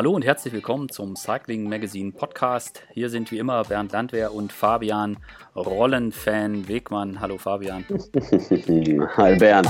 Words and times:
Hallo 0.00 0.12
und 0.12 0.24
herzlich 0.24 0.54
willkommen 0.54 0.88
zum 0.88 1.14
Cycling 1.14 1.68
Magazine 1.68 2.10
Podcast. 2.10 2.82
Hier 2.94 3.10
sind 3.10 3.30
wie 3.30 3.36
immer 3.36 3.62
Bernd 3.64 3.92
Landwehr 3.92 4.32
und 4.32 4.50
Fabian 4.50 5.18
Rollenfan 5.54 6.66
Wegmann. 6.68 7.20
Hallo 7.20 7.36
Fabian. 7.36 7.84
Hi 9.18 9.36
Bernd. 9.36 9.68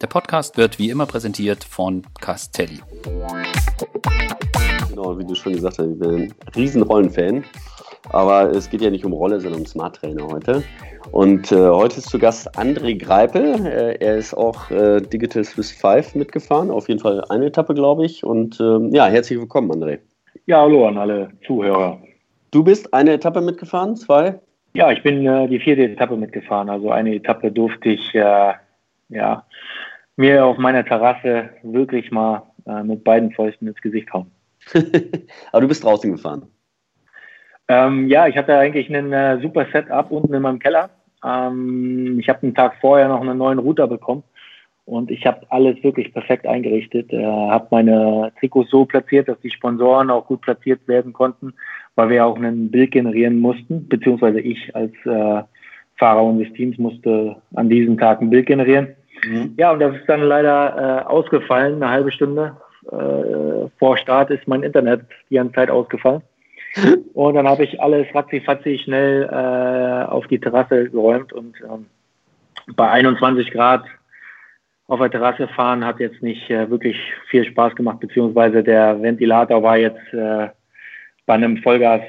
Der 0.00 0.06
Podcast 0.08 0.56
wird 0.56 0.80
wie 0.80 0.90
immer 0.90 1.06
präsentiert 1.06 1.62
von 1.62 2.02
Castelli. 2.20 2.80
Genau, 4.88 5.16
wie 5.16 5.24
du 5.24 5.36
schon 5.36 5.52
gesagt 5.52 5.78
hast, 5.78 5.86
ich 5.86 5.96
bin 5.96 6.10
ein 6.10 6.34
riesen 6.56 6.82
Rollenfan. 6.82 7.44
Aber 8.12 8.50
es 8.50 8.68
geht 8.68 8.80
ja 8.80 8.90
nicht 8.90 9.04
um 9.04 9.12
Rolle, 9.12 9.40
sondern 9.40 9.60
um 9.60 9.66
Smart 9.66 9.96
Trainer 9.96 10.26
heute. 10.26 10.64
Und 11.12 11.52
äh, 11.52 11.68
heute 11.68 11.98
ist 11.98 12.10
zu 12.10 12.18
Gast 12.18 12.58
André 12.58 12.98
Greipel. 12.98 13.66
Äh, 13.66 13.96
er 14.00 14.16
ist 14.16 14.34
auch 14.34 14.70
äh, 14.70 15.00
Digital 15.00 15.44
Swiss 15.44 15.70
5 15.70 16.16
mitgefahren. 16.16 16.70
Auf 16.70 16.88
jeden 16.88 17.00
Fall 17.00 17.24
eine 17.28 17.46
Etappe, 17.46 17.74
glaube 17.74 18.04
ich. 18.04 18.24
Und 18.24 18.60
ähm, 18.60 18.90
ja, 18.92 19.06
herzlich 19.06 19.38
willkommen, 19.38 19.70
André. 19.70 20.00
Ja, 20.46 20.60
hallo 20.60 20.86
an 20.86 20.98
alle 20.98 21.30
Zuhörer. 21.46 22.00
Du 22.50 22.64
bist 22.64 22.92
eine 22.92 23.12
Etappe 23.12 23.40
mitgefahren, 23.40 23.96
zwei? 23.96 24.40
Ja, 24.74 24.90
ich 24.90 25.02
bin 25.02 25.24
äh, 25.24 25.48
die 25.48 25.60
vierte 25.60 25.84
Etappe 25.84 26.16
mitgefahren. 26.16 26.68
Also 26.68 26.90
eine 26.90 27.14
Etappe 27.14 27.52
durfte 27.52 27.90
ich 27.90 28.14
äh, 28.14 28.54
ja, 29.08 29.46
mir 30.16 30.44
auf 30.44 30.58
meiner 30.58 30.84
Terrasse 30.84 31.50
wirklich 31.62 32.10
mal 32.10 32.42
äh, 32.66 32.82
mit 32.82 33.04
beiden 33.04 33.30
Fäusten 33.30 33.68
ins 33.68 33.80
Gesicht 33.80 34.12
hauen. 34.12 34.30
Aber 35.52 35.60
du 35.60 35.68
bist 35.68 35.84
draußen 35.84 36.10
gefahren. 36.10 36.46
Ähm, 37.70 38.08
ja, 38.08 38.26
ich 38.26 38.36
hatte 38.36 38.58
eigentlich 38.58 38.92
ein 38.92 39.12
äh, 39.12 39.38
super 39.40 39.64
Setup 39.72 40.10
unten 40.10 40.34
in 40.34 40.42
meinem 40.42 40.58
Keller. 40.58 40.90
Ähm, 41.24 42.18
ich 42.18 42.28
habe 42.28 42.42
einen 42.42 42.54
Tag 42.54 42.74
vorher 42.80 43.06
noch 43.06 43.20
einen 43.20 43.38
neuen 43.38 43.60
Router 43.60 43.86
bekommen 43.86 44.24
und 44.86 45.08
ich 45.08 45.24
habe 45.24 45.46
alles 45.50 45.80
wirklich 45.84 46.12
perfekt 46.12 46.48
eingerichtet. 46.48 47.12
Äh, 47.12 47.24
habe 47.24 47.68
meine 47.70 48.32
Trikots 48.40 48.70
so 48.70 48.86
platziert, 48.86 49.28
dass 49.28 49.38
die 49.40 49.52
Sponsoren 49.52 50.10
auch 50.10 50.26
gut 50.26 50.40
platziert 50.40 50.80
werden 50.88 51.12
konnten, 51.12 51.54
weil 51.94 52.10
wir 52.10 52.26
auch 52.26 52.36
ein 52.36 52.72
Bild 52.72 52.90
generieren 52.90 53.38
mussten, 53.38 53.88
beziehungsweise 53.88 54.40
ich 54.40 54.74
als 54.74 54.92
äh, 55.04 55.44
Fahrer 55.94 56.24
unseres 56.24 56.52
Teams 56.54 56.76
musste 56.76 57.36
an 57.54 57.68
diesem 57.68 57.96
Tag 57.96 58.20
ein 58.20 58.30
Bild 58.30 58.46
generieren. 58.46 58.96
Mhm. 59.24 59.54
Ja, 59.58 59.70
und 59.70 59.78
das 59.78 59.94
ist 59.94 60.08
dann 60.08 60.22
leider 60.22 61.04
äh, 61.04 61.06
ausgefallen, 61.06 61.76
eine 61.80 61.92
halbe 61.92 62.10
Stunde 62.10 62.56
äh, 62.90 63.68
vor 63.78 63.96
Start 63.96 64.30
ist 64.30 64.48
mein 64.48 64.64
Internet 64.64 65.02
die 65.30 65.36
ganze 65.36 65.54
Zeit 65.54 65.70
ausgefallen. 65.70 66.22
Und 67.14 67.34
dann 67.34 67.48
habe 67.48 67.64
ich 67.64 67.80
alles 67.80 68.06
ratzi 68.14 68.78
schnell 68.78 69.24
äh, 69.24 70.10
auf 70.10 70.26
die 70.28 70.38
Terrasse 70.38 70.88
geräumt 70.90 71.32
und 71.32 71.56
ähm, 71.62 71.86
bei 72.76 72.88
21 72.90 73.50
Grad 73.50 73.84
auf 74.86 74.98
der 74.98 75.10
Terrasse 75.10 75.48
fahren 75.48 75.84
hat 75.84 76.00
jetzt 76.00 76.22
nicht 76.22 76.50
äh, 76.50 76.68
wirklich 76.70 76.96
viel 77.28 77.44
Spaß 77.44 77.74
gemacht, 77.76 78.00
beziehungsweise 78.00 78.62
der 78.62 79.00
Ventilator 79.00 79.62
war 79.62 79.76
jetzt 79.76 80.12
äh, 80.12 80.48
bei 81.26 81.34
einem 81.34 81.58
Vollgas 81.58 82.02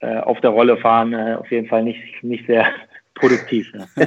äh, 0.00 0.18
auf 0.18 0.40
der 0.40 0.50
Rolle 0.50 0.76
fahren 0.76 1.12
äh, 1.12 1.36
auf 1.38 1.50
jeden 1.50 1.68
Fall 1.68 1.84
nicht, 1.84 2.22
nicht 2.22 2.46
sehr 2.46 2.66
produktiv. 3.14 3.72
Ja. 3.72 4.06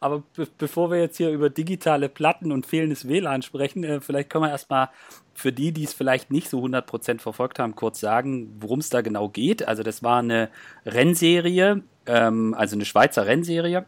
Aber 0.00 0.22
be 0.36 0.46
bevor 0.58 0.90
wir 0.90 1.00
jetzt 1.00 1.16
hier 1.16 1.30
über 1.30 1.50
digitale 1.50 2.08
Platten 2.08 2.52
und 2.52 2.66
fehlendes 2.66 3.08
WLAN 3.08 3.42
sprechen, 3.42 3.84
äh, 3.84 4.00
vielleicht 4.00 4.30
können 4.30 4.44
wir 4.44 4.50
erstmal 4.50 4.90
für 5.34 5.52
die, 5.52 5.72
die 5.72 5.84
es 5.84 5.92
vielleicht 5.92 6.30
nicht 6.30 6.48
so 6.48 6.62
100% 6.64 7.20
verfolgt 7.20 7.58
haben, 7.58 7.74
kurz 7.74 8.00
sagen, 8.00 8.56
worum 8.60 8.78
es 8.78 8.88
da 8.88 9.00
genau 9.00 9.28
geht. 9.28 9.66
Also 9.66 9.82
das 9.82 10.02
war 10.02 10.20
eine 10.20 10.48
Rennserie, 10.86 11.82
ähm, 12.06 12.54
also 12.56 12.76
eine 12.76 12.84
Schweizer 12.84 13.26
Rennserie, 13.26 13.84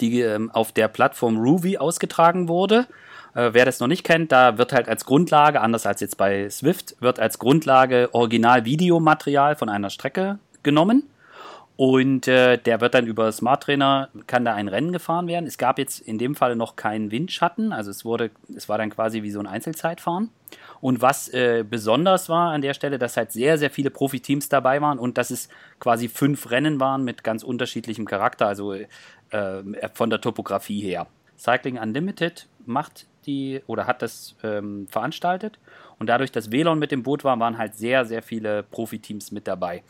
die 0.00 0.20
ähm, 0.20 0.50
auf 0.50 0.72
der 0.72 0.88
Plattform 0.88 1.38
Ruby 1.38 1.78
ausgetragen 1.78 2.48
wurde. 2.48 2.86
Äh, 3.34 3.50
wer 3.52 3.64
das 3.64 3.80
noch 3.80 3.86
nicht 3.86 4.04
kennt, 4.04 4.32
da 4.32 4.58
wird 4.58 4.72
halt 4.72 4.88
als 4.88 5.04
Grundlage, 5.04 5.60
anders 5.60 5.86
als 5.86 6.00
jetzt 6.00 6.16
bei 6.16 6.50
Swift, 6.50 6.96
wird 7.00 7.20
als 7.20 7.38
Grundlage 7.38 8.10
Original-Videomaterial 8.12 9.56
von 9.56 9.68
einer 9.68 9.90
Strecke 9.90 10.38
genommen 10.62 11.04
und 11.78 12.26
äh, 12.26 12.58
der 12.58 12.80
wird 12.80 12.94
dann 12.94 13.06
über 13.06 13.30
Smart 13.30 13.62
Trainer, 13.62 14.08
kann 14.26 14.44
da 14.44 14.52
ein 14.52 14.66
Rennen 14.66 14.90
gefahren 14.90 15.28
werden. 15.28 15.46
Es 15.46 15.58
gab 15.58 15.78
jetzt 15.78 16.00
in 16.00 16.18
dem 16.18 16.34
Fall 16.34 16.56
noch 16.56 16.74
keinen 16.74 17.12
Windschatten, 17.12 17.72
also 17.72 17.92
es 17.92 18.04
wurde, 18.04 18.32
es 18.52 18.68
war 18.68 18.78
dann 18.78 18.90
quasi 18.90 19.22
wie 19.22 19.30
so 19.30 19.38
ein 19.38 19.46
Einzelzeitfahren. 19.46 20.30
Und 20.80 21.02
was 21.02 21.28
äh, 21.28 21.64
besonders 21.68 22.28
war 22.28 22.50
an 22.50 22.62
der 22.62 22.74
Stelle, 22.74 22.98
dass 22.98 23.16
halt 23.16 23.30
sehr, 23.30 23.58
sehr 23.58 23.70
viele 23.70 23.90
Profiteams 23.90 24.48
dabei 24.48 24.82
waren 24.82 24.98
und 24.98 25.18
dass 25.18 25.30
es 25.30 25.48
quasi 25.78 26.08
fünf 26.08 26.50
Rennen 26.50 26.80
waren 26.80 27.04
mit 27.04 27.22
ganz 27.22 27.44
unterschiedlichem 27.44 28.06
Charakter, 28.06 28.48
also 28.48 28.72
äh, 28.72 28.86
von 29.94 30.10
der 30.10 30.20
Topografie 30.20 30.80
her. 30.80 31.06
Cycling 31.38 31.78
Unlimited 31.78 32.48
macht 32.66 33.06
die 33.24 33.62
oder 33.68 33.86
hat 33.86 34.02
das 34.02 34.34
ähm, 34.42 34.88
veranstaltet 34.90 35.60
und 36.00 36.08
dadurch, 36.08 36.32
dass 36.32 36.50
WLAN 36.50 36.80
mit 36.80 36.90
dem 36.90 37.04
Boot 37.04 37.22
war, 37.22 37.38
waren 37.38 37.56
halt 37.56 37.76
sehr, 37.76 38.04
sehr 38.04 38.22
viele 38.24 38.64
Profiteams 38.64 39.30
mit 39.30 39.46
dabei. 39.46 39.84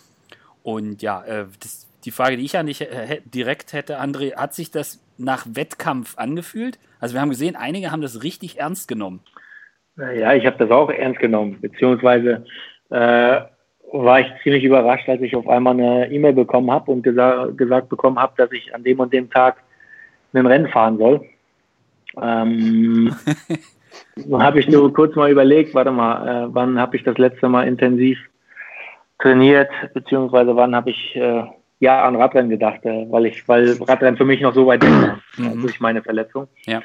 Und 0.68 1.00
ja, 1.00 1.24
äh, 1.24 1.46
das, 1.62 1.88
die 2.04 2.10
Frage, 2.10 2.36
die 2.36 2.44
ich 2.44 2.58
an 2.58 2.66
dich 2.66 2.82
äh, 2.82 3.22
direkt 3.24 3.72
hätte, 3.72 4.02
André, 4.02 4.36
hat 4.36 4.52
sich 4.52 4.70
das 4.70 5.02
nach 5.16 5.46
Wettkampf 5.50 6.18
angefühlt? 6.18 6.78
Also 7.00 7.14
wir 7.14 7.22
haben 7.22 7.30
gesehen, 7.30 7.56
einige 7.56 7.90
haben 7.90 8.02
das 8.02 8.22
richtig 8.22 8.58
ernst 8.60 8.86
genommen. 8.86 9.20
Ja, 9.96 10.34
ich 10.34 10.44
habe 10.44 10.58
das 10.58 10.70
auch 10.70 10.90
ernst 10.90 11.20
genommen, 11.20 11.56
beziehungsweise 11.62 12.44
äh, 12.90 13.40
war 13.92 14.20
ich 14.20 14.26
ziemlich 14.42 14.62
überrascht, 14.62 15.08
als 15.08 15.22
ich 15.22 15.34
auf 15.34 15.48
einmal 15.48 15.72
eine 15.72 16.12
E-Mail 16.12 16.34
bekommen 16.34 16.70
habe 16.70 16.90
und 16.90 17.02
gesa 17.02 17.46
gesagt 17.56 17.88
bekommen 17.88 18.18
habe, 18.18 18.34
dass 18.36 18.52
ich 18.52 18.74
an 18.74 18.84
dem 18.84 19.00
und 19.00 19.10
dem 19.10 19.30
Tag 19.30 19.56
ein 20.34 20.44
Rennen 20.44 20.68
fahren 20.68 20.98
soll. 20.98 21.24
Ähm, 22.20 23.16
habe 24.32 24.60
ich 24.60 24.68
nur 24.68 24.92
kurz 24.92 25.16
mal 25.16 25.30
überlegt, 25.30 25.72
warte 25.72 25.92
mal, 25.92 26.28
äh, 26.28 26.48
wann 26.52 26.78
habe 26.78 26.94
ich 26.98 27.04
das 27.04 27.16
letzte 27.16 27.48
Mal 27.48 27.66
intensiv 27.66 28.18
trainiert, 29.18 29.70
beziehungsweise 29.94 30.54
wann 30.56 30.74
habe 30.74 30.90
ich 30.90 31.16
äh, 31.16 31.44
ja 31.80 32.04
an 32.04 32.16
Radrennen 32.16 32.50
gedacht, 32.50 32.84
äh, 32.84 33.06
weil 33.10 33.26
ich, 33.26 33.46
weil 33.48 33.76
Radrennen 33.82 34.16
für 34.16 34.24
mich 34.24 34.40
noch 34.40 34.54
so 34.54 34.66
weit 34.66 34.82
weg 34.82 34.90
war 34.90 35.20
mhm. 35.36 35.62
durch 35.62 35.80
meine 35.80 36.02
Verletzung. 36.02 36.48
Ja. 36.66 36.82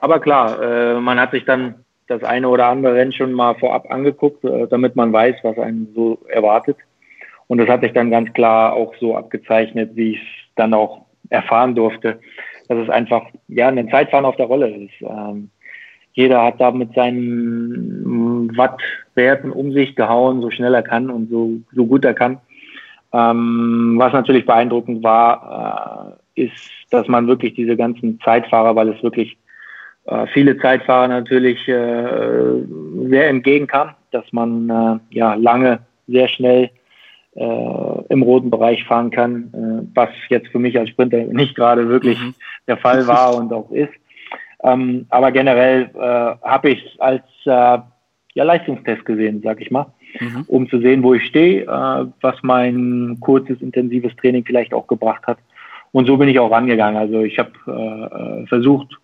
Aber 0.00 0.20
klar, 0.20 0.60
äh, 0.62 1.00
man 1.00 1.20
hat 1.20 1.32
sich 1.32 1.44
dann 1.44 1.84
das 2.06 2.24
eine 2.24 2.48
oder 2.48 2.66
andere 2.66 2.94
Rennen 2.94 3.12
schon 3.12 3.32
mal 3.32 3.54
vorab 3.54 3.90
angeguckt, 3.90 4.44
äh, 4.44 4.66
damit 4.68 4.96
man 4.96 5.12
weiß, 5.12 5.36
was 5.42 5.58
einen 5.58 5.92
so 5.94 6.18
erwartet. 6.28 6.76
Und 7.46 7.58
das 7.58 7.68
hat 7.68 7.82
sich 7.82 7.92
dann 7.92 8.10
ganz 8.10 8.32
klar 8.32 8.72
auch 8.72 8.94
so 9.00 9.16
abgezeichnet, 9.16 9.90
wie 9.94 10.12
ich 10.12 10.18
es 10.18 10.54
dann 10.56 10.74
auch 10.74 11.06
erfahren 11.30 11.74
durfte, 11.74 12.20
dass 12.68 12.78
es 12.78 12.90
einfach 12.90 13.22
ja 13.48 13.68
ein 13.68 13.88
Zeitfahren 13.90 14.24
auf 14.24 14.36
der 14.36 14.46
Rolle 14.46 14.68
ist. 14.68 14.94
Ähm, 15.00 15.50
jeder 16.12 16.42
hat 16.42 16.60
da 16.60 16.70
mit 16.70 16.94
seinen 16.94 18.56
Wattwerten 18.56 19.50
um 19.52 19.72
sich 19.72 19.94
gehauen, 19.94 20.40
so 20.40 20.50
schnell 20.50 20.74
er 20.74 20.82
kann 20.82 21.10
und 21.10 21.30
so, 21.30 21.52
so 21.72 21.86
gut 21.86 22.04
er 22.04 22.14
kann. 22.14 22.38
Ähm, 23.12 23.94
was 23.98 24.12
natürlich 24.12 24.46
beeindruckend 24.46 25.02
war, 25.02 26.18
äh, 26.36 26.44
ist, 26.44 26.70
dass 26.90 27.08
man 27.08 27.26
wirklich 27.26 27.54
diese 27.54 27.76
ganzen 27.76 28.20
Zeitfahrer, 28.20 28.76
weil 28.76 28.88
es 28.88 29.02
wirklich 29.02 29.36
äh, 30.06 30.26
viele 30.32 30.58
Zeitfahrer 30.58 31.08
natürlich 31.08 31.66
äh, 31.68 32.62
sehr 33.08 33.28
entgegenkam, 33.28 33.90
dass 34.12 34.24
man 34.32 34.68
äh, 34.70 35.14
ja 35.14 35.34
lange, 35.34 35.80
sehr 36.06 36.28
schnell 36.28 36.70
äh, 37.34 38.02
im 38.08 38.22
roten 38.22 38.50
Bereich 38.50 38.84
fahren 38.84 39.10
kann, 39.10 39.50
äh, 39.52 39.86
was 39.94 40.10
jetzt 40.28 40.48
für 40.48 40.58
mich 40.58 40.78
als 40.78 40.90
Sprinter 40.90 41.18
nicht 41.18 41.54
gerade 41.54 41.88
wirklich 41.88 42.18
mhm. 42.20 42.34
der 42.66 42.76
Fall 42.76 43.06
war 43.08 43.36
und 43.36 43.52
auch 43.52 43.70
ist. 43.70 43.92
Ähm, 44.62 45.06
aber 45.08 45.32
generell 45.32 45.90
äh, 45.94 46.46
habe 46.46 46.70
ich 46.70 46.84
es 46.84 47.00
als 47.00 47.22
äh, 47.44 47.78
ja, 48.34 48.44
Leistungstest 48.44 49.04
gesehen, 49.04 49.40
sag 49.42 49.60
ich 49.60 49.70
mal, 49.70 49.86
mhm. 50.18 50.44
um 50.46 50.68
zu 50.68 50.80
sehen, 50.80 51.02
wo 51.02 51.14
ich 51.14 51.24
stehe, 51.26 51.62
äh, 51.62 52.06
was 52.20 52.36
mein 52.42 53.16
kurzes, 53.20 53.60
intensives 53.60 54.14
Training 54.16 54.44
vielleicht 54.44 54.74
auch 54.74 54.86
gebracht 54.86 55.26
hat. 55.26 55.38
Und 55.92 56.06
so 56.06 56.16
bin 56.16 56.28
ich 56.28 56.38
auch 56.38 56.50
rangegangen. 56.50 57.00
Also 57.00 57.22
ich 57.22 57.38
habe 57.38 58.42
äh, 58.42 58.46
versucht, 58.46 58.96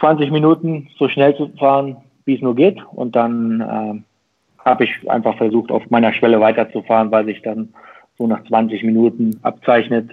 20 0.00 0.30
Minuten 0.30 0.88
so 0.98 1.08
schnell 1.08 1.36
zu 1.36 1.48
fahren, 1.58 1.96
wie 2.24 2.36
es 2.36 2.40
nur 2.40 2.54
geht. 2.54 2.82
Und 2.92 3.14
dann 3.14 3.60
äh, 3.60 4.64
habe 4.64 4.84
ich 4.84 5.10
einfach 5.10 5.36
versucht, 5.36 5.70
auf 5.70 5.82
meiner 5.90 6.12
Schwelle 6.12 6.40
weiterzufahren, 6.40 7.10
weil 7.10 7.26
sich 7.26 7.42
dann 7.42 7.74
so 8.16 8.26
nach 8.26 8.42
20 8.44 8.82
Minuten 8.84 9.38
abzeichnet, 9.42 10.10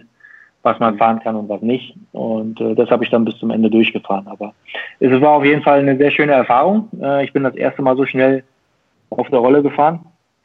was 0.69 0.79
man 0.79 0.97
fahren 0.97 1.19
kann 1.19 1.35
und 1.35 1.49
was 1.49 1.61
nicht. 1.61 1.95
Und 2.11 2.61
äh, 2.61 2.75
das 2.75 2.89
habe 2.89 3.03
ich 3.03 3.09
dann 3.09 3.25
bis 3.25 3.37
zum 3.39 3.49
Ende 3.49 3.69
durchgefahren. 3.69 4.27
Aber 4.27 4.53
es 4.99 5.09
war 5.19 5.31
auf 5.31 5.45
jeden 5.45 5.63
Fall 5.63 5.79
eine 5.79 5.97
sehr 5.97 6.11
schöne 6.11 6.33
Erfahrung. 6.33 6.89
Äh, 7.01 7.25
ich 7.25 7.33
bin 7.33 7.43
das 7.43 7.55
erste 7.55 7.81
Mal 7.81 7.97
so 7.97 8.05
schnell 8.05 8.43
auf 9.09 9.27
der 9.29 9.39
Rolle 9.39 9.63
gefahren. 9.63 9.99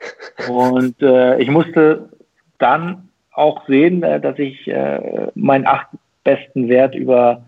Und 0.49 1.01
äh, 1.03 1.39
ich 1.39 1.51
musste 1.51 2.09
dann 2.59 3.09
auch 3.33 3.67
sehen, 3.67 4.03
äh, 4.03 4.19
dass 4.19 4.39
ich 4.39 4.67
äh, 4.67 5.29
meinen 5.35 5.67
acht 5.67 5.89
besten 6.25 6.69
Wert 6.69 6.95
über 6.95 7.43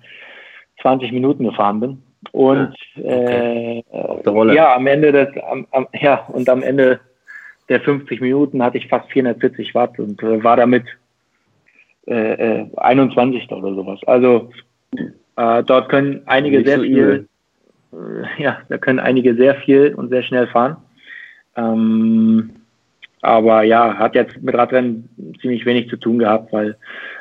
20 0.83 1.13
Minuten 1.13 1.45
gefahren 1.45 1.81
bin. 1.81 2.03
Und 2.33 2.75
okay. 2.99 3.83
äh, 3.89 4.55
ja, 4.55 4.75
am 4.75 4.87
Ende 4.87 5.13
des, 5.13 5.29
am, 5.51 5.67
am, 5.71 5.87
ja, 5.95 6.27
und 6.29 6.49
am 6.49 6.63
Ende 6.63 7.01
der 7.69 7.81
50 7.81 8.21
Minuten 8.21 8.63
hatte 8.63 8.79
ich 8.79 8.89
fast 8.89 9.11
440 9.11 9.75
Watt 9.75 9.99
und 9.99 10.23
äh, 10.23 10.45
war 10.45 10.57
damit 10.57 10.85
äh, 12.07 12.65
21. 12.77 13.51
Äh, 13.51 13.55
oder 13.55 13.75
sowas. 13.75 14.01
Also 14.07 14.51
äh, 15.37 15.63
dort 15.65 15.89
können 15.89 16.23
einige 16.27 16.59
Nicht 16.59 16.67
sehr 16.67 16.79
so 16.79 16.85
viel, 16.85 17.29
äh, 17.93 18.43
ja, 18.43 18.59
da 18.69 18.79
können 18.79 18.99
einige 18.99 19.35
sehr 19.35 19.57
viel 19.57 19.95
und 19.95 20.09
sehr 20.09 20.23
schnell 20.23 20.47
fahren. 20.47 20.77
Ähm, 21.57 22.51
aber 23.23 23.63
ja, 23.63 23.95
hat 23.95 24.15
jetzt 24.15 24.41
mit 24.43 24.55
Radrennen 24.55 25.09
ziemlich 25.41 25.65
wenig 25.67 25.89
zu 25.89 25.97
tun 25.97 26.19
gehabt, 26.19 26.53
weil 26.53 26.77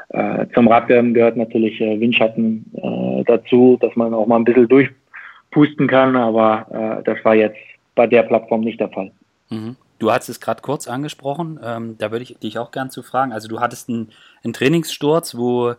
äh, 0.09 0.45
zum 0.53 0.67
Radrennen 0.67 1.13
gehört 1.13 1.37
natürlich 1.37 1.81
äh, 1.81 1.99
Windschatten 1.99 2.65
äh, 2.75 3.23
dazu, 3.25 3.77
dass 3.81 3.95
man 3.95 4.13
auch 4.13 4.27
mal 4.27 4.35
ein 4.35 4.43
bisschen 4.43 4.67
durchpusten 4.67 5.87
kann, 5.87 6.15
aber 6.15 7.01
das 7.05 7.23
war 7.23 7.33
jetzt 7.33 7.57
bei 7.95 8.05
der 8.07 8.23
Plattform 8.23 8.61
nicht 8.61 8.79
der 8.79 8.89
Fall. 8.89 9.11
Mhm. 9.49 9.77
Du 9.97 10.11
hattest 10.11 10.29
es 10.29 10.41
gerade 10.41 10.61
kurz 10.61 10.87
angesprochen, 10.89 11.57
ähm, 11.63 11.95
da 11.97 12.11
würde 12.11 12.23
ich 12.23 12.37
dich 12.39 12.59
auch 12.59 12.71
gern 12.71 12.89
zu 12.89 13.01
fragen. 13.01 13.31
Also 13.31 13.47
du 13.47 13.61
hattest 13.61 13.87
einen, 13.87 14.09
einen 14.43 14.51
Trainingssturz, 14.51 15.37
wo, 15.37 15.73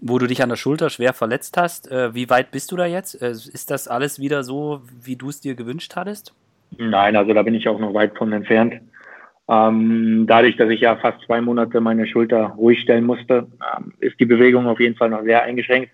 wo 0.00 0.18
du 0.18 0.26
dich 0.26 0.42
an 0.42 0.50
der 0.50 0.56
Schulter 0.56 0.90
schwer 0.90 1.14
verletzt 1.14 1.56
hast. 1.56 1.90
Äh, 1.90 2.14
wie 2.14 2.28
weit 2.28 2.50
bist 2.50 2.72
du 2.72 2.76
da 2.76 2.84
jetzt? 2.84 3.20
Äh, 3.22 3.30
ist 3.30 3.70
das 3.70 3.88
alles 3.88 4.20
wieder 4.20 4.42
so, 4.42 4.82
wie 5.02 5.16
du 5.16 5.30
es 5.30 5.40
dir 5.40 5.54
gewünscht 5.54 5.96
hattest? 5.96 6.34
Nein, 6.76 7.16
also 7.16 7.32
da 7.32 7.42
bin 7.42 7.54
ich 7.54 7.68
auch 7.68 7.78
noch 7.78 7.94
weit 7.94 8.16
von 8.18 8.32
entfernt. 8.32 8.74
Ähm, 9.48 10.24
dadurch, 10.26 10.56
dass 10.56 10.70
ich 10.70 10.80
ja 10.80 10.96
fast 10.96 11.22
zwei 11.26 11.40
Monate 11.40 11.80
meine 11.80 12.06
Schulter 12.06 12.54
ruhig 12.56 12.80
stellen 12.80 13.04
musste, 13.04 13.46
ähm, 13.76 13.94
ist 14.00 14.18
die 14.20 14.26
Bewegung 14.26 14.66
auf 14.66 14.80
jeden 14.80 14.96
Fall 14.96 15.10
noch 15.10 15.22
sehr 15.22 15.42
eingeschränkt. 15.42 15.90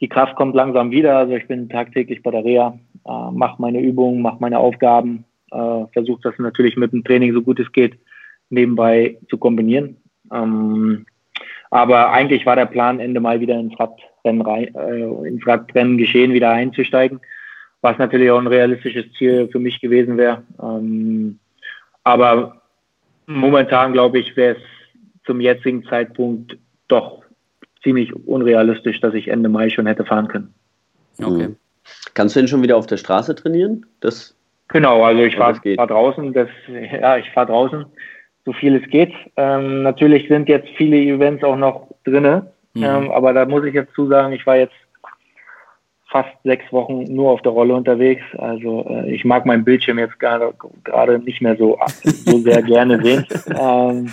Die 0.00 0.08
Kraft 0.08 0.36
kommt 0.36 0.54
langsam 0.54 0.90
wieder. 0.90 1.18
Also 1.18 1.34
ich 1.34 1.46
bin 1.48 1.68
tagtäglich 1.68 2.22
bei 2.22 2.30
der 2.30 2.44
Reha, 2.44 2.78
äh, 3.06 3.30
mache 3.32 3.60
meine 3.60 3.80
Übungen, 3.80 4.22
mache 4.22 4.38
meine 4.40 4.58
Aufgaben, 4.58 5.24
äh, 5.54 5.86
versuche 5.92 6.20
das 6.22 6.38
natürlich 6.38 6.76
mit 6.76 6.92
dem 6.92 7.04
Training 7.04 7.32
so 7.32 7.42
gut 7.42 7.60
es 7.60 7.70
geht 7.72 7.98
nebenbei 8.50 9.18
zu 9.28 9.38
kombinieren. 9.38 9.96
Ähm, 10.32 11.06
aber 11.70 12.12
eigentlich 12.12 12.46
war 12.46 12.56
der 12.56 12.66
Plan, 12.66 13.00
Ende 13.00 13.20
Mai 13.20 13.40
wieder 13.40 13.58
ins 13.58 13.78
Radrennen, 13.78 14.42
rein, 14.42 14.74
äh, 14.74 15.28
ins 15.28 15.46
Radrennen 15.46 15.98
geschehen 15.98 16.32
wieder 16.32 16.50
einzusteigen, 16.50 17.20
was 17.80 17.98
natürlich 17.98 18.30
auch 18.30 18.38
ein 18.38 18.46
realistisches 18.46 19.06
Ziel 19.18 19.48
für 19.50 19.58
mich 19.58 19.80
gewesen 19.80 20.16
wäre. 20.16 20.42
Ähm, 20.62 21.38
aber 22.04 22.62
momentan 23.26 23.92
glaube 23.92 24.18
ich, 24.18 24.36
wäre 24.36 24.56
es 24.56 24.62
zum 25.26 25.40
jetzigen 25.40 25.84
Zeitpunkt 25.84 26.56
doch 26.88 27.22
ziemlich 27.82 28.14
unrealistisch, 28.14 29.00
dass 29.00 29.14
ich 29.14 29.28
Ende 29.28 29.48
Mai 29.48 29.70
schon 29.70 29.86
hätte 29.86 30.04
fahren 30.04 30.28
können. 30.28 30.54
Okay. 31.18 31.48
Mhm. 31.48 31.56
Kannst 32.14 32.34
du 32.34 32.40
denn 32.40 32.48
schon 32.48 32.62
wieder 32.62 32.76
auf 32.76 32.86
der 32.86 32.96
Straße 32.96 33.34
trainieren? 33.34 33.84
Das 34.00 34.36
genau, 34.68 35.02
also 35.02 35.22
ich 35.22 35.36
fahre 35.36 35.60
fahr 35.76 35.86
draußen, 35.86 36.32
das, 36.32 36.48
ja, 36.68 37.16
ich 37.16 37.30
fahre 37.30 37.46
draußen, 37.46 37.84
so 38.44 38.52
viel 38.52 38.76
es 38.76 38.88
geht. 38.90 39.12
Ähm, 39.36 39.82
natürlich 39.82 40.28
sind 40.28 40.48
jetzt 40.48 40.68
viele 40.76 40.96
Events 40.96 41.42
auch 41.44 41.56
noch 41.56 41.88
drinne, 42.04 42.52
mhm. 42.74 42.84
ähm, 42.84 43.10
aber 43.10 43.32
da 43.32 43.46
muss 43.46 43.64
ich 43.64 43.74
jetzt 43.74 43.94
zusagen, 43.94 44.32
ich 44.32 44.46
war 44.46 44.56
jetzt 44.56 44.74
fast 46.14 46.30
sechs 46.44 46.72
Wochen 46.72 47.12
nur 47.12 47.32
auf 47.32 47.42
der 47.42 47.50
Rolle 47.50 47.74
unterwegs. 47.74 48.22
Also 48.38 48.86
äh, 48.88 49.12
ich 49.12 49.24
mag 49.24 49.46
meinen 49.46 49.64
Bildschirm 49.64 49.98
jetzt 49.98 50.20
gerade 50.20 51.18
nicht 51.18 51.42
mehr 51.42 51.56
so, 51.56 51.76
so 52.04 52.38
sehr 52.38 52.62
gerne 52.62 53.02
sehen. 53.02 53.26
Ähm, 53.48 54.12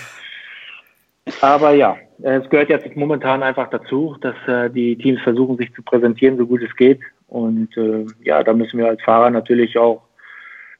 aber 1.41 1.73
ja, 1.73 1.97
es 2.23 2.49
gehört 2.49 2.69
jetzt 2.69 2.95
momentan 2.95 3.43
einfach 3.43 3.69
dazu, 3.69 4.15
dass 4.21 4.35
äh, 4.47 4.71
die 4.71 4.97
Teams 4.97 5.21
versuchen, 5.21 5.57
sich 5.57 5.71
zu 5.75 5.83
präsentieren, 5.83 6.37
so 6.37 6.47
gut 6.47 6.63
es 6.63 6.75
geht. 6.75 7.01
Und 7.27 7.77
äh, 7.77 8.05
ja, 8.23 8.43
da 8.43 8.53
müssen 8.53 8.79
wir 8.79 8.87
als 8.87 9.03
Fahrer 9.03 9.29
natürlich 9.29 9.77
auch 9.77 10.01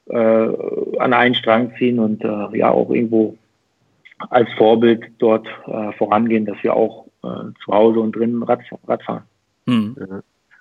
äh, 0.08 0.96
an 0.98 1.12
einen 1.12 1.34
Strang 1.34 1.72
ziehen 1.78 1.98
und 1.98 2.24
äh, 2.24 2.56
ja 2.56 2.70
auch 2.70 2.90
irgendwo 2.90 3.36
als 4.30 4.48
Vorbild 4.56 5.04
dort 5.18 5.46
äh, 5.66 5.92
vorangehen, 5.92 6.46
dass 6.46 6.56
wir 6.62 6.74
auch 6.74 7.06
zu 7.64 7.72
Hause 7.72 8.00
und 8.00 8.16
drinnen 8.16 8.42
Rad, 8.42 8.58
Rad 8.88 9.00
fahren. 9.04 9.22
Mhm. 9.66 9.94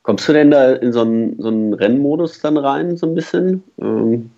Kommst 0.03 0.29
du 0.29 0.33
denn 0.33 0.51
da 0.51 0.73
in 0.73 0.93
so 0.93 1.01
einen, 1.01 1.41
so 1.41 1.47
einen 1.47 1.73
Rennmodus 1.73 2.39
dann 2.39 2.57
rein, 2.57 2.97
so 2.97 3.07
ein 3.07 3.15
bisschen? 3.15 3.63
Ähm, 3.79 4.29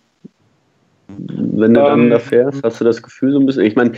wenn 1.07 1.73
du 1.73 1.81
dann 1.81 2.03
ähm, 2.03 2.09
da 2.09 2.19
fährst, 2.19 2.63
hast 2.63 2.81
du 2.81 2.85
das 2.85 3.01
Gefühl 3.01 3.33
so 3.33 3.39
ein 3.39 3.45
bisschen? 3.45 3.63
Ich 3.63 3.75
meine, 3.75 3.93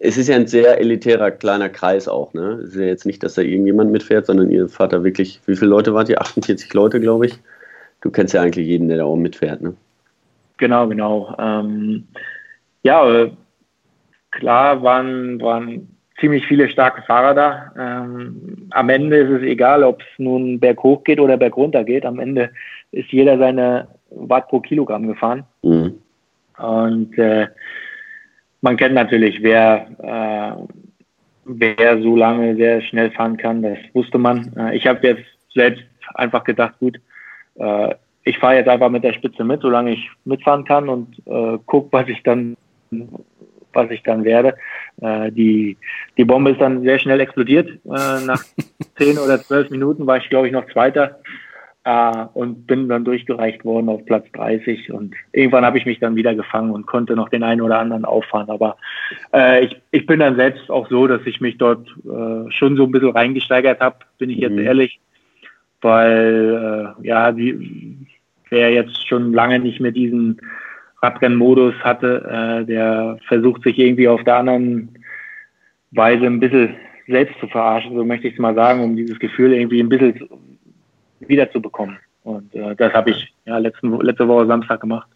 es 0.00 0.16
ist 0.16 0.28
ja 0.28 0.36
ein 0.36 0.46
sehr 0.46 0.78
elitärer 0.80 1.30
kleiner 1.30 1.68
Kreis 1.68 2.08
auch, 2.08 2.32
ne? 2.32 2.60
Es 2.62 2.70
ist 2.70 2.76
ja 2.76 2.86
jetzt 2.86 3.06
nicht, 3.06 3.22
dass 3.22 3.34
da 3.34 3.42
irgendjemand 3.42 3.92
mitfährt, 3.92 4.26
sondern 4.26 4.50
ihr 4.50 4.68
fahrt 4.68 4.92
da 4.92 5.04
wirklich, 5.04 5.40
wie 5.46 5.56
viele 5.56 5.70
Leute 5.70 5.94
wart 5.94 6.08
ihr? 6.08 6.20
48 6.20 6.72
Leute, 6.74 7.00
glaube 7.00 7.26
ich. 7.26 7.38
Du 8.00 8.10
kennst 8.10 8.34
ja 8.34 8.42
eigentlich 8.42 8.66
jeden, 8.66 8.88
der 8.88 8.98
da 8.98 9.04
auch 9.04 9.16
mitfährt, 9.16 9.60
ne? 9.60 9.74
Genau, 10.58 10.88
genau. 10.88 11.34
Ähm, 11.38 12.08
ja, 12.82 13.28
klar 14.30 14.82
waren, 14.82 15.40
waren 15.40 15.88
ziemlich 16.20 16.46
viele 16.46 16.68
starke 16.68 17.02
Fahrer 17.02 17.34
da. 17.34 17.72
Ähm, 17.78 18.68
am 18.70 18.88
Ende 18.88 19.16
ist 19.18 19.30
es 19.30 19.42
egal, 19.42 19.82
ob 19.84 20.00
es 20.02 20.18
nun 20.18 20.58
berghoch 20.60 21.04
geht 21.04 21.20
oder 21.20 21.36
bergunter 21.36 21.84
geht. 21.84 22.04
Am 22.04 22.18
Ende 22.18 22.50
ist 22.92 23.10
jeder 23.10 23.38
seine 23.38 23.88
Watt 24.10 24.48
pro 24.48 24.60
Kilogramm 24.60 25.06
gefahren. 25.06 25.44
Mhm. 25.62 25.94
Und 26.58 27.16
äh, 27.18 27.46
man 28.60 28.76
kennt 28.76 28.94
natürlich, 28.94 29.40
wer, 29.42 29.86
äh, 29.98 30.60
wer 31.44 32.02
so 32.02 32.16
lange 32.16 32.56
sehr 32.56 32.82
schnell 32.82 33.10
fahren 33.12 33.36
kann. 33.36 33.62
Das 33.62 33.78
wusste 33.92 34.18
man. 34.18 34.52
Äh, 34.56 34.76
ich 34.76 34.86
habe 34.86 35.06
jetzt 35.06 35.24
selbst 35.54 35.84
einfach 36.14 36.42
gedacht, 36.42 36.74
gut, 36.80 37.00
äh, 37.56 37.94
ich 38.28 38.38
fahre 38.38 38.56
jetzt 38.56 38.68
einfach 38.68 38.90
mit 38.90 39.04
der 39.04 39.14
Spitze 39.14 39.44
mit, 39.44 39.62
solange 39.62 39.92
ich 39.92 40.10
mitfahren 40.24 40.64
kann 40.64 40.88
und 40.88 41.18
äh, 41.26 41.58
guck, 41.66 41.92
was 41.92 42.08
ich 42.08 42.22
dann 42.22 42.56
was 43.72 43.90
ich 43.90 44.02
dann 44.02 44.24
werde. 44.24 44.56
Äh, 45.00 45.30
die, 45.32 45.76
die 46.16 46.24
Bombe 46.24 46.50
ist 46.50 46.60
dann 46.60 46.82
sehr 46.82 46.98
schnell 46.98 47.20
explodiert. 47.20 47.68
Äh, 47.68 48.24
nach 48.26 48.42
zehn 48.96 49.18
oder 49.18 49.40
zwölf 49.40 49.70
Minuten 49.70 50.06
war 50.06 50.16
ich, 50.16 50.28
glaube 50.28 50.46
ich, 50.46 50.52
noch 50.52 50.66
Zweiter 50.72 51.20
äh, 51.84 52.24
und 52.34 52.66
bin 52.66 52.88
dann 52.88 53.04
durchgereicht 53.04 53.64
worden 53.64 53.88
auf 53.88 54.04
Platz 54.04 54.26
30. 54.32 54.92
Und 54.92 55.14
irgendwann 55.32 55.64
habe 55.64 55.78
ich 55.78 55.86
mich 55.86 56.00
dann 56.00 56.16
wieder 56.16 56.34
gefangen 56.34 56.70
und 56.70 56.86
konnte 56.86 57.14
noch 57.14 57.28
den 57.28 57.42
einen 57.42 57.60
oder 57.60 57.78
anderen 57.78 58.04
auffahren. 58.04 58.50
Aber 58.50 58.76
äh, 59.32 59.64
ich, 59.64 59.80
ich 59.90 60.06
bin 60.06 60.20
dann 60.20 60.36
selbst 60.36 60.70
auch 60.70 60.88
so, 60.88 61.06
dass 61.06 61.22
ich 61.24 61.40
mich 61.40 61.58
dort 61.58 61.86
äh, 62.04 62.50
schon 62.50 62.76
so 62.76 62.84
ein 62.84 62.92
bisschen 62.92 63.10
reingesteigert 63.10 63.80
habe, 63.80 63.96
bin 64.18 64.30
ich 64.30 64.38
jetzt 64.38 64.56
mhm. 64.56 64.66
ehrlich. 64.66 65.00
Weil, 65.80 66.96
äh, 67.00 67.06
ja, 67.06 67.30
die, 67.30 68.06
wer 68.50 68.72
jetzt 68.72 69.06
schon 69.06 69.32
lange 69.32 69.58
nicht 69.58 69.80
mehr 69.80 69.92
diesen 69.92 70.40
Radrennmodus 71.02 71.74
hatte, 71.80 72.24
äh, 72.28 72.64
der 72.64 73.18
versucht 73.28 73.62
sich 73.62 73.78
irgendwie 73.78 74.08
auf 74.08 74.22
der 74.24 74.36
anderen 74.36 74.90
Weise 75.92 76.26
ein 76.26 76.40
bisschen 76.40 76.74
selbst 77.06 77.38
zu 77.40 77.46
verarschen, 77.48 77.94
so 77.94 78.04
möchte 78.04 78.28
ich 78.28 78.34
es 78.34 78.40
mal 78.40 78.54
sagen, 78.54 78.82
um 78.82 78.96
dieses 78.96 79.18
Gefühl 79.18 79.52
irgendwie 79.52 79.80
ein 79.80 79.88
bisschen 79.88 80.28
wiederzubekommen. 81.20 81.98
Und 82.24 82.54
äh, 82.54 82.74
das 82.76 82.92
habe 82.92 83.10
ich 83.10 83.32
ja 83.46 83.58
letzten, 83.58 83.98
letzte 84.00 84.28
Woche 84.28 84.46
Samstag 84.46 84.80
gemacht. 84.80 85.08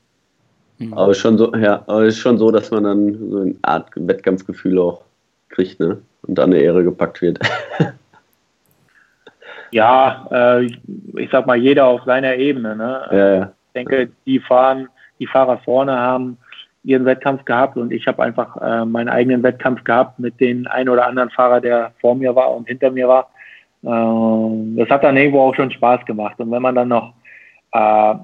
Mhm. 0.79 0.95
Aber 0.95 1.15
schon 1.15 1.37
so, 1.37 1.55
ja, 1.55 1.83
aber 1.87 2.03
es 2.03 2.15
ist 2.15 2.21
schon 2.21 2.39
so, 2.39 2.51
dass 2.51 2.71
man 2.71 2.85
dann 2.85 3.31
so 3.31 3.41
eine 3.41 3.55
Art 3.63 3.91
Wettkampfgefühl 3.95 4.79
auch 4.79 5.03
kriegt, 5.51 5.79
ne? 5.81 5.99
Und 6.23 6.39
an 6.39 6.53
der 6.53 6.63
Ehre 6.63 6.85
gepackt 6.85 7.21
wird. 7.21 7.39
ja, 9.73 10.29
äh, 10.31 10.65
ich 10.65 11.31
sag 11.31 11.47
mal, 11.47 11.57
jeder 11.57 11.87
auf 11.87 12.03
seiner 12.05 12.37
Ebene, 12.37 12.77
ne? 12.77 13.03
Ja, 13.11 13.35
ja. 13.35 13.53
Ich 13.67 13.73
denke, 13.75 14.11
die 14.27 14.39
fahren 14.39 14.89
die 15.23 15.27
Fahrer 15.27 15.59
vorne 15.59 15.97
haben 15.97 16.37
ihren 16.85 17.05
Wettkampf 17.05 17.45
gehabt 17.45 17.77
und 17.77 17.93
ich 17.93 18.07
habe 18.09 18.23
einfach 18.23 18.57
äh, 18.61 18.85
meinen 18.85 19.09
eigenen 19.09 19.43
Wettkampf 19.43 19.85
gehabt 19.85 20.19
mit 20.19 20.41
den 20.41 20.67
ein 20.67 20.89
oder 20.89 21.07
anderen 21.07 21.31
Fahrer, 21.31 21.61
der 21.61 21.93
vor 22.01 22.17
mir 22.17 22.35
war 22.35 22.53
und 22.55 22.67
hinter 22.67 22.91
mir 22.91 23.07
war. 23.07 23.31
Äh, 23.85 24.77
das 24.79 24.91
hat 24.91 25.05
dann 25.05 25.17
irgendwo 25.17 25.43
auch 25.43 25.55
schon 25.55 25.71
Spaß 25.71 26.05
gemacht. 26.07 26.41
Und 26.41 26.51
wenn 26.51 26.63
man 26.63 26.75
dann 26.75 26.89
noch 26.89 27.15
äh, 27.73 28.15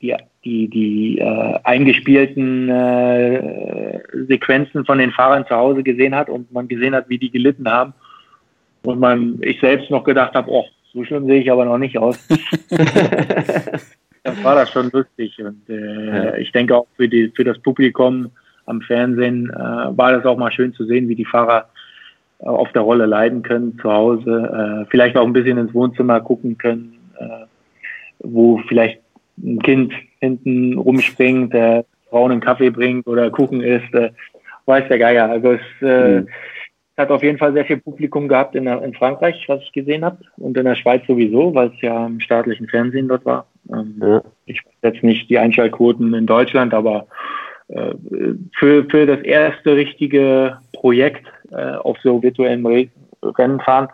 die, 0.00 0.16
die, 0.44 0.68
die 0.68 1.18
äh, 1.18 1.58
eingespielten 1.62 2.68
äh, 2.68 4.00
Sequenzen 4.26 4.84
von 4.84 4.98
den 4.98 5.12
Fahrern 5.12 5.46
zu 5.46 5.54
Hause 5.54 5.84
gesehen 5.84 6.16
hat 6.16 6.28
und 6.28 6.52
man 6.52 6.66
gesehen 6.66 6.96
hat, 6.96 7.08
wie 7.08 7.18
die 7.18 7.30
gelitten 7.30 7.70
haben 7.70 7.94
und 8.82 8.98
man 8.98 9.38
ich 9.42 9.60
selbst 9.60 9.90
noch 9.90 10.02
gedacht 10.02 10.34
habe, 10.34 10.50
oh, 10.50 10.64
so 10.92 11.04
schlimm 11.04 11.26
sehe 11.26 11.40
ich 11.40 11.50
aber 11.50 11.64
noch 11.64 11.78
nicht 11.78 11.98
aus. 11.98 12.26
dann 14.22 14.44
war 14.44 14.54
das 14.54 14.70
schon 14.70 14.90
lustig. 14.90 15.38
Und 15.38 15.68
äh, 15.68 16.06
ja. 16.06 16.34
ich 16.36 16.52
denke 16.52 16.76
auch 16.76 16.86
für, 16.96 17.08
die, 17.08 17.32
für 17.34 17.44
das 17.44 17.58
Publikum 17.58 18.30
am 18.66 18.80
Fernsehen 18.82 19.50
äh, 19.50 19.56
war 19.56 20.12
das 20.12 20.24
auch 20.24 20.36
mal 20.36 20.52
schön 20.52 20.72
zu 20.74 20.84
sehen, 20.84 21.08
wie 21.08 21.14
die 21.14 21.24
Fahrer 21.24 21.68
äh, 22.40 22.46
auf 22.46 22.70
der 22.72 22.82
Rolle 22.82 23.06
leiden 23.06 23.42
können 23.42 23.78
zu 23.80 23.90
Hause, 23.90 24.84
äh, 24.84 24.90
vielleicht 24.90 25.16
auch 25.16 25.26
ein 25.26 25.32
bisschen 25.32 25.58
ins 25.58 25.74
Wohnzimmer 25.74 26.20
gucken 26.20 26.58
können, 26.58 26.98
äh, 27.18 27.46
wo 28.20 28.58
vielleicht 28.68 29.00
ein 29.38 29.60
Kind 29.60 29.92
hinten 30.20 30.76
rumspringt, 30.76 31.52
der 31.54 31.84
Frauen 32.10 32.32
einen 32.32 32.40
Kaffee 32.40 32.70
bringt 32.70 33.06
oder 33.06 33.30
Kuchen 33.30 33.62
isst, 33.62 33.92
äh, 33.94 34.10
weiß 34.66 34.88
der 34.88 34.98
Geier. 34.98 35.30
Also 35.30 35.52
es 35.52 35.60
mhm. 35.80 36.28
Hat 36.98 37.10
auf 37.10 37.22
jeden 37.22 37.38
Fall 37.38 37.52
sehr 37.52 37.64
viel 37.64 37.78
Publikum 37.78 38.28
gehabt 38.28 38.54
in, 38.54 38.66
in 38.66 38.94
Frankreich, 38.94 39.44
was 39.48 39.62
ich 39.62 39.72
gesehen 39.72 40.04
habe, 40.04 40.18
und 40.36 40.56
in 40.56 40.64
der 40.64 40.74
Schweiz 40.74 41.06
sowieso, 41.06 41.54
weil 41.54 41.68
es 41.68 41.80
ja 41.80 42.06
im 42.06 42.20
staatlichen 42.20 42.68
Fernsehen 42.68 43.08
dort 43.08 43.24
war. 43.24 43.46
Ähm, 43.72 44.00
ja. 44.00 44.22
Ich 44.46 44.64
weiß 44.64 44.94
jetzt 44.94 45.04
nicht 45.04 45.30
die 45.30 45.38
Einschaltquoten 45.38 46.12
in 46.12 46.26
Deutschland, 46.26 46.74
aber 46.74 47.06
äh, 47.68 47.94
für, 48.58 48.84
für 48.84 49.06
das 49.06 49.20
erste 49.20 49.76
richtige 49.76 50.58
Projekt 50.72 51.26
äh, 51.50 51.74
auf 51.76 51.98
so 52.02 52.22
virtuellen 52.22 52.66
Rennen 53.22 53.60
fahren, 53.60 53.88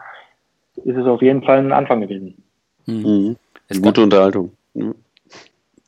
ist 0.76 0.96
es 0.96 1.06
auf 1.06 1.22
jeden 1.22 1.42
Fall 1.42 1.58
ein 1.58 1.72
Anfang 1.72 2.00
gewesen. 2.00 2.42
Mhm. 2.86 3.36
mhm. 3.70 3.82
Gute 3.82 4.02
Unterhaltung. 4.02 4.52
Mhm. 4.74 4.94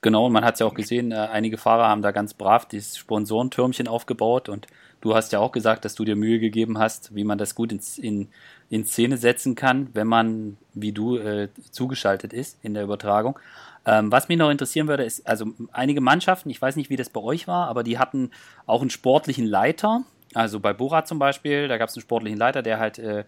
Genau, 0.02 0.26
und 0.26 0.32
man 0.32 0.44
hat 0.44 0.54
es 0.54 0.60
ja 0.60 0.66
auch 0.66 0.74
gesehen, 0.74 1.12
äh, 1.12 1.16
einige 1.16 1.58
Fahrer 1.58 1.88
haben 1.88 2.02
da 2.02 2.12
ganz 2.12 2.34
brav 2.34 2.66
dieses 2.66 2.96
Sponsorentürmchen 2.96 3.88
aufgebaut 3.88 4.48
und 4.48 4.66
du 5.06 5.14
hast 5.14 5.32
ja 5.32 5.38
auch 5.38 5.52
gesagt, 5.52 5.84
dass 5.84 5.94
du 5.94 6.04
dir 6.04 6.16
Mühe 6.16 6.40
gegeben 6.40 6.78
hast, 6.78 7.14
wie 7.14 7.22
man 7.22 7.38
das 7.38 7.54
gut 7.54 7.70
in, 7.70 7.80
in, 7.98 8.28
in 8.68 8.84
Szene 8.84 9.16
setzen 9.16 9.54
kann, 9.54 9.88
wenn 9.92 10.08
man, 10.08 10.56
wie 10.74 10.90
du, 10.90 11.16
äh, 11.16 11.48
zugeschaltet 11.70 12.32
ist 12.32 12.58
in 12.62 12.74
der 12.74 12.82
Übertragung. 12.82 13.38
Ähm, 13.86 14.10
was 14.10 14.28
mich 14.28 14.36
noch 14.36 14.50
interessieren 14.50 14.88
würde, 14.88 15.04
ist, 15.04 15.24
also 15.26 15.46
einige 15.70 16.00
Mannschaften, 16.00 16.50
ich 16.50 16.60
weiß 16.60 16.74
nicht, 16.74 16.90
wie 16.90 16.96
das 16.96 17.08
bei 17.08 17.20
euch 17.20 17.46
war, 17.46 17.68
aber 17.68 17.84
die 17.84 17.98
hatten 17.98 18.32
auch 18.66 18.80
einen 18.80 18.90
sportlichen 18.90 19.46
Leiter. 19.46 20.02
Also 20.34 20.58
bei 20.58 20.72
Bora 20.72 21.04
zum 21.04 21.20
Beispiel, 21.20 21.68
da 21.68 21.78
gab 21.78 21.88
es 21.88 21.94
einen 21.94 22.02
sportlichen 22.02 22.38
Leiter, 22.38 22.62
der 22.62 22.80
halt 22.80 22.98
äh, 22.98 23.24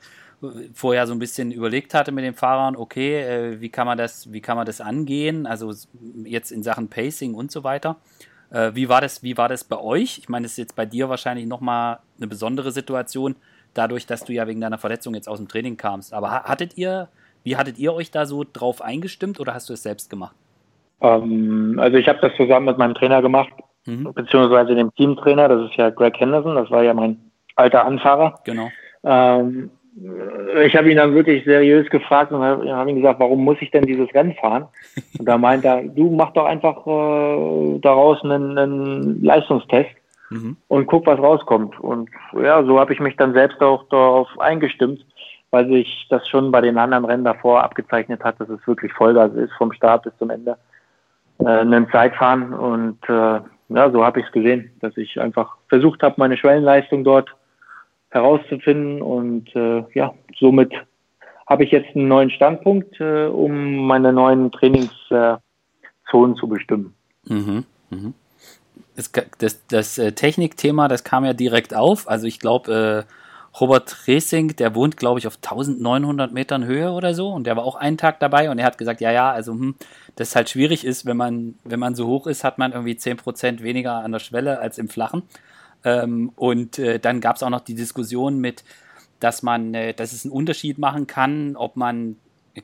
vorher 0.75 1.07
so 1.07 1.13
ein 1.13 1.21
bisschen 1.21 1.53
überlegt 1.53 1.95
hatte 1.95 2.11
mit 2.11 2.25
den 2.25 2.35
Fahrern, 2.35 2.75
okay, 2.75 3.21
äh, 3.21 3.61
wie 3.61 3.69
kann 3.69 3.87
man 3.87 3.99
das, 3.99 4.33
wie 4.33 4.41
kann 4.41 4.57
man 4.57 4.67
das 4.67 4.81
angehen? 4.81 5.47
Also 5.47 5.73
jetzt 6.25 6.51
in 6.51 6.65
Sachen 6.65 6.89
Pacing 6.89 7.35
und 7.35 7.53
so 7.53 7.63
weiter. 7.63 7.97
Äh, 8.51 8.71
wie 8.75 8.89
war 8.89 9.01
das, 9.01 9.23
wie 9.23 9.37
war 9.37 9.49
das 9.49 9.65
bei 9.65 9.79
euch? 9.79 10.19
Ich 10.19 10.29
meine, 10.29 10.45
das 10.45 10.53
ist 10.53 10.59
jetzt 10.59 10.77
bei 10.77 10.87
dir 10.87 11.09
wahrscheinlich 11.09 11.47
nochmal 11.47 11.99
eine 12.17 12.27
besondere 12.27 12.73
Situation, 12.73 13.37
dadurch, 13.75 14.07
dass 14.07 14.25
du 14.25 14.33
ja 14.33 14.47
wegen 14.47 14.61
deiner 14.61 14.79
Verletzung 14.79 15.15
jetzt 15.15 15.29
aus 15.29 15.39
dem 15.39 15.49
Training 15.49 15.77
kamst. 15.77 16.15
Aber 16.15 16.31
hattet 16.31 16.77
ihr, 16.77 17.09
wie 17.45 17.57
hattet 17.57 17.79
ihr 17.79 17.93
euch 17.93 18.11
da 18.11 18.27
so 18.27 18.45
drauf 18.51 18.83
eingestimmt 18.83 19.41
oder 19.41 19.55
hast 19.55 19.69
du 19.69 19.75
es 19.75 19.83
selbst 19.83 20.11
gemacht? 20.11 20.35
Ähm, 21.01 21.79
also 21.79 21.97
ich 21.97 22.09
habe 22.09 22.19
das 22.21 22.33
zusammen 22.37 22.67
mit 22.67 22.79
meinem 22.79 22.95
Trainer 22.95 23.23
gemacht, 23.23 23.53
mhm. 23.87 24.13
beziehungsweise 24.15 24.75
dem 24.75 24.93
Teamtrainer, 24.95 25.49
das 25.49 25.71
ist 25.71 25.77
ja 25.77 25.91
Greg 25.91 26.19
Henderson, 26.19 26.57
das 26.57 26.71
war 26.71 26.83
ja 26.83 26.95
mein 26.95 27.31
alter 27.55 27.85
Anfahrer. 27.85 28.41
Genau. 28.45 28.71
Ähm, 29.05 29.71
ich 30.61 30.77
habe 30.77 30.91
ihn 30.91 30.97
dann 30.97 31.15
wirklich 31.15 31.45
seriös 31.45 31.89
gefragt 31.91 32.33
und 32.33 32.43
habe 32.43 32.71
hab 32.73 32.89
ihm 32.89 32.97
gesagt, 32.97 33.21
warum 33.21 33.45
muss 33.45 33.59
ich 33.61 33.71
denn 33.71 33.85
dieses 33.85 34.13
Rennen 34.15 34.35
fahren? 34.35 34.67
Und 35.19 35.27
da 35.27 35.39
meint 35.39 35.65
er, 35.65 35.83
du 35.83 36.11
mach 36.11 36.33
doch 36.33 36.47
einfach 36.47 36.87
äh, 36.87 37.79
daraus 37.81 38.23
einen, 38.23 38.57
einen 38.57 39.23
Leistungstest 39.23 39.91
mhm. 40.31 40.57
und 40.69 40.87
guck, 40.87 41.07
was 41.07 41.19
rauskommt. 41.19 41.79
Und 41.81 42.11
ja, 42.41 42.63
so 42.65 42.79
habe 42.79 42.93
ich 42.93 43.01
mich 43.01 43.17
dann 43.17 43.33
selbst 43.33 43.61
auch 43.61 43.85
darauf 43.89 44.29
eingestimmt, 44.39 45.05
weil 45.51 45.69
sich 45.69 46.07
das 46.11 46.29
schon 46.29 46.51
bei 46.51 46.61
den 46.61 46.79
anderen 46.79 47.05
Rennen 47.05 47.25
davor 47.25 47.63
abgezeichnet 47.63 48.23
hat, 48.23 48.41
dass 48.41 48.49
es 48.49 48.67
wirklich 48.67 48.93
Vollgas 48.93 49.33
ist, 49.35 49.53
vom 49.55 49.73
Start 49.73 50.05
bis 50.05 50.17
zum 50.19 50.31
Ende 50.31 50.57
äh, 51.39 51.47
einen 51.47 51.91
Zeitfahren. 51.91 52.53
Und 52.53 52.99
äh, 53.09 53.41
ja, 53.71 53.91
so 53.91 54.05
habe 54.05 54.21
ich 54.21 54.27
es 54.27 54.33
gesehen, 54.33 54.71
dass 54.81 54.97
ich 54.97 55.21
einfach 55.21 55.57
versucht 55.69 56.03
habe, 56.03 56.15
meine 56.19 56.37
Schwellenleistung 56.37 57.05
dort 57.05 57.35
herauszufinden. 58.11 59.03
Und 59.03 59.55
äh, 59.55 59.85
ja, 59.95 60.13
somit 60.39 60.73
habe 61.47 61.65
ich 61.65 61.71
jetzt 61.71 61.97
einen 61.97 62.09
neuen 62.09 62.31
Standpunkt, 62.31 63.01
äh, 63.01 63.27
um 63.27 63.87
meine 63.87 64.13
neuen 64.13 64.53
Trainingszonen 64.53 65.41
zu 66.37 66.49
bestimmen. 66.49 66.95
Mhm, 67.25 67.65
mhm. 67.91 68.15
Das, 68.97 69.13
das, 69.39 69.67
das 69.69 69.99
äh, 69.99 70.13
Technikthema, 70.13 70.89
das 70.89 71.05
kam 71.05 71.25
ja 71.25 71.33
direkt 71.33 71.75
auf. 71.75 72.09
Also 72.09 72.27
ich 72.27 72.41
glaube, 72.41 73.07
äh, 73.07 73.13
Robert 73.61 74.07
Resing, 74.07 74.57
der 74.57 74.75
wohnt, 74.75 74.97
glaube 74.97 75.19
ich, 75.19 75.27
auf 75.27 75.37
1900 75.37 76.33
Metern 76.33 76.65
Höhe 76.65 76.93
oder 76.93 77.15
so 77.15 77.31
und 77.31 77.47
der 77.47 77.57
war 77.57 77.65
auch 77.65 77.77
einen 77.77 77.97
Tag 77.97 78.21
dabei 78.21 78.51
und 78.51 78.59
er 78.59 78.67
hat 78.67 78.79
gesagt, 78.79 79.01
ja, 79.01 79.11
ja, 79.11 79.31
also 79.31 79.53
hm, 79.53 79.75
das 80.17 80.37
halt 80.37 80.51
schwierig 80.51 80.85
ist, 80.85 81.07
wenn 81.07 81.17
man, 81.17 81.55
wenn 81.65 81.81
man 81.81 81.95
so 81.95 82.07
hoch 82.07 82.27
ist, 82.27 82.45
hat 82.45 82.59
man 82.59 82.73
irgendwie 82.73 82.95
10% 82.95 83.63
weniger 83.63 83.95
an 83.95 84.13
der 84.13 84.19
Schwelle 84.19 84.59
als 84.59 84.79
im 84.79 84.89
Flachen. 84.89 85.23
Ähm, 85.85 86.33
und 86.37 86.79
äh, 86.79 86.99
dann 86.99 87.21
gab 87.21 87.37
es 87.37 87.43
auch 87.43 87.51
noch 87.51 87.61
die 87.61 87.75
Diskussion 87.75 88.39
mit, 88.39 88.65
dass 89.21 89.43
man, 89.43 89.75
äh, 89.75 89.95
dass 89.95 90.13
es 90.13 90.25
einen 90.25 90.33
Unterschied 90.33 90.79
machen 90.79 91.07
kann, 91.07 91.57
ob 91.57 91.77
man 91.77 92.17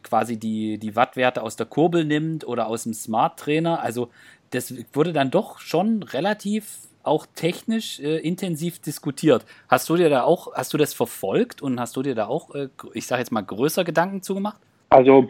quasi 0.03 0.39
die, 0.39 0.79
die 0.79 0.97
Wattwerte 0.97 1.43
aus 1.43 1.57
der 1.57 1.67
Kurbel 1.67 2.05
nimmt 2.05 2.47
oder 2.47 2.67
aus 2.67 2.85
dem 2.85 2.95
Smart 2.95 3.39
Trainer. 3.39 3.81
Also 3.81 4.09
das 4.51 4.75
wurde 4.93 5.13
dann 5.13 5.31
doch 5.31 5.59
schon 5.59 6.03
relativ 6.03 6.79
auch 7.03 7.27
technisch 7.35 8.01
äh, 8.01 8.19
intensiv 8.19 8.81
diskutiert. 8.81 9.45
Hast 9.69 9.89
du 9.91 9.97
dir 9.97 10.09
da 10.09 10.23
auch, 10.23 10.55
hast 10.55 10.73
du 10.73 10.79
das 10.79 10.95
verfolgt 10.95 11.61
und 11.63 11.79
hast 11.79 11.97
du 11.97 12.03
dir 12.03 12.15
da 12.15 12.27
auch, 12.27 12.55
äh, 12.55 12.69
ich 12.95 13.07
sage 13.07 13.21
jetzt 13.21 13.31
mal, 13.31 13.43
größer 13.43 13.85
Gedanken 13.85 14.23
zugemacht? 14.23 14.61
Also 14.89 15.29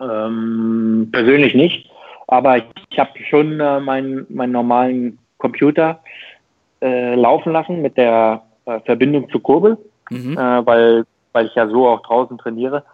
ähm, 0.00 1.08
persönlich 1.12 1.54
nicht, 1.54 1.88
aber 2.26 2.58
ich 2.58 2.98
habe 2.98 3.10
schon 3.28 3.60
äh, 3.60 3.80
meinen, 3.80 4.26
meinen 4.28 4.52
normalen 4.52 5.18
Computer 5.38 6.00
äh, 6.82 7.14
laufen 7.14 7.52
lassen 7.52 7.82
mit 7.82 7.96
der 7.96 8.42
äh, 8.64 8.80
Verbindung 8.80 9.30
zur 9.30 9.42
Kurbel, 9.42 9.78
mhm. 10.10 10.36
Äh, 10.36 10.66
weil, 10.66 11.04
weil 11.32 11.46
ich 11.46 11.54
ja 11.54 11.68
so 11.68 11.88
auch 11.88 12.02
draußen 12.02 12.38
trainiere 12.38 12.84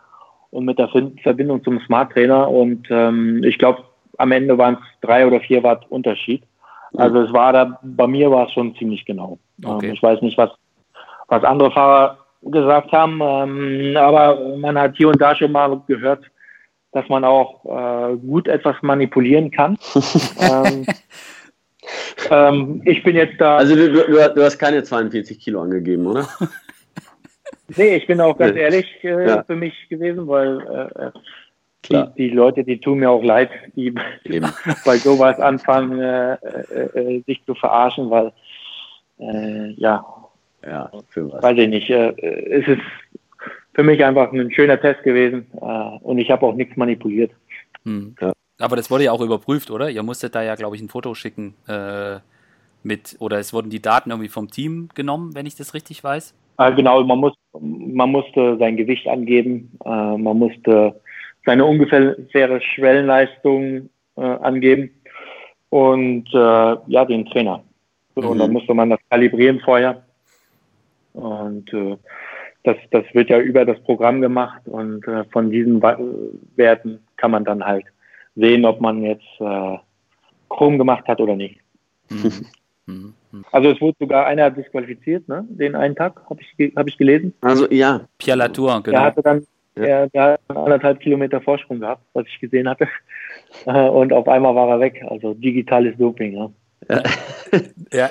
und 0.50 0.64
mit 0.64 0.78
der 0.78 0.88
Verbindung 1.22 1.62
zum 1.64 1.80
Smart 1.80 2.12
Trainer 2.12 2.48
und 2.48 2.86
ähm, 2.90 3.42
ich 3.44 3.58
glaube, 3.58 3.82
am 4.18 4.32
Ende 4.32 4.56
waren 4.56 4.74
es 4.74 5.00
drei 5.00 5.26
oder 5.26 5.40
vier 5.40 5.62
Watt 5.62 5.84
Unterschied. 5.90 6.42
Also 6.96 7.20
es 7.20 7.32
war 7.32 7.52
da, 7.52 7.78
bei 7.82 8.06
mir 8.06 8.30
war 8.30 8.46
es 8.46 8.52
schon 8.52 8.74
ziemlich 8.76 9.04
genau. 9.04 9.38
Ähm, 9.62 9.70
okay. 9.70 9.90
ich 9.92 10.02
weiß 10.02 10.22
nicht, 10.22 10.38
was, 10.38 10.50
was 11.28 11.44
andere 11.44 11.70
Fahrer 11.70 12.18
gesagt 12.42 12.92
haben, 12.92 13.20
ähm, 13.22 13.96
aber 13.96 14.56
man 14.56 14.78
hat 14.78 14.96
hier 14.96 15.08
und 15.08 15.20
da 15.20 15.34
schon 15.34 15.52
mal 15.52 15.82
gehört, 15.86 16.24
dass 16.92 17.08
man 17.08 17.24
auch 17.24 17.64
äh, 17.64 18.16
gut 18.16 18.48
etwas 18.48 18.76
manipulieren 18.82 19.50
kann. 19.50 19.76
ähm, 20.40 20.86
ähm, 22.30 22.82
ich 22.84 23.02
bin 23.02 23.16
jetzt 23.16 23.40
da. 23.40 23.58
Also 23.58 23.74
du, 23.74 23.92
du, 23.92 24.34
du, 24.34 24.44
hast 24.44 24.58
keine 24.58 24.82
42 24.82 25.38
Kilo 25.38 25.60
angegeben, 25.60 26.06
oder? 26.06 26.26
nee, 27.76 27.96
ich 27.96 28.06
bin 28.06 28.20
auch 28.20 28.36
ganz 28.36 28.56
ehrlich 28.56 28.86
äh, 29.02 29.28
ja. 29.28 29.42
für 29.42 29.56
mich 29.56 29.88
gewesen, 29.88 30.26
weil 30.28 30.60
äh, 30.94 31.10
die, 31.88 32.04
die, 32.16 32.28
Leute, 32.30 32.64
die 32.64 32.78
tun 32.78 32.98
mir 32.98 33.10
auch 33.10 33.22
leid, 33.22 33.50
die 33.74 33.90
bei 34.84 34.96
sowas 34.96 35.38
anfangen, 35.38 36.00
äh, 36.00 36.34
äh, 36.34 37.16
äh, 37.16 37.22
sich 37.26 37.44
zu 37.44 37.54
verarschen, 37.54 38.10
weil, 38.10 38.32
äh, 39.18 39.70
ja, 39.72 40.04
ja 40.64 40.90
für 41.08 41.32
was. 41.32 41.42
weiß 41.42 41.58
ich 41.58 41.68
nicht, 41.68 41.90
äh, 41.90 42.10
es 42.10 42.66
ist 42.68 42.82
für 43.74 43.82
mich 43.82 44.04
einfach 44.04 44.32
ein 44.32 44.50
schöner 44.52 44.80
Test 44.80 45.02
gewesen 45.02 45.46
äh, 45.60 45.64
und 45.64 46.18
ich 46.18 46.30
habe 46.30 46.46
auch 46.46 46.54
nichts 46.54 46.76
manipuliert. 46.76 47.32
Hm. 47.84 48.16
Ja. 48.20 48.32
Aber 48.58 48.76
das 48.76 48.90
wurde 48.90 49.04
ja 49.04 49.12
auch 49.12 49.20
überprüft, 49.20 49.70
oder? 49.70 49.90
Ihr 49.90 50.02
musstet 50.02 50.34
da 50.34 50.42
ja, 50.42 50.54
glaube 50.54 50.76
ich, 50.76 50.82
ein 50.82 50.88
Foto 50.88 51.14
schicken 51.14 51.54
mit, 52.82 53.16
oder 53.18 53.38
es 53.38 53.52
wurden 53.52 53.68
die 53.68 53.82
Daten 53.82 54.10
irgendwie 54.10 54.30
vom 54.30 54.50
Team 54.50 54.88
genommen, 54.94 55.34
wenn 55.34 55.44
ich 55.44 55.56
das 55.56 55.74
richtig 55.74 56.02
weiß? 56.02 56.32
Genau, 56.56 57.02
man, 57.04 57.18
muss, 57.18 57.34
man 57.60 58.10
musste 58.10 58.56
sein 58.58 58.76
Gewicht 58.76 59.06
angeben, 59.08 59.76
man 59.84 60.38
musste 60.38 61.00
seine 61.46 61.64
ungefähre 61.64 62.60
Schwellenleistung 62.60 63.88
äh, 64.16 64.20
angeben 64.20 64.90
und 65.70 66.26
äh, 66.32 66.76
ja, 66.86 67.04
den 67.04 67.26
Trainer. 67.26 67.62
So, 68.14 68.22
mhm. 68.22 68.28
Und 68.28 68.38
dann 68.38 68.52
musste 68.52 68.74
man 68.74 68.90
das 68.90 69.00
kalibrieren 69.10 69.60
vorher. 69.60 70.02
Und 71.12 71.72
äh, 71.72 71.96
das, 72.64 72.76
das 72.90 73.04
wird 73.12 73.30
ja 73.30 73.38
über 73.38 73.64
das 73.64 73.80
Programm 73.84 74.20
gemacht 74.20 74.62
und 74.66 75.06
äh, 75.06 75.24
von 75.26 75.50
diesen 75.50 75.80
Werten 76.56 77.00
kann 77.16 77.30
man 77.30 77.44
dann 77.44 77.64
halt 77.64 77.84
sehen, 78.34 78.64
ob 78.64 78.80
man 78.80 79.02
jetzt 79.02 79.24
äh, 79.38 79.78
Chrom 80.48 80.76
gemacht 80.76 81.06
hat 81.06 81.20
oder 81.20 81.36
nicht. 81.36 81.60
Mhm. 82.10 82.46
Mhm. 82.86 83.14
Also 83.52 83.70
es 83.70 83.80
wurde 83.80 83.96
sogar 84.00 84.26
einer 84.26 84.50
disqualifiziert, 84.50 85.28
ne? 85.28 85.44
Den 85.48 85.74
einen 85.74 85.94
Tag, 85.96 86.22
habe 86.28 86.40
ich, 86.40 86.72
hab 86.76 86.86
ich 86.88 86.98
gelesen. 86.98 87.34
Also 87.40 87.70
ja. 87.70 88.02
Pierre 88.18 88.38
Latour, 88.38 88.82
genau. 88.82 88.98
Der 88.98 89.06
hatte 89.06 89.22
dann, 89.22 89.46
ja. 89.76 89.84
Er, 89.84 90.08
der 90.08 90.22
hat 90.32 90.40
anderthalb 90.48 91.00
Kilometer 91.00 91.40
Vorsprung 91.40 91.80
gehabt, 91.80 92.02
was 92.12 92.26
ich 92.26 92.40
gesehen 92.40 92.68
hatte. 92.68 92.88
Und 93.64 94.12
auf 94.12 94.28
einmal 94.28 94.54
war 94.54 94.68
er 94.68 94.80
weg. 94.80 95.04
Also 95.08 95.34
digitales 95.34 95.96
Doping. 95.98 96.50
Ja, 96.88 97.02
ja, 97.92 98.10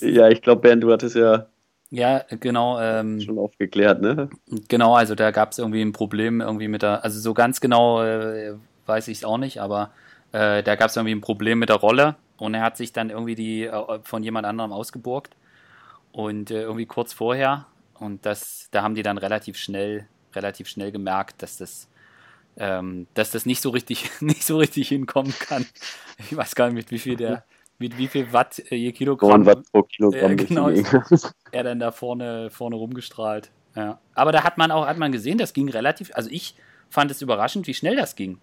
ja 0.00 0.28
ich 0.30 0.42
glaube, 0.42 0.62
Bernd, 0.62 0.82
du 0.82 0.92
hattest 0.92 1.16
ja 1.16 1.46
ja, 1.94 2.22
genau. 2.40 2.80
Ähm, 2.80 3.20
Schon 3.20 3.38
aufgeklärt, 3.38 4.00
ne? 4.00 4.30
Genau, 4.68 4.94
also 4.94 5.14
da 5.14 5.30
gab 5.30 5.52
es 5.52 5.58
irgendwie 5.58 5.82
ein 5.82 5.92
Problem 5.92 6.40
irgendwie 6.40 6.66
mit 6.66 6.80
der, 6.80 7.04
also 7.04 7.20
so 7.20 7.34
ganz 7.34 7.60
genau 7.60 8.02
äh, 8.02 8.54
weiß 8.86 9.08
ich 9.08 9.18
es 9.18 9.24
auch 9.24 9.36
nicht, 9.36 9.60
aber 9.60 9.90
äh, 10.32 10.62
da 10.62 10.74
gab 10.76 10.88
es 10.88 10.96
irgendwie 10.96 11.14
ein 11.14 11.20
Problem 11.20 11.58
mit 11.58 11.68
der 11.68 11.76
Rolle 11.76 12.14
und 12.42 12.54
er 12.54 12.62
hat 12.62 12.76
sich 12.76 12.92
dann 12.92 13.08
irgendwie 13.10 13.36
die 13.36 13.64
äh, 13.64 14.00
von 14.02 14.24
jemand 14.24 14.46
anderem 14.46 14.72
ausgeborgt 14.72 15.36
und 16.10 16.50
äh, 16.50 16.62
irgendwie 16.62 16.86
kurz 16.86 17.12
vorher 17.12 17.66
und 17.94 18.26
das, 18.26 18.66
da 18.72 18.82
haben 18.82 18.96
die 18.96 19.04
dann 19.04 19.16
relativ 19.16 19.56
schnell 19.56 20.08
relativ 20.34 20.68
schnell 20.68 20.90
gemerkt, 20.90 21.40
dass 21.42 21.56
das, 21.56 21.88
ähm, 22.56 23.06
dass 23.14 23.30
das 23.30 23.46
nicht 23.46 23.62
so 23.62 23.70
richtig, 23.70 24.10
nicht 24.20 24.44
so 24.44 24.58
richtig 24.58 24.88
hinkommen 24.88 25.32
kann. 25.38 25.66
Ich 26.18 26.36
weiß 26.36 26.56
gar 26.56 26.66
nicht, 26.66 26.74
mit 26.74 26.90
wie 26.90 26.98
viel 26.98 27.16
der, 27.16 27.44
mit 27.78 27.96
wie 27.96 28.08
viel 28.08 28.32
Watt 28.32 28.60
äh, 28.70 28.76
je 28.76 28.90
Kilogramm, 28.90 29.46
Watt 29.46 29.62
pro 29.70 29.84
Kilogramm 29.84 30.32
äh, 30.32 30.36
genau, 30.36 30.68
er 31.52 31.62
dann 31.62 31.78
da 31.78 31.92
vorne, 31.92 32.50
vorne 32.50 32.74
rumgestrahlt. 32.74 33.52
Ja. 33.76 34.00
Aber 34.14 34.32
da 34.32 34.42
hat 34.42 34.58
man 34.58 34.72
auch, 34.72 34.86
hat 34.86 34.98
man 34.98 35.12
gesehen, 35.12 35.38
das 35.38 35.52
ging 35.52 35.68
relativ, 35.68 36.10
also 36.14 36.28
ich 36.28 36.56
fand 36.90 37.12
es 37.12 37.22
überraschend, 37.22 37.68
wie 37.68 37.74
schnell 37.74 37.94
das 37.94 38.16
ging. 38.16 38.38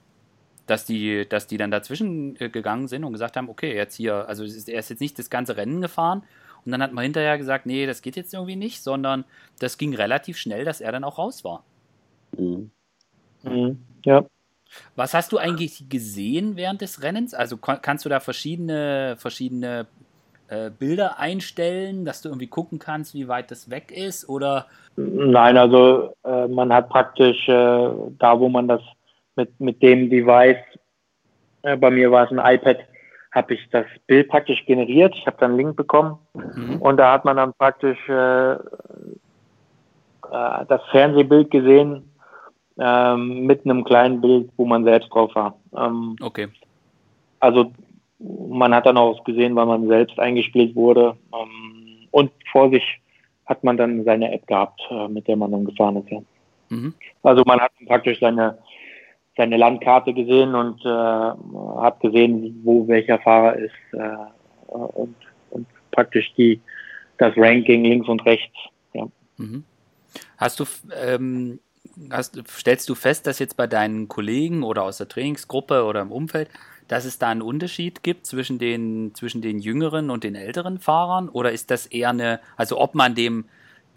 Dass 0.69 0.85
die, 0.85 1.27
dass 1.27 1.47
die 1.47 1.57
dann 1.57 1.71
dazwischen 1.71 2.39
äh, 2.39 2.49
gegangen 2.49 2.87
sind 2.87 3.03
und 3.03 3.13
gesagt 3.13 3.37
haben, 3.37 3.49
okay, 3.49 3.75
jetzt 3.75 3.95
hier, 3.95 4.27
also 4.27 4.43
er 4.43 4.79
ist 4.79 4.89
jetzt 4.89 4.99
nicht 4.99 5.17
das 5.17 5.29
ganze 5.29 5.57
Rennen 5.57 5.81
gefahren, 5.81 6.23
und 6.65 6.71
dann 6.71 6.81
hat 6.81 6.93
man 6.93 7.03
hinterher 7.03 7.37
gesagt, 7.37 7.65
nee, 7.65 7.85
das 7.85 8.01
geht 8.01 8.15
jetzt 8.15 8.33
irgendwie 8.33 8.55
nicht, 8.55 8.83
sondern 8.83 9.25
das 9.59 9.77
ging 9.77 9.95
relativ 9.95 10.37
schnell, 10.37 10.65
dass 10.65 10.81
er 10.81 10.91
dann 10.91 11.03
auch 11.03 11.17
raus 11.17 11.43
war. 11.43 11.63
Mhm. 12.37 12.71
Mhm. 13.43 13.79
Ja. 14.05 14.25
Was 14.95 15.13
hast 15.13 15.31
du 15.31 15.37
eigentlich 15.37 15.89
gesehen 15.89 16.55
während 16.55 16.81
des 16.81 17.01
Rennens? 17.01 17.33
Also 17.33 17.57
kannst 17.57 18.05
du 18.05 18.09
da 18.09 18.19
verschiedene, 18.19 19.15
verschiedene 19.17 19.87
äh, 20.47 20.69
Bilder 20.69 21.17
einstellen, 21.17 22.05
dass 22.05 22.21
du 22.21 22.29
irgendwie 22.29 22.47
gucken 22.47 22.77
kannst, 22.77 23.15
wie 23.15 23.27
weit 23.27 23.49
das 23.49 23.71
weg 23.71 23.91
ist? 23.91 24.29
Oder? 24.29 24.67
Nein, 24.95 25.57
also 25.57 26.13
äh, 26.23 26.47
man 26.47 26.71
hat 26.71 26.89
praktisch 26.89 27.47
äh, 27.47 27.89
da, 28.19 28.39
wo 28.39 28.47
man 28.49 28.67
das 28.67 28.81
mit, 29.39 29.59
mit 29.59 29.81
dem 29.81 30.09
Device, 30.09 30.57
äh, 31.63 31.77
bei 31.77 31.89
mir 31.89 32.11
war 32.11 32.25
es 32.25 32.31
ein 32.31 32.55
iPad, 32.55 32.77
habe 33.31 33.53
ich 33.53 33.69
das 33.71 33.85
Bild 34.07 34.27
praktisch 34.27 34.65
generiert. 34.65 35.13
Ich 35.15 35.25
habe 35.27 35.37
dann 35.39 35.51
einen 35.51 35.59
Link 35.59 35.75
bekommen 35.75 36.17
mhm. 36.33 36.77
und 36.81 36.97
da 36.97 37.13
hat 37.13 37.25
man 37.25 37.37
dann 37.37 37.53
praktisch 37.53 37.97
äh, 38.09 38.53
äh, 38.53 38.57
das 40.67 40.81
Fernsehbild 40.91 41.51
gesehen 41.51 42.03
ähm, 42.77 43.45
mit 43.45 43.65
einem 43.65 43.83
kleinen 43.83 44.19
Bild, 44.21 44.49
wo 44.57 44.65
man 44.65 44.83
selbst 44.83 45.09
drauf 45.13 45.33
war. 45.35 45.55
Ähm, 45.75 46.15
okay. 46.21 46.47
Also 47.39 47.71
man 48.19 48.73
hat 48.75 48.85
dann 48.85 48.97
auch 48.97 49.23
gesehen, 49.23 49.55
weil 49.55 49.65
man 49.65 49.87
selbst 49.87 50.19
eingespielt 50.19 50.75
wurde. 50.75 51.15
Ähm, 51.33 52.07
und 52.11 52.31
vor 52.51 52.69
sich 52.69 52.83
hat 53.45 53.63
man 53.63 53.77
dann 53.77 54.03
seine 54.03 54.31
App 54.33 54.45
gehabt, 54.47 54.81
äh, 54.89 55.07
mit 55.07 55.27
der 55.27 55.37
man 55.37 55.51
dann 55.51 55.65
gefahren 55.65 55.97
ist. 55.97 56.09
Ja. 56.09 56.19
Mhm. 56.69 56.93
Also 57.23 57.43
man 57.45 57.59
hat 57.59 57.71
praktisch 57.87 58.19
seine, 58.19 58.57
seine 59.39 59.55
Landkarte 59.55 60.13
gesehen 60.13 60.53
und 60.53 60.85
äh, 60.85 60.89
hat 60.89 62.01
gesehen, 62.01 62.61
wo 62.65 62.85
welcher 62.87 63.19
Fahrer 63.19 63.55
ist 63.55 63.71
äh, 63.93 63.99
und, 64.67 65.15
und 65.49 65.65
praktisch 65.91 66.33
die, 66.37 66.59
das 67.17 67.33
Ranking 67.37 67.85
links 67.85 68.09
und 68.09 68.25
rechts. 68.25 68.55
Ja. 68.93 69.07
Mhm. 69.37 69.63
Hast 70.37 70.59
du 70.59 70.65
ähm, 71.01 71.59
hast, 72.11 72.41
stellst 72.49 72.89
du 72.89 72.95
fest, 72.95 73.27
dass 73.27 73.39
jetzt 73.39 73.55
bei 73.55 73.65
deinen 73.65 74.09
Kollegen 74.09 74.63
oder 74.63 74.83
aus 74.83 74.97
der 74.97 75.07
Trainingsgruppe 75.07 75.85
oder 75.85 76.01
im 76.01 76.11
Umfeld 76.11 76.49
dass 76.89 77.05
es 77.05 77.19
da 77.19 77.29
einen 77.29 77.43
Unterschied 77.43 78.03
gibt 78.03 78.25
zwischen 78.25 78.57
den, 78.57 79.13
zwischen 79.13 79.41
den 79.41 79.59
jüngeren 79.59 80.09
und 80.09 80.23
den 80.23 80.33
älteren 80.33 80.79
Fahrern? 80.79 81.29
Oder 81.29 81.51
ist 81.51 81.69
das 81.69 81.85
eher 81.85 82.09
eine, 82.09 82.39
also 82.57 82.79
ob 82.79 82.95
man 82.95 83.13
dem, 83.13 83.45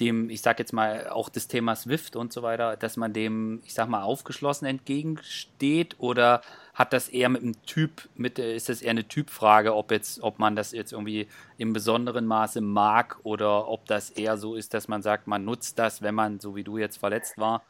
dem, 0.01 0.31
ich 0.31 0.43
sag 0.43 0.59
jetzt 0.59 0.73
mal, 0.73 1.09
auch 1.09 1.29
das 1.29 1.49
Thema 1.49 1.77
Swift 1.77 2.17
und 2.17 2.33
so 2.33 2.43
weiter, 2.43 2.77
dass 2.77 2.97
man 2.97 3.13
dem, 3.13 3.61
ich 3.65 3.75
sag 3.75 3.89
mal, 3.89 4.03
aufgeschlossen 4.03 4.67
entgegensteht? 4.67 5.97
Oder 5.99 6.43
hat 6.75 6.93
das 6.93 7.09
eher 7.09 7.29
mit 7.29 7.43
dem 7.43 7.63
Typ, 7.65 8.09
mit, 8.15 8.39
ist 8.39 8.69
das 8.69 8.83
eher 8.83 8.91
eine 8.91 9.07
Typfrage, 9.07 9.75
ob 9.75 9.91
jetzt, 9.91 10.23
ob 10.23 10.39
man 10.39 10.57
das 10.57 10.73
jetzt 10.73 10.93
irgendwie 10.93 11.29
im 11.59 11.73
besonderen 11.73 12.27
Maße 12.27 12.61
mag 12.61 13.19
oder 13.23 13.69
ob 13.69 13.87
das 13.87 14.11
eher 14.11 14.37
so 14.37 14.55
ist, 14.55 14.75
dass 14.75 14.89
man 14.89 15.03
sagt, 15.03 15.27
man 15.27 15.45
nutzt 15.45 15.79
das, 15.79 16.03
wenn 16.03 16.15
man, 16.15 16.41
so 16.41 16.57
wie 16.57 16.65
du 16.65 16.79
jetzt 16.79 16.97
verletzt 16.97 17.39
war? 17.39 17.63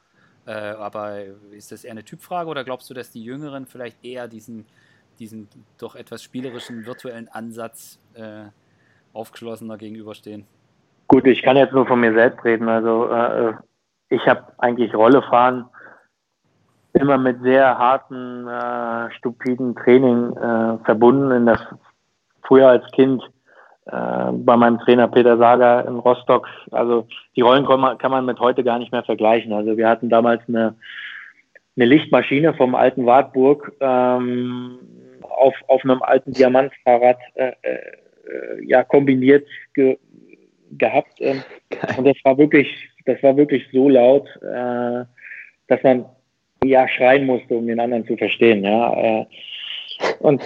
Äh, 0.47 0.53
aber 0.53 1.23
ist 1.51 1.73
das 1.73 1.85
eher 1.85 1.93
eine 1.93 2.05
Typfrage 2.05 2.49
oder 2.49 2.65
glaubst 2.65 2.89
du, 2.91 2.95
dass 2.95 3.11
die 3.11 3.23
Jüngeren 3.23 3.67
vielleicht 3.67 4.05
eher 4.05 4.29
diesen 4.29 4.67
diesem 5.19 5.49
doch 5.79 5.95
etwas 5.95 6.23
spielerischen 6.23 6.87
virtuellen 6.87 7.29
Ansatz 7.29 7.99
äh, 8.15 8.47
aufgeschlossener 9.13 9.79
gegenüberstehen? 9.79 10.47
Gut, 11.13 11.27
ich 11.27 11.43
kann 11.43 11.59
jetzt 11.59 11.75
nur 11.75 11.87
von 11.87 12.01
mir 12.01 12.15
selbst 12.15 12.43
reden. 12.43 12.71
Also 12.71 13.11
äh, 13.11 13.53
ich 14.09 14.27
habe 14.27 14.45
eigentlich 14.57 14.95
Rollefahren 14.95 15.67
immer 16.95 17.19
mit 17.19 17.43
sehr 17.43 17.77
harten, 17.77 18.49
äh, 18.49 19.11
stupiden 19.19 19.75
Training 19.77 20.35
äh, 20.35 20.79
verbunden. 20.87 21.31
In 21.33 21.45
das, 21.45 21.61
früher 22.43 22.69
als 22.69 22.91
Kind 22.93 23.23
äh, 23.85 24.33
bei 24.33 24.57
meinem 24.57 24.79
Trainer 24.79 25.07
Peter 25.07 25.37
Sager 25.37 25.87
in 25.87 25.99
Rostock. 25.99 26.49
Also 26.71 27.07
die 27.37 27.43
Rollen 27.43 27.67
kann 27.67 27.81
man, 27.81 27.99
kann 27.99 28.11
man 28.11 28.25
mit 28.25 28.41
heute 28.41 28.65
gar 28.65 28.79
nicht 28.79 28.93
mehr 28.93 29.05
vergleichen. 29.05 29.53
Also 29.53 29.77
wir 29.77 29.91
hatten 29.91 30.09
damals 30.09 30.41
eine, 30.49 30.77
eine 31.77 31.85
Lichtmaschine 31.85 32.55
vom 32.55 32.75
alten 32.75 33.05
Wartburg. 33.05 33.71
Ähm, 33.81 34.79
auf, 35.29 35.55
auf 35.69 35.85
einem 35.85 36.03
alten 36.03 36.33
Diamantfahrrad 36.33 37.19
äh, 37.35 37.53
äh, 37.65 38.65
ja, 38.65 38.83
kombiniert 38.83 39.47
ge, 39.75 39.99
gehabt. 40.79 41.15
Ähm, 41.21 41.43
und 41.97 42.05
das 42.05 42.17
war 42.25 42.39
wirklich, 42.39 42.69
das 43.07 43.23
war 43.23 43.37
wirklich 43.37 43.65
so 43.73 43.89
laut, 43.89 44.29
äh, 44.43 45.05
dass 45.69 45.83
man 45.83 46.05
ja 46.65 46.89
schreien 46.89 47.27
musste, 47.27 47.55
um 47.55 47.67
den 47.67 47.81
anderen 47.81 48.07
zu 48.07 48.17
verstehen. 48.17 48.65
Ja. 48.65 48.95
Äh, 48.95 49.27
und 50.21 50.43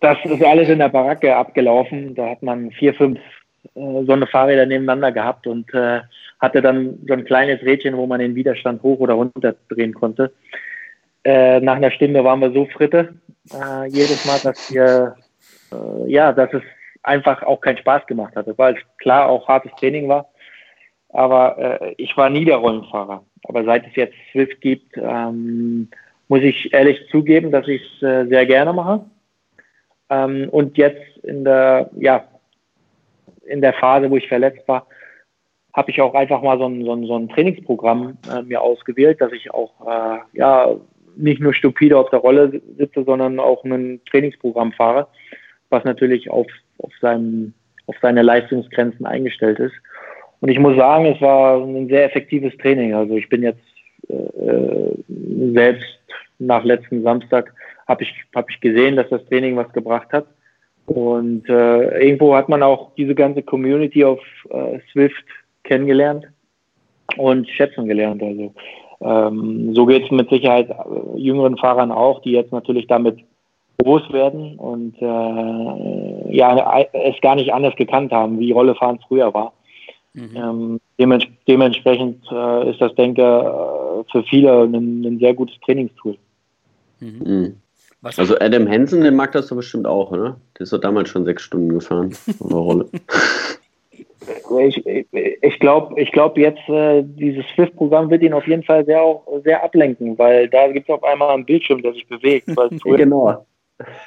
das 0.00 0.18
ist 0.24 0.44
alles 0.44 0.68
in 0.68 0.78
der 0.78 0.88
Baracke 0.88 1.34
abgelaufen. 1.34 2.14
Da 2.14 2.30
hat 2.30 2.42
man 2.42 2.70
vier, 2.72 2.94
fünf 2.94 3.18
äh, 3.74 4.04
so 4.04 4.12
eine 4.12 4.26
Fahrräder 4.26 4.66
nebeneinander 4.66 5.12
gehabt 5.12 5.46
und 5.46 5.72
äh, 5.74 6.00
hatte 6.38 6.60
dann 6.60 6.98
so 7.06 7.14
ein 7.14 7.24
kleines 7.24 7.62
Rädchen, 7.62 7.96
wo 7.96 8.06
man 8.06 8.20
den 8.20 8.34
Widerstand 8.34 8.82
hoch 8.82 9.00
oder 9.00 9.14
runter 9.14 9.56
drehen 9.68 9.94
konnte. 9.94 10.32
Äh, 11.24 11.60
nach 11.60 11.76
einer 11.76 11.90
Stunde 11.90 12.22
waren 12.22 12.40
wir 12.40 12.52
so 12.52 12.66
fritte, 12.66 13.14
äh, 13.52 13.88
jedes 13.88 14.24
Mal, 14.26 14.38
dass 14.42 14.72
wir, 14.72 15.16
äh, 15.72 16.10
ja, 16.10 16.32
dass 16.32 16.52
es 16.52 16.62
einfach 17.06 17.42
auch 17.42 17.60
keinen 17.60 17.78
Spaß 17.78 18.06
gemacht 18.06 18.34
hat, 18.36 18.46
weil 18.58 18.74
es 18.74 18.98
klar 18.98 19.28
auch 19.28 19.48
hartes 19.48 19.72
Training 19.78 20.08
war. 20.08 20.28
Aber 21.10 21.80
äh, 21.80 21.94
ich 21.96 22.16
war 22.16 22.28
nie 22.28 22.44
der 22.44 22.56
Rollenfahrer. 22.56 23.24
Aber 23.44 23.64
seit 23.64 23.86
es 23.86 23.94
jetzt 23.94 24.16
Swift 24.32 24.60
gibt, 24.60 24.96
ähm, 24.96 25.88
muss 26.28 26.40
ich 26.42 26.72
ehrlich 26.74 27.00
zugeben, 27.10 27.52
dass 27.52 27.68
ich 27.68 27.82
es 27.82 28.02
äh, 28.02 28.26
sehr 28.26 28.44
gerne 28.46 28.72
mache. 28.72 29.04
Ähm, 30.10 30.48
und 30.50 30.76
jetzt 30.76 31.16
in 31.22 31.44
der, 31.44 31.90
ja, 31.96 32.24
in 33.46 33.60
der 33.60 33.74
Phase, 33.74 34.10
wo 34.10 34.16
ich 34.16 34.28
verletzt 34.28 34.66
war, 34.66 34.86
habe 35.72 35.90
ich 35.90 36.00
auch 36.00 36.14
einfach 36.14 36.42
mal 36.42 36.58
so 36.58 36.66
ein, 36.66 36.84
so 36.84 36.92
ein, 36.92 37.06
so 37.06 37.16
ein 37.16 37.28
Trainingsprogramm 37.28 38.18
äh, 38.32 38.42
mir 38.42 38.60
ausgewählt, 38.60 39.20
dass 39.20 39.32
ich 39.32 39.52
auch 39.52 39.72
äh, 39.86 40.18
ja 40.32 40.74
nicht 41.16 41.40
nur 41.40 41.54
stupide 41.54 41.98
auf 41.98 42.10
der 42.10 42.18
Rolle 42.18 42.60
sitze, 42.76 43.04
sondern 43.04 43.38
auch 43.38 43.64
ein 43.64 44.00
Trainingsprogramm 44.10 44.72
fahre, 44.72 45.06
was 45.70 45.84
natürlich 45.84 46.30
auf, 46.30 46.46
auf, 46.78 46.92
seinem, 47.00 47.54
auf 47.86 47.96
seine 48.00 48.22
Leistungsgrenzen 48.22 49.06
eingestellt 49.06 49.58
ist. 49.58 49.74
Und 50.40 50.50
ich 50.50 50.58
muss 50.58 50.76
sagen, 50.76 51.06
es 51.06 51.20
war 51.20 51.62
ein 51.62 51.88
sehr 51.88 52.04
effektives 52.04 52.56
Training. 52.58 52.94
Also 52.94 53.14
ich 53.16 53.28
bin 53.28 53.42
jetzt 53.42 53.64
äh, 54.08 55.52
selbst 55.52 55.98
nach 56.38 56.64
letzten 56.64 57.02
Samstag 57.02 57.52
habe 57.88 58.02
ich, 58.02 58.12
hab 58.34 58.50
ich 58.50 58.60
gesehen, 58.60 58.96
dass 58.96 59.08
das 59.08 59.24
Training 59.26 59.56
was 59.56 59.72
gebracht 59.72 60.12
hat. 60.12 60.26
Und 60.86 61.48
äh, 61.48 62.06
irgendwo 62.06 62.34
hat 62.34 62.48
man 62.48 62.62
auch 62.62 62.94
diese 62.96 63.14
ganze 63.14 63.42
Community 63.42 64.04
auf 64.04 64.20
äh, 64.50 64.78
Swift 64.92 65.24
kennengelernt 65.64 66.26
und 67.16 67.48
schätzen 67.48 67.86
gelernt. 67.86 68.22
Also 68.22 68.54
ähm, 69.00 69.74
so 69.74 69.86
geht 69.86 70.04
es 70.04 70.10
mit 70.10 70.30
Sicherheit 70.30 70.70
äh, 70.70 71.18
jüngeren 71.18 71.56
Fahrern 71.56 71.90
auch, 71.90 72.22
die 72.22 72.32
jetzt 72.32 72.52
natürlich 72.52 72.86
damit 72.86 73.18
groß 73.78 74.12
werden 74.12 74.56
und 74.56 74.96
äh, 75.00 76.36
ja 76.36 76.84
es 76.92 77.20
gar 77.20 77.34
nicht 77.34 77.52
anders 77.52 77.76
gekannt 77.76 78.12
haben, 78.12 78.38
wie 78.38 78.52
Rollefahren 78.52 78.98
früher 79.06 79.32
war. 79.32 79.52
Mhm. 80.16 80.30
Ähm, 80.34 80.80
dements 80.98 81.26
dementsprechend 81.46 82.24
äh, 82.32 82.70
ist 82.70 82.80
das, 82.80 82.94
denke 82.94 83.22
ich, 83.22 84.10
für 84.10 84.22
viele 84.24 84.62
ein, 84.62 85.04
ein, 85.04 85.18
sehr 85.18 85.34
gutes 85.34 85.58
Trainingstool. 85.60 86.16
Mhm. 87.00 87.22
Mhm. 87.24 87.56
Also 88.02 88.36
Adam 88.38 88.68
Hansen, 88.68 89.02
den 89.02 89.16
mag 89.16 89.32
das 89.32 89.48
doch 89.48 89.56
bestimmt 89.56 89.86
auch, 89.86 90.12
oder? 90.12 90.36
Der 90.56 90.62
ist 90.62 90.72
doch 90.72 90.80
damals 90.80 91.08
schon 91.08 91.24
sechs 91.24 91.42
Stunden 91.42 91.70
gefahren. 91.70 92.16
Rolle. 92.40 92.86
ich, 94.60 94.86
ich 94.86 95.58
glaube, 95.58 96.00
ich 96.00 96.12
glaube 96.12 96.40
jetzt 96.40 96.68
äh, 96.68 97.02
dieses 97.02 97.44
Swift-Programm 97.54 98.08
wird 98.08 98.22
ihn 98.22 98.32
auf 98.32 98.46
jeden 98.46 98.62
Fall 98.62 98.84
sehr 98.86 99.02
auch 99.02 99.26
sehr 99.44 99.62
ablenken, 99.62 100.16
weil 100.18 100.48
da 100.48 100.68
gibt 100.68 100.88
es 100.88 100.94
auf 100.94 101.04
einmal 101.04 101.34
einen 101.34 101.44
Bildschirm, 101.44 101.82
der 101.82 101.92
sich 101.92 102.06
bewegt. 102.06 102.48
genau. 102.84 103.44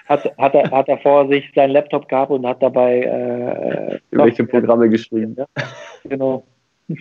Hat, 0.08 0.24
hat, 0.38 0.56
er, 0.56 0.72
hat 0.72 0.88
er 0.88 0.98
vor 1.00 1.28
sich 1.28 1.52
seinen 1.54 1.72
Laptop 1.72 2.10
gehabt 2.10 2.32
und 2.32 2.46
hat 2.46 2.62
dabei 2.62 3.02
äh, 3.02 4.00
welche 4.12 4.44
Programme 4.46 4.90
geschrieben. 4.90 5.36
Ja? 5.38 5.46
Genau. 6.06 6.44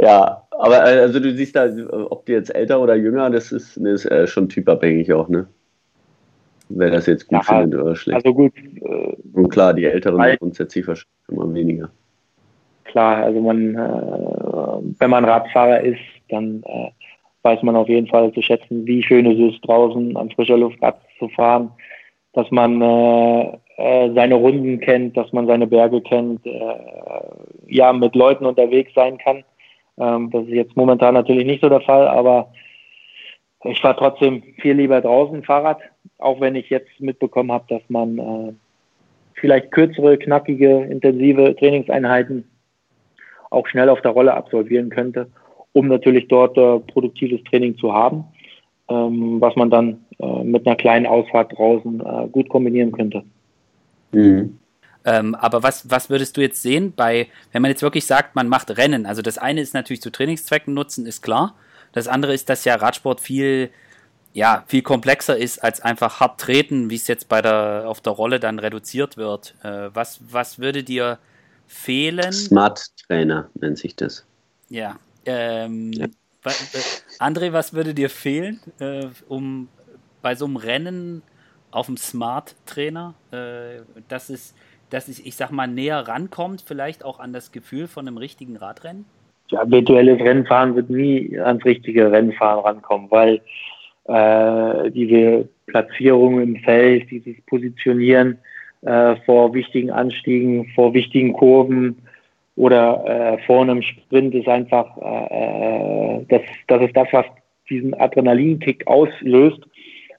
ja, 0.00 0.42
aber 0.50 0.76
äh, 0.78 1.00
also 1.00 1.20
du 1.20 1.32
siehst 1.32 1.54
da, 1.54 1.68
ob 2.10 2.26
die 2.26 2.32
jetzt 2.32 2.54
älter 2.54 2.80
oder 2.80 2.96
jünger, 2.96 3.30
das 3.30 3.52
ist, 3.52 3.76
das 3.76 4.04
ist 4.04 4.10
äh, 4.10 4.26
schon 4.26 4.48
typabhängig 4.48 5.12
auch, 5.12 5.28
ne? 5.28 5.46
wer 6.68 6.90
das 6.90 7.06
jetzt 7.06 7.26
gut 7.28 7.44
ja, 7.46 7.60
findet 7.60 7.80
oder 7.80 7.96
schlecht. 7.96 8.16
Also 8.16 8.34
gut. 8.34 8.52
Äh, 8.56 9.16
Und 9.32 9.48
klar, 9.48 9.74
die 9.74 9.84
Älteren 9.84 10.22
sind 10.22 10.38
grundsätzlich 10.38 10.86
wahrscheinlich 10.86 11.28
immer 11.28 11.54
weniger. 11.54 11.90
Klar, 12.84 13.24
also 13.24 13.40
man, 13.40 13.74
äh, 13.74 14.98
wenn 14.98 15.10
man 15.10 15.24
Radfahrer 15.24 15.80
ist, 15.80 16.00
dann 16.30 16.62
äh, 16.64 16.90
weiß 17.42 17.62
man 17.62 17.76
auf 17.76 17.88
jeden 17.88 18.08
Fall 18.08 18.32
zu 18.32 18.42
schätzen, 18.42 18.86
wie 18.86 19.02
schön 19.02 19.26
es 19.26 19.54
ist, 19.54 19.60
draußen 19.66 20.16
an 20.16 20.30
frischer 20.30 20.58
Luft 20.58 20.82
Rad 20.82 21.00
zu 21.18 21.28
fahren, 21.28 21.70
dass 22.32 22.50
man 22.50 22.80
äh, 22.80 23.58
äh, 23.76 24.12
seine 24.14 24.34
Runden 24.34 24.80
kennt, 24.80 25.16
dass 25.16 25.32
man 25.32 25.46
seine 25.46 25.66
Berge 25.66 26.00
kennt, 26.00 26.44
äh, 26.46 26.74
ja, 27.66 27.92
mit 27.92 28.14
Leuten 28.14 28.44
unterwegs 28.44 28.92
sein 28.94 29.18
kann. 29.18 29.44
Ähm, 29.98 30.30
das 30.30 30.44
ist 30.44 30.52
jetzt 30.52 30.76
momentan 30.76 31.14
natürlich 31.14 31.46
nicht 31.46 31.62
so 31.62 31.68
der 31.68 31.80
Fall, 31.80 32.08
aber 32.08 32.52
ich 33.64 33.80
fahre 33.80 33.96
trotzdem 33.96 34.42
viel 34.60 34.74
lieber 34.74 35.00
draußen 35.00 35.42
Fahrrad, 35.42 35.78
auch 36.18 36.40
wenn 36.40 36.54
ich 36.54 36.70
jetzt 36.70 37.00
mitbekommen 37.00 37.52
habe, 37.52 37.64
dass 37.68 37.82
man 37.88 38.18
äh, 38.18 38.52
vielleicht 39.34 39.70
kürzere, 39.72 40.18
knackige, 40.18 40.82
intensive 40.84 41.56
Trainingseinheiten 41.56 42.48
auch 43.50 43.66
schnell 43.66 43.88
auf 43.88 44.00
der 44.02 44.12
Rolle 44.12 44.34
absolvieren 44.34 44.90
könnte. 44.90 45.28
Um 45.78 45.86
natürlich 45.86 46.26
dort 46.26 46.58
äh, 46.58 46.80
produktives 46.92 47.40
Training 47.44 47.78
zu 47.78 47.92
haben, 47.92 48.24
ähm, 48.88 49.40
was 49.40 49.54
man 49.54 49.70
dann 49.70 50.04
äh, 50.18 50.42
mit 50.42 50.66
einer 50.66 50.74
kleinen 50.74 51.06
Ausfahrt 51.06 51.56
draußen 51.56 52.00
äh, 52.00 52.28
gut 52.32 52.48
kombinieren 52.48 52.90
könnte. 52.90 53.22
Mhm. 54.10 54.58
Ähm, 55.04 55.36
aber 55.36 55.62
was, 55.62 55.88
was 55.88 56.10
würdest 56.10 56.36
du 56.36 56.40
jetzt 56.40 56.62
sehen 56.62 56.92
bei, 56.96 57.28
wenn 57.52 57.62
man 57.62 57.70
jetzt 57.70 57.82
wirklich 57.82 58.06
sagt, 58.06 58.34
man 58.34 58.48
macht 58.48 58.76
Rennen? 58.76 59.06
Also 59.06 59.22
das 59.22 59.38
eine 59.38 59.60
ist 59.60 59.72
natürlich 59.72 60.02
zu 60.02 60.10
Trainingszwecken 60.10 60.74
nutzen, 60.74 61.06
ist 61.06 61.22
klar. 61.22 61.54
Das 61.92 62.08
andere 62.08 62.34
ist, 62.34 62.48
dass 62.48 62.64
ja 62.64 62.74
Radsport 62.74 63.20
viel, 63.20 63.70
ja, 64.32 64.64
viel 64.66 64.82
komplexer 64.82 65.36
ist 65.36 65.60
als 65.60 65.80
einfach 65.80 66.18
hart 66.18 66.40
treten, 66.40 66.90
wie 66.90 66.96
es 66.96 67.06
jetzt 67.06 67.28
bei 67.28 67.40
der, 67.40 67.84
auf 67.86 68.00
der 68.00 68.14
Rolle 68.14 68.40
dann 68.40 68.58
reduziert 68.58 69.16
wird. 69.16 69.54
Äh, 69.62 69.90
was, 69.94 70.20
was 70.28 70.58
würde 70.58 70.82
dir 70.82 71.18
fehlen? 71.68 72.32
Smart 72.32 72.84
Trainer 73.06 73.48
nennt 73.54 73.78
sich 73.78 73.94
das. 73.94 74.26
Ja. 74.68 74.96
Ähm, 75.28 75.92
ja. 75.92 76.06
Äh, 76.44 76.50
André, 77.18 77.52
was 77.52 77.74
würde 77.74 77.94
dir 77.94 78.10
fehlen, 78.10 78.60
äh, 78.80 79.06
um 79.28 79.68
bei 80.22 80.34
so 80.34 80.46
einem 80.46 80.56
Rennen 80.56 81.22
auf 81.70 81.86
dem 81.86 81.96
Smart 81.96 82.54
Trainer, 82.66 83.14
äh, 83.30 83.82
dass 84.08 84.30
es, 84.30 84.54
dass 84.90 85.08
es, 85.08 85.20
ich 85.20 85.36
sag 85.36 85.50
mal, 85.50 85.66
näher 85.66 86.08
rankommt, 86.08 86.64
vielleicht 86.66 87.04
auch 87.04 87.20
an 87.20 87.32
das 87.32 87.52
Gefühl 87.52 87.86
von 87.86 88.06
einem 88.06 88.16
richtigen 88.16 88.56
Radrennen? 88.56 89.04
Ja, 89.50 89.70
virtuelles 89.70 90.20
Rennfahren 90.20 90.74
wird 90.74 90.90
nie 90.90 91.38
ans 91.38 91.64
richtige 91.64 92.10
Rennfahren 92.10 92.64
rankommen, 92.64 93.10
weil 93.10 93.40
äh, 94.04 94.90
diese 94.90 95.48
Platzierung 95.66 96.40
im 96.40 96.56
Feld, 96.56 97.10
dieses 97.10 97.40
Positionieren 97.46 98.38
äh, 98.82 99.16
vor 99.24 99.54
wichtigen 99.54 99.90
Anstiegen, 99.90 100.68
vor 100.74 100.94
wichtigen 100.94 101.32
Kurven 101.32 101.96
oder 102.58 103.04
äh, 103.06 103.38
vor 103.46 103.62
einem 103.62 103.82
Sprint 103.82 104.34
ist 104.34 104.48
einfach, 104.48 104.96
äh, 105.00 106.16
äh, 106.18 106.26
das, 106.28 106.40
das 106.66 106.82
ist 106.82 106.96
das, 106.96 107.06
was 107.12 107.24
diesen 107.70 107.94
Adrenalinkick 107.94 108.84
auslöst. 108.88 109.60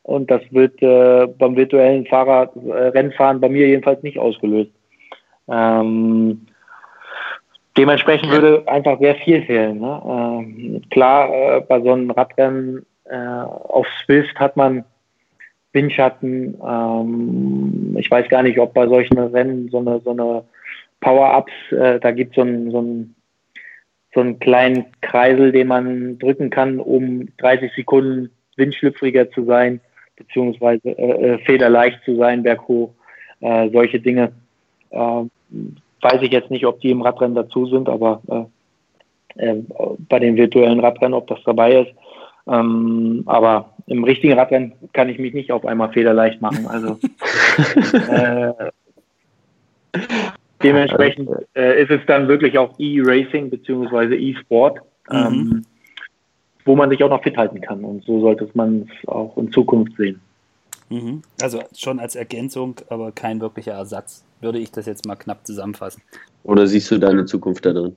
Und 0.04 0.32
das 0.32 0.42
wird 0.52 0.82
äh, 0.82 1.28
beim 1.38 1.58
virtuellen 1.58 2.06
Fahrrad, 2.06 2.56
äh, 2.56 2.72
Rennfahren 2.72 3.42
bei 3.42 3.50
mir 3.50 3.68
jedenfalls 3.68 4.02
nicht 4.04 4.18
ausgelöst. 4.18 4.72
Ähm, 5.50 6.48
dementsprechend 7.78 8.32
würde 8.32 8.64
einfach 8.68 8.98
sehr 9.00 9.16
viel 9.16 9.44
fehlen. 9.44 9.82
Ne? 9.82 10.02
Ähm, 10.08 10.82
klar, 10.92 11.30
äh, 11.30 11.62
bei 11.68 11.82
so 11.82 11.92
einem 11.92 12.10
Radrennen 12.10 12.86
äh, 13.04 13.18
auf 13.18 13.86
Swift 14.06 14.40
hat 14.40 14.56
man 14.56 14.86
Windschatten. 15.74 16.58
Ähm, 16.66 17.98
ich 18.00 18.10
weiß 18.10 18.30
gar 18.30 18.44
nicht, 18.44 18.58
ob 18.60 18.74
bei 18.74 18.88
solchen 18.88 19.20
Rennen 19.20 19.68
so 19.70 19.80
eine, 19.80 20.00
so 20.00 20.12
eine 20.12 20.44
Power-Ups, 21.02 21.52
äh, 21.72 22.00
da 22.00 22.12
gibt 22.12 22.36
so 22.36 22.44
es 22.44 22.72
so, 22.72 22.82
ein, 22.82 23.16
so 24.14 24.20
einen 24.20 24.40
kleinen 24.40 24.86
Kreisel, 25.02 25.52
den 25.52 25.68
man 25.68 26.20
drücken 26.20 26.50
kann, 26.50 26.80
um 26.80 27.30
30 27.38 27.72
Sekunden 27.76 28.32
windschlüpfriger 28.56 29.32
zu 29.32 29.46
sein 29.46 29.82
beziehungsweise 30.20 30.90
äh, 30.90 31.34
äh, 31.34 31.38
federleicht 31.40 32.04
zu 32.04 32.16
sein, 32.18 32.44
berghoch, 32.44 32.92
äh, 33.40 33.70
solche 33.72 34.00
Dinge. 34.00 34.34
Äh, 34.92 35.24
weiß 36.02 36.22
ich 36.22 36.32
jetzt 36.32 36.52
nicht, 36.52 36.66
ob 36.66 36.80
die 36.82 36.92
im 36.92 37.02
Radrennen 37.02 37.36
dazu 37.36 37.66
sind, 37.66 37.90
aber 37.90 38.22
äh, 39.36 39.52
äh, 39.52 39.64
bei 40.08 40.20
den 40.20 40.36
virtuellen 40.36 40.80
Radrennen, 40.80 41.16
ob 41.16 41.28
das 41.28 41.40
dabei 41.46 41.82
ist. 41.82 41.92
Ähm, 42.48 43.24
aber 43.26 43.74
im 43.88 44.04
richtigen 44.04 44.34
Radrennen 44.34 44.74
kann 44.94 45.10
ich 45.10 45.20
mich 45.20 45.34
nicht 45.34 45.52
auf 45.52 45.66
einmal 45.66 45.92
federleicht 45.92 46.42
machen. 46.42 46.68
Also 46.68 47.00
dementsprechend 50.62 51.30
äh, 51.56 51.82
ist 51.82 51.92
es 51.92 52.02
dann 52.08 52.28
wirklich 52.28 52.58
auch 52.58 52.76
E-Racing 52.78 53.50
beziehungsweise 53.50 54.16
E-Sport. 54.16 54.80
Mhm. 55.10 55.16
Ähm, 55.16 55.66
wo 56.70 56.76
man 56.76 56.90
sich 56.92 57.04
auch 57.04 57.10
noch 57.10 57.24
fit 57.24 57.36
halten 57.36 57.62
kann. 57.62 57.84
Und 57.84 58.04
so 58.04 58.22
sollte 58.22 58.48
man 58.54 58.88
es 58.88 59.08
auch 59.08 59.36
in 59.38 59.52
Zukunft 59.52 59.98
sehen. 59.98 60.22
Mhm. 60.90 61.24
Also 61.42 61.62
schon 61.76 62.00
als 62.00 62.16
Ergänzung, 62.16 62.76
aber 62.90 63.12
kein 63.12 63.42
wirklicher 63.42 63.74
Ersatz, 63.74 64.24
würde 64.40 64.60
ich 64.60 64.72
das 64.72 64.86
jetzt 64.86 65.06
mal 65.06 65.16
knapp 65.16 65.46
zusammenfassen. 65.46 66.02
Oder 66.44 66.68
siehst 66.68 66.92
du 66.92 67.00
deine 67.00 67.26
Zukunft 67.26 67.66
da 67.66 67.74
drin? 67.74 67.96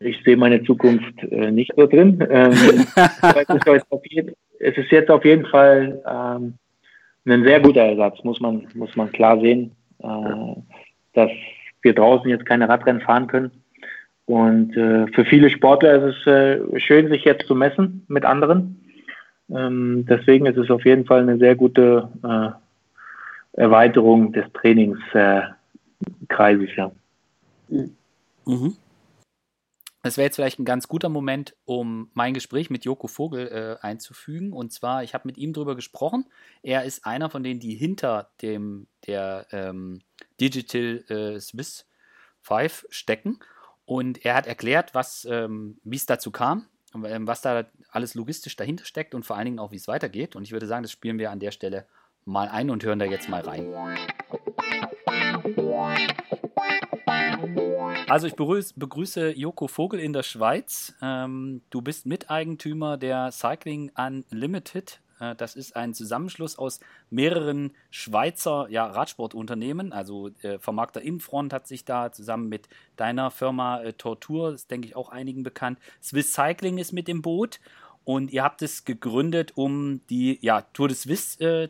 Ich 0.00 0.22
sehe 0.22 0.36
meine 0.36 0.62
Zukunft 0.64 1.22
äh, 1.30 1.50
nicht 1.50 1.72
so 1.76 1.86
drin. 1.86 2.22
Ähm, 2.28 2.52
es, 4.58 4.76
ist 4.76 4.90
jetzt 4.90 5.10
auf 5.10 5.24
jeden 5.24 5.46
Fall 5.46 6.02
ähm, 6.06 6.54
ein 7.26 7.44
sehr 7.44 7.60
guter 7.60 7.82
Ersatz, 7.82 8.22
muss 8.22 8.40
man, 8.40 8.68
muss 8.74 8.94
man 8.96 9.10
klar 9.12 9.40
sehen, 9.40 9.72
äh, 10.00 10.56
dass 11.14 11.30
wir 11.82 11.94
draußen 11.94 12.28
jetzt 12.28 12.46
keine 12.46 12.68
Radrennen 12.68 13.02
fahren 13.02 13.26
können 13.26 13.50
und 14.26 14.76
äh, 14.76 15.06
für 15.12 15.24
viele 15.24 15.50
Sportler 15.50 16.02
ist 16.02 16.16
es 16.16 16.26
äh, 16.26 16.80
schön, 16.80 17.08
sich 17.08 17.24
jetzt 17.24 17.46
zu 17.46 17.54
messen 17.54 18.04
mit 18.08 18.24
anderen. 18.24 18.80
Ähm, 19.50 20.06
deswegen 20.08 20.46
ist 20.46 20.56
es 20.56 20.70
auf 20.70 20.84
jeden 20.86 21.04
Fall 21.04 21.20
eine 21.20 21.36
sehr 21.36 21.54
gute 21.54 22.08
äh, 22.22 23.60
Erweiterung 23.60 24.32
des 24.32 24.46
Trainingskreises. 24.54 25.54
ja. 26.76 26.90
Mhm. 27.68 28.76
Das 30.02 30.18
wäre 30.18 30.26
jetzt 30.26 30.36
vielleicht 30.36 30.58
ein 30.58 30.66
ganz 30.66 30.86
guter 30.86 31.08
Moment, 31.08 31.54
um 31.64 32.10
mein 32.12 32.34
Gespräch 32.34 32.68
mit 32.68 32.84
Joko 32.84 33.06
Vogel 33.06 33.48
äh, 33.48 33.86
einzufügen. 33.86 34.52
Und 34.52 34.70
zwar, 34.70 35.02
ich 35.02 35.14
habe 35.14 35.26
mit 35.26 35.38
ihm 35.38 35.54
darüber 35.54 35.76
gesprochen. 35.76 36.26
Er 36.62 36.84
ist 36.84 37.06
einer 37.06 37.30
von 37.30 37.42
denen, 37.42 37.60
die 37.60 37.74
hinter 37.74 38.28
dem 38.42 38.86
der 39.06 39.46
ähm, 39.50 40.02
Digital 40.40 41.04
äh, 41.08 41.40
Swiss 41.40 41.86
5 42.42 42.86
stecken. 42.90 43.40
Und 43.86 44.24
er 44.24 44.34
hat 44.34 44.46
erklärt, 44.46 44.92
ähm, 45.26 45.78
wie 45.84 45.96
es 45.96 46.06
dazu 46.06 46.30
kam, 46.30 46.66
ähm, 46.94 47.26
was 47.26 47.42
da 47.42 47.66
alles 47.90 48.14
logistisch 48.14 48.56
dahinter 48.56 48.84
steckt 48.84 49.14
und 49.14 49.24
vor 49.24 49.36
allen 49.36 49.44
Dingen 49.46 49.58
auch, 49.58 49.72
wie 49.72 49.76
es 49.76 49.88
weitergeht. 49.88 50.36
Und 50.36 50.44
ich 50.44 50.52
würde 50.52 50.66
sagen, 50.66 50.82
das 50.82 50.92
spielen 50.92 51.18
wir 51.18 51.30
an 51.30 51.40
der 51.40 51.50
Stelle 51.50 51.86
mal 52.24 52.48
ein 52.48 52.70
und 52.70 52.82
hören 52.84 52.98
da 52.98 53.04
jetzt 53.04 53.28
mal 53.28 53.42
rein. 53.42 53.74
Also 58.08 58.26
ich 58.26 58.34
begrüße 58.34 59.30
Joko 59.36 59.66
Vogel 59.66 60.00
in 60.00 60.12
der 60.12 60.22
Schweiz. 60.22 60.94
Ähm, 61.02 61.62
du 61.70 61.82
bist 61.82 62.06
Miteigentümer 62.06 62.96
der 62.96 63.32
Cycling 63.32 63.90
Unlimited 63.96 65.00
das 65.32 65.56
ist 65.56 65.76
ein 65.76 65.94
Zusammenschluss 65.94 66.58
aus 66.58 66.80
mehreren 67.10 67.72
Schweizer 67.90 68.66
ja, 68.68 68.86
Radsportunternehmen. 68.86 69.92
Also 69.92 70.30
äh, 70.42 70.58
Vermarkter 70.58 71.00
Infront 71.00 71.52
hat 71.52 71.66
sich 71.66 71.84
da 71.84 72.12
zusammen 72.12 72.48
mit 72.48 72.68
deiner 72.96 73.30
Firma 73.30 73.80
äh, 73.82 73.92
Tortur, 73.92 74.52
das 74.52 74.66
denke 74.66 74.88
ich 74.88 74.96
auch 74.96 75.08
einigen 75.08 75.42
bekannt. 75.42 75.78
Swiss 76.02 76.32
Cycling 76.32 76.78
ist 76.78 76.92
mit 76.92 77.08
dem 77.08 77.22
Boot 77.22 77.60
und 78.04 78.32
ihr 78.32 78.42
habt 78.44 78.62
es 78.62 78.84
gegründet, 78.84 79.52
um 79.54 80.00
die 80.08 80.38
ja, 80.42 80.62
Tour 80.72 80.88
de 80.88 80.96
Suisse 80.96 81.42
äh, 81.42 81.68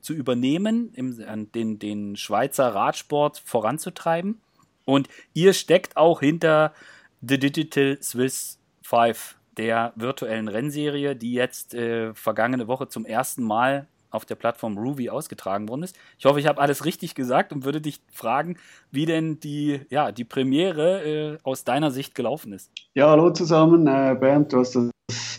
zu 0.00 0.12
übernehmen, 0.12 0.92
im, 0.94 1.50
den, 1.52 1.78
den 1.78 2.16
Schweizer 2.16 2.74
Radsport 2.74 3.38
voranzutreiben. 3.38 4.40
Und 4.84 5.08
ihr 5.32 5.52
steckt 5.52 5.96
auch 5.96 6.20
hinter 6.20 6.72
The 7.20 7.38
Digital 7.38 7.98
Swiss 8.02 8.58
5 8.82 9.36
der 9.56 9.92
virtuellen 9.96 10.48
Rennserie, 10.48 11.14
die 11.14 11.32
jetzt 11.32 11.74
äh, 11.74 12.14
vergangene 12.14 12.68
Woche 12.68 12.88
zum 12.88 13.04
ersten 13.04 13.42
Mal 13.42 13.86
auf 14.12 14.24
der 14.24 14.34
Plattform 14.34 14.76
Ruby 14.78 15.10
ausgetragen 15.10 15.68
worden 15.68 15.82
ist. 15.82 15.96
Ich 16.18 16.26
hoffe, 16.26 16.38
ich 16.38 16.46
habe 16.46 16.60
alles 16.60 16.84
richtig 16.84 17.14
gesagt 17.14 17.52
und 17.52 17.64
würde 17.64 17.80
dich 17.80 18.00
fragen, 18.12 18.56
wie 18.90 19.06
denn 19.06 19.40
die, 19.40 19.80
ja, 19.90 20.12
die 20.12 20.24
Premiere 20.24 21.02
äh, 21.02 21.38
aus 21.42 21.64
deiner 21.64 21.90
Sicht 21.90 22.14
gelaufen 22.14 22.52
ist. 22.52 22.70
Ja, 22.94 23.10
hallo 23.10 23.30
zusammen. 23.30 23.86
Äh, 23.86 24.16
Bernd, 24.20 24.52
du 24.52 24.58
hast 24.58 24.76
das 24.76 24.90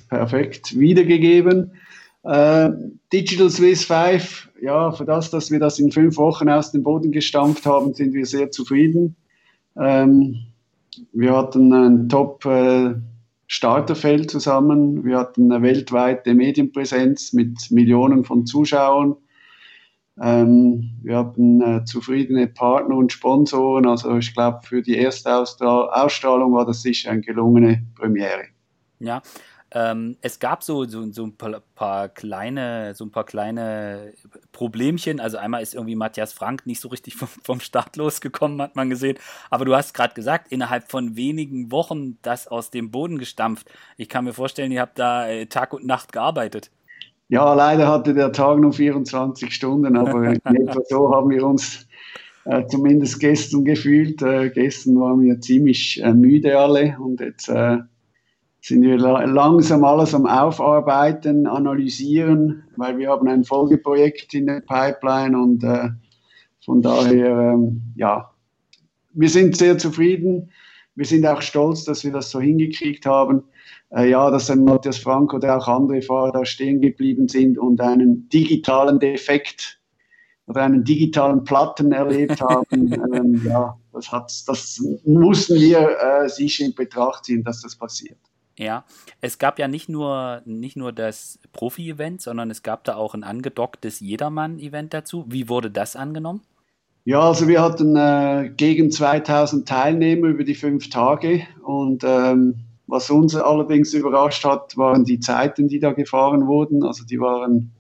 perfekt 0.10 0.78
wiedergegeben. 0.78 1.72
Äh, 2.24 2.72
Digital 3.12 3.50
Swiss 3.50 3.86
5, 3.86 4.50
ja, 4.62 4.92
für 4.92 5.06
das, 5.06 5.30
dass 5.30 5.52
wir 5.52 5.60
das 5.60 5.78
in 5.80 5.92
fünf 5.92 6.18
Wochen 6.18 6.50
aus 6.50 6.72
dem 6.72 6.84
Boden 6.84 7.12
gestampft 7.12 7.66
haben, 7.66 7.94
sind 7.94 8.14
wir 8.14 8.26
sehr 8.26 8.50
zufrieden. 8.50 9.16
Ähm, 9.78 10.46
wir 11.12 11.36
hatten 11.36 11.74
ein 11.74 12.10
Top 12.10 12.46
äh, 12.46 12.94
Starterfeld 13.54 14.32
zusammen. 14.32 15.06
Wir 15.06 15.20
hatten 15.20 15.52
eine 15.52 15.62
weltweite 15.62 16.34
Medienpräsenz 16.34 17.34
mit 17.34 17.70
Millionen 17.70 18.26
von 18.26 18.48
Zuschauern. 18.48 19.16
Ähm, 20.20 20.98
wir 21.04 21.18
hatten 21.18 21.62
äh, 21.62 21.86
zufriedene 21.86 22.48
Partner 22.48 22.96
und 22.96 23.12
Sponsoren. 23.12 23.86
Also 23.86 24.18
ich 24.18 24.34
glaube, 24.34 24.62
für 24.64 24.82
die 24.82 24.96
erste 24.96 25.36
Ausstrahlung 25.36 26.54
war 26.54 26.66
das 26.66 26.82
sicher 26.82 27.12
eine 27.12 27.22
gelungene 27.22 27.86
Premiere. 27.96 28.46
Ja, 28.98 29.22
ähm, 29.76 30.18
es 30.22 30.40
gab 30.40 30.64
so, 30.64 30.86
so, 30.86 31.12
so 31.12 31.24
ein 31.26 31.36
paar, 31.36 31.62
paar, 31.74 32.08
kleine, 32.08 32.94
so 32.94 33.06
ein 33.06 33.12
paar 33.12 33.24
kleine 33.24 34.14
Problemchen. 34.52 35.20
Also 35.20 35.38
einmal 35.38 35.64
ist 35.64 35.74
irgendwie 35.74 35.96
Matthias 35.96 36.32
Frank 36.32 36.68
nicht 36.68 36.80
so 36.80 36.90
richtig 36.90 37.16
vom, 37.18 37.28
vom 37.44 37.60
Start 37.60 37.96
losgekommen, 37.96 38.62
hat 38.62 38.76
man 38.76 38.92
gesehen. 38.92 39.18
Aber 39.50 39.66
du 39.66 39.76
hast 39.76 39.96
gerade 39.96 40.14
gesagt, 40.14 40.52
innerhalb 40.52 40.92
von 40.92 41.16
wenigen 41.16 41.72
Wochen 41.72 42.20
das 42.22 42.48
aus 42.48 42.70
dem 42.70 42.92
Boden 42.92 43.18
gestampft. 43.18 43.68
Ich 43.98 44.10
kann 44.10 44.26
mir 44.26 44.34
vorstellen, 44.34 44.72
ihr 44.72 44.82
habt 44.82 45.00
da 45.00 45.28
äh, 45.28 45.48
Tag 45.48 45.74
und 45.74 45.86
Nacht 45.88 46.14
gearbeitet. 46.14 46.70
Ja, 47.30 47.54
leider 47.56 47.88
hatte 47.88 48.14
der 48.14 48.32
Tag 48.32 48.60
nur 48.60 48.74
24 48.74 49.56
Stunden, 49.56 49.98
aber 49.98 50.36
so 50.88 51.16
haben 51.16 51.32
wir 51.32 51.44
uns 51.48 51.88
äh, 52.46 52.68
zumindest 52.68 53.20
gestern 53.20 53.66
gefühlt. 53.66 54.22
Äh, 54.22 54.52
gestern 54.52 55.00
waren 55.00 55.24
wir 55.24 55.42
ziemlich 55.42 56.00
äh, 56.04 56.14
müde 56.14 56.60
alle 56.60 56.96
und 57.00 57.22
jetzt 57.22 57.50
äh, 57.50 57.80
sind 58.64 58.82
wir 58.82 58.98
langsam 58.98 59.84
alles 59.84 60.16
am 60.16 60.26
Aufarbeiten, 60.26 61.48
analysieren, 61.48 62.64
weil 62.78 62.98
wir 62.98 63.10
haben 63.10 63.28
ein 63.28 63.44
Folgeprojekt 63.44 64.34
in 64.34 64.46
der 64.46 64.62
Pipeline 64.62 65.38
und 65.38 65.66
äh, 65.66 65.90
von 66.64 66.82
daher, 66.82 67.56
ähm, 67.56 67.82
ja, 67.98 68.32
wir 69.12 69.28
sind 69.28 69.58
sehr 69.58 69.78
zufrieden. 69.78 70.50
Wir 70.96 71.06
sind 71.06 71.26
auch 71.26 71.42
stolz, 71.42 71.84
dass 71.84 72.06
wir 72.06 72.14
das 72.14 72.32
so 72.32 72.40
hingekriegt 72.40 73.06
haben. 73.06 73.44
Äh, 73.92 74.10
ja, 74.10 74.32
dass 74.32 74.50
ein 74.50 74.64
Matthias 74.64 74.98
Frank 74.98 75.34
oder 75.34 75.58
auch 75.58 75.68
andere 75.68 76.02
Fahrer 76.02 76.32
da 76.32 76.46
stehen 76.46 76.80
geblieben 76.80 77.28
sind 77.28 77.58
und 77.58 77.82
einen 77.82 78.30
digitalen 78.30 78.98
Defekt 78.98 79.82
oder 80.48 80.62
einen 80.62 80.86
digitalen 80.86 81.44
Platten 81.44 81.92
erlebt 81.92 82.40
haben. 82.40 82.94
ähm, 83.14 83.42
ja, 83.46 83.78
das, 83.92 84.10
hat, 84.10 84.32
das 84.48 84.82
mussten 85.04 85.56
wir 85.56 85.98
äh, 86.00 86.30
sicher 86.30 86.64
in 86.64 86.74
Betracht 86.74 87.26
ziehen, 87.26 87.44
dass 87.44 87.62
das 87.62 87.76
passiert. 87.76 88.18
Ja, 88.58 88.86
es 89.20 89.40
gab 89.40 89.58
ja 89.58 89.68
nicht 89.68 89.90
nur, 89.90 90.42
nicht 90.46 90.78
nur 90.78 90.92
das 90.92 91.40
Profi-Event, 91.54 92.22
sondern 92.22 92.52
es 92.52 92.62
gab 92.62 92.84
da 92.84 92.96
auch 92.96 93.16
ein 93.16 93.24
angedocktes 93.24 94.00
Jedermann-Event 94.00 94.94
dazu. 94.94 95.26
Wie 95.28 95.50
wurde 95.50 95.72
das 95.72 95.96
angenommen? 95.96 96.42
Ja, 97.06 97.22
also 97.22 97.48
wir 97.48 97.62
hatten 97.62 97.96
äh, 97.96 98.52
gegen 98.56 98.92
2000 98.92 99.68
Teilnehmer 99.68 100.28
über 100.28 100.44
die 100.44 100.56
fünf 100.56 100.90
Tage 100.90 101.46
und 101.64 102.04
ähm, 102.06 102.56
was 102.88 103.10
uns 103.10 103.36
allerdings 103.36 103.94
überrascht 103.94 104.46
hat, 104.46 104.78
waren 104.78 105.04
die 105.04 105.20
Zeiten, 105.20 105.68
die 105.68 105.80
da 105.80 105.94
gefahren 105.94 106.48
wurden. 106.48 106.84
Also 106.84 107.04
die 107.04 107.20
waren 107.20 107.72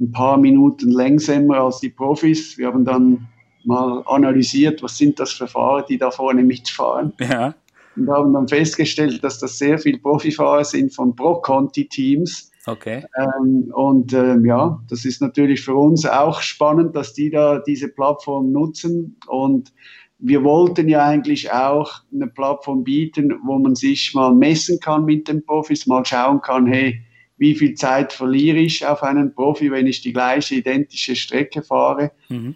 ein 0.00 0.12
paar 0.12 0.38
Minuten 0.38 0.90
längsamer 0.90 1.58
als 1.58 1.80
die 1.80 1.90
Profis. 1.90 2.56
Wir 2.56 2.68
haben 2.68 2.84
dann 2.84 3.28
mal 3.64 4.02
analysiert, 4.06 4.82
was 4.82 4.96
sind 4.96 5.20
das 5.20 5.32
für 5.32 5.46
Fahrer, 5.46 5.82
die 5.82 5.98
da 5.98 6.10
vorne 6.10 6.42
mitfahren. 6.42 7.12
Ja. 7.20 7.54
Und 7.96 8.08
haben 8.08 8.32
dann 8.32 8.48
festgestellt, 8.48 9.22
dass 9.24 9.38
das 9.38 9.58
sehr 9.58 9.78
viele 9.78 9.98
Profifahrer 9.98 10.64
sind 10.64 10.94
von 10.94 11.14
Pro-Conti-Teams. 11.16 12.50
Okay. 12.66 13.04
Ähm, 13.16 13.70
und 13.74 14.12
ähm, 14.12 14.44
ja, 14.44 14.80
das 14.88 15.04
ist 15.04 15.20
natürlich 15.20 15.62
für 15.62 15.74
uns 15.74 16.06
auch 16.06 16.40
spannend, 16.40 16.94
dass 16.94 17.14
die 17.14 17.30
da 17.30 17.58
diese 17.58 17.88
Plattform 17.88 18.52
nutzen. 18.52 19.16
Und 19.26 19.72
wir 20.18 20.44
wollten 20.44 20.88
ja 20.88 21.04
eigentlich 21.04 21.50
auch 21.50 22.02
eine 22.12 22.26
Plattform 22.26 22.84
bieten, 22.84 23.34
wo 23.44 23.58
man 23.58 23.74
sich 23.74 24.14
mal 24.14 24.34
messen 24.34 24.78
kann 24.80 25.04
mit 25.04 25.28
den 25.28 25.44
Profis, 25.44 25.86
mal 25.86 26.04
schauen 26.04 26.40
kann, 26.42 26.66
hey, 26.66 27.02
wie 27.38 27.54
viel 27.54 27.74
Zeit 27.74 28.12
verliere 28.12 28.58
ich 28.58 28.86
auf 28.86 29.02
einen 29.02 29.34
Profi, 29.34 29.70
wenn 29.70 29.86
ich 29.86 30.02
die 30.02 30.12
gleiche 30.12 30.56
identische 30.56 31.16
Strecke 31.16 31.62
fahre. 31.62 32.12
Mhm. 32.28 32.54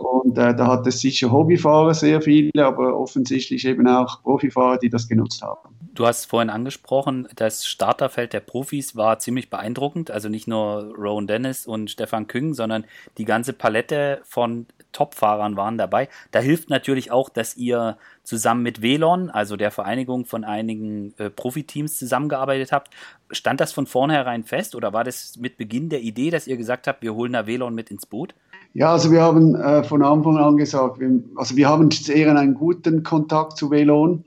Und 0.00 0.38
äh, 0.38 0.54
da 0.54 0.66
hat 0.66 0.86
es 0.86 1.00
sicher 1.00 1.30
Hobbyfahrer 1.30 1.94
sehr 1.94 2.20
viele, 2.20 2.64
aber 2.64 2.98
offensichtlich 2.98 3.66
eben 3.66 3.86
auch 3.86 4.22
Profifahrer, 4.22 4.78
die 4.78 4.88
das 4.88 5.08
genutzt 5.08 5.42
haben. 5.42 5.74
Du 5.94 6.06
hast 6.06 6.26
vorhin 6.26 6.50
angesprochen, 6.50 7.28
das 7.36 7.66
Starterfeld 7.66 8.32
der 8.32 8.40
Profis 8.40 8.96
war 8.96 9.18
ziemlich 9.18 9.50
beeindruckend. 9.50 10.10
Also 10.10 10.28
nicht 10.28 10.48
nur 10.48 10.94
Rowan 10.96 11.26
Dennis 11.26 11.66
und 11.66 11.90
Stefan 11.90 12.26
Küng, 12.26 12.54
sondern 12.54 12.84
die 13.18 13.24
ganze 13.24 13.52
Palette 13.52 14.20
von 14.24 14.66
Top-Fahrern 14.92 15.56
waren 15.56 15.78
dabei. 15.78 16.08
Da 16.30 16.40
hilft 16.40 16.70
natürlich 16.70 17.10
auch, 17.10 17.28
dass 17.28 17.56
ihr 17.56 17.96
zusammen 18.22 18.62
mit 18.62 18.82
Velon, 18.82 19.30
also 19.30 19.56
der 19.56 19.70
Vereinigung 19.70 20.24
von 20.24 20.44
einigen 20.44 21.14
äh, 21.18 21.30
Profiteams, 21.30 21.96
zusammengearbeitet 21.96 22.72
habt. 22.72 22.92
Stand 23.30 23.60
das 23.60 23.72
von 23.72 23.86
vornherein 23.86 24.44
fest 24.44 24.74
oder 24.74 24.92
war 24.92 25.04
das 25.04 25.36
mit 25.38 25.56
Beginn 25.56 25.88
der 25.88 26.00
Idee, 26.00 26.30
dass 26.30 26.46
ihr 26.46 26.56
gesagt 26.56 26.86
habt, 26.86 27.02
wir 27.02 27.14
holen 27.14 27.32
da 27.32 27.46
Velon 27.46 27.74
mit 27.74 27.90
ins 27.90 28.06
Boot? 28.06 28.34
Ja, 28.72 28.92
also 28.92 29.10
wir 29.10 29.22
haben 29.22 29.54
äh, 29.56 29.82
von 29.82 30.02
Anfang 30.02 30.38
an 30.38 30.56
gesagt, 30.56 31.00
wir, 31.00 31.10
also 31.36 31.56
wir 31.56 31.68
haben 31.68 31.90
sehr 31.90 32.36
einen 32.36 32.54
guten 32.54 33.02
Kontakt 33.02 33.56
zu 33.56 33.70
Velon 33.70 34.24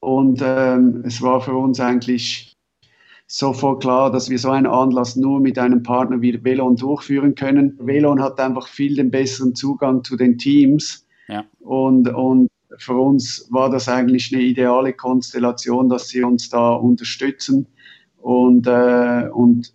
und 0.00 0.40
ähm, 0.42 1.02
es 1.06 1.22
war 1.22 1.40
für 1.40 1.54
uns 1.54 1.80
eigentlich 1.80 2.49
sofort 3.32 3.80
klar, 3.80 4.10
dass 4.10 4.28
wir 4.28 4.40
so 4.40 4.50
einen 4.50 4.66
Anlass 4.66 5.14
nur 5.14 5.38
mit 5.38 5.56
einem 5.56 5.84
Partner 5.84 6.20
wie 6.20 6.42
Velon 6.42 6.74
durchführen 6.74 7.36
können. 7.36 7.78
Velon 7.78 8.20
hat 8.20 8.40
einfach 8.40 8.66
viel 8.66 8.96
den 8.96 9.12
besseren 9.12 9.54
Zugang 9.54 10.02
zu 10.02 10.16
den 10.16 10.36
Teams 10.36 11.06
ja. 11.28 11.44
und, 11.60 12.08
und 12.08 12.48
für 12.76 12.94
uns 12.94 13.46
war 13.50 13.70
das 13.70 13.88
eigentlich 13.88 14.34
eine 14.34 14.42
ideale 14.42 14.92
Konstellation, 14.92 15.88
dass 15.88 16.08
sie 16.08 16.22
uns 16.22 16.48
da 16.48 16.72
unterstützen 16.72 17.68
und, 18.20 18.66
äh, 18.66 19.28
und 19.32 19.74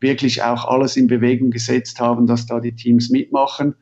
wirklich 0.00 0.42
auch 0.42 0.66
alles 0.66 0.98
in 0.98 1.06
Bewegung 1.06 1.50
gesetzt 1.50 1.98
haben, 1.98 2.26
dass 2.26 2.44
da 2.44 2.60
die 2.60 2.74
Teams 2.74 3.08
mitmachen, 3.08 3.74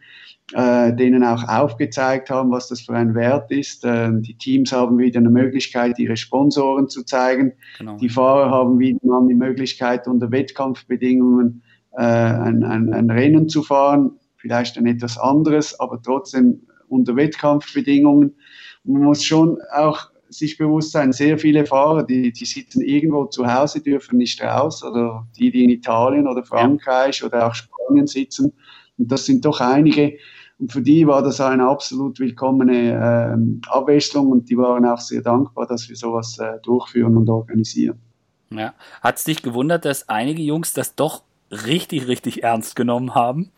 äh, 0.54 0.92
denen 0.94 1.24
auch 1.24 1.46
aufgezeigt 1.48 2.30
haben, 2.30 2.50
was 2.50 2.68
das 2.68 2.82
für 2.82 2.94
ein 2.94 3.14
Wert 3.14 3.50
ist. 3.50 3.84
Äh, 3.84 4.10
die 4.20 4.36
Teams 4.36 4.72
haben 4.72 4.98
wieder 4.98 5.20
eine 5.20 5.30
Möglichkeit, 5.30 5.98
ihre 5.98 6.16
Sponsoren 6.16 6.88
zu 6.88 7.04
zeigen. 7.04 7.52
Genau. 7.78 7.96
Die 7.96 8.08
Fahrer 8.08 8.50
haben 8.50 8.78
wieder 8.78 8.98
mal 9.02 9.26
die 9.28 9.34
Möglichkeit, 9.34 10.08
unter 10.08 10.30
Wettkampfbedingungen 10.30 11.62
äh, 11.92 12.02
ein, 12.02 12.64
ein, 12.64 12.92
ein 12.92 13.10
Rennen 13.10 13.48
zu 13.48 13.62
fahren. 13.62 14.12
Vielleicht 14.36 14.78
ein 14.78 14.86
etwas 14.86 15.18
anderes, 15.18 15.78
aber 15.78 16.00
trotzdem 16.02 16.62
unter 16.88 17.14
Wettkampfbedingungen. 17.14 18.34
man 18.84 19.02
muss 19.02 19.24
schon 19.24 19.58
auch 19.72 20.10
sich 20.30 20.56
bewusst 20.58 20.92
sein, 20.92 21.12
sehr 21.12 21.38
viele 21.38 21.66
Fahrer, 21.66 22.04
die, 22.04 22.32
die 22.32 22.44
sitzen 22.44 22.82
irgendwo 22.82 23.26
zu 23.26 23.52
Hause, 23.52 23.82
dürfen 23.82 24.16
nicht 24.16 24.42
raus, 24.42 24.84
oder 24.84 25.26
die, 25.36 25.50
die 25.50 25.64
in 25.64 25.70
Italien 25.70 26.28
oder 26.28 26.44
Frankreich 26.44 27.20
ja. 27.20 27.26
oder 27.26 27.46
auch 27.48 27.54
Spanien 27.54 28.06
sitzen. 28.06 28.52
Und 28.96 29.10
das 29.10 29.26
sind 29.26 29.44
doch 29.44 29.60
einige. 29.60 30.16
Und 30.60 30.72
für 30.72 30.82
die 30.82 31.06
war 31.06 31.22
das 31.22 31.40
eine 31.40 31.66
absolut 31.66 32.20
willkommene 32.20 32.92
äh, 32.92 33.68
Abwechslung 33.70 34.28
und 34.28 34.50
die 34.50 34.58
waren 34.58 34.84
auch 34.84 35.00
sehr 35.00 35.22
dankbar, 35.22 35.66
dass 35.66 35.88
wir 35.88 35.96
sowas 35.96 36.38
äh, 36.38 36.58
durchführen 36.62 37.16
und 37.16 37.30
organisieren. 37.30 37.98
Ja. 38.50 38.74
Hat 39.00 39.16
es 39.16 39.24
dich 39.24 39.42
gewundert, 39.42 39.86
dass 39.86 40.08
einige 40.08 40.42
Jungs 40.42 40.74
das 40.74 40.94
doch 40.94 41.22
richtig, 41.50 42.08
richtig 42.08 42.42
ernst 42.42 42.76
genommen 42.76 43.14
haben? 43.14 43.50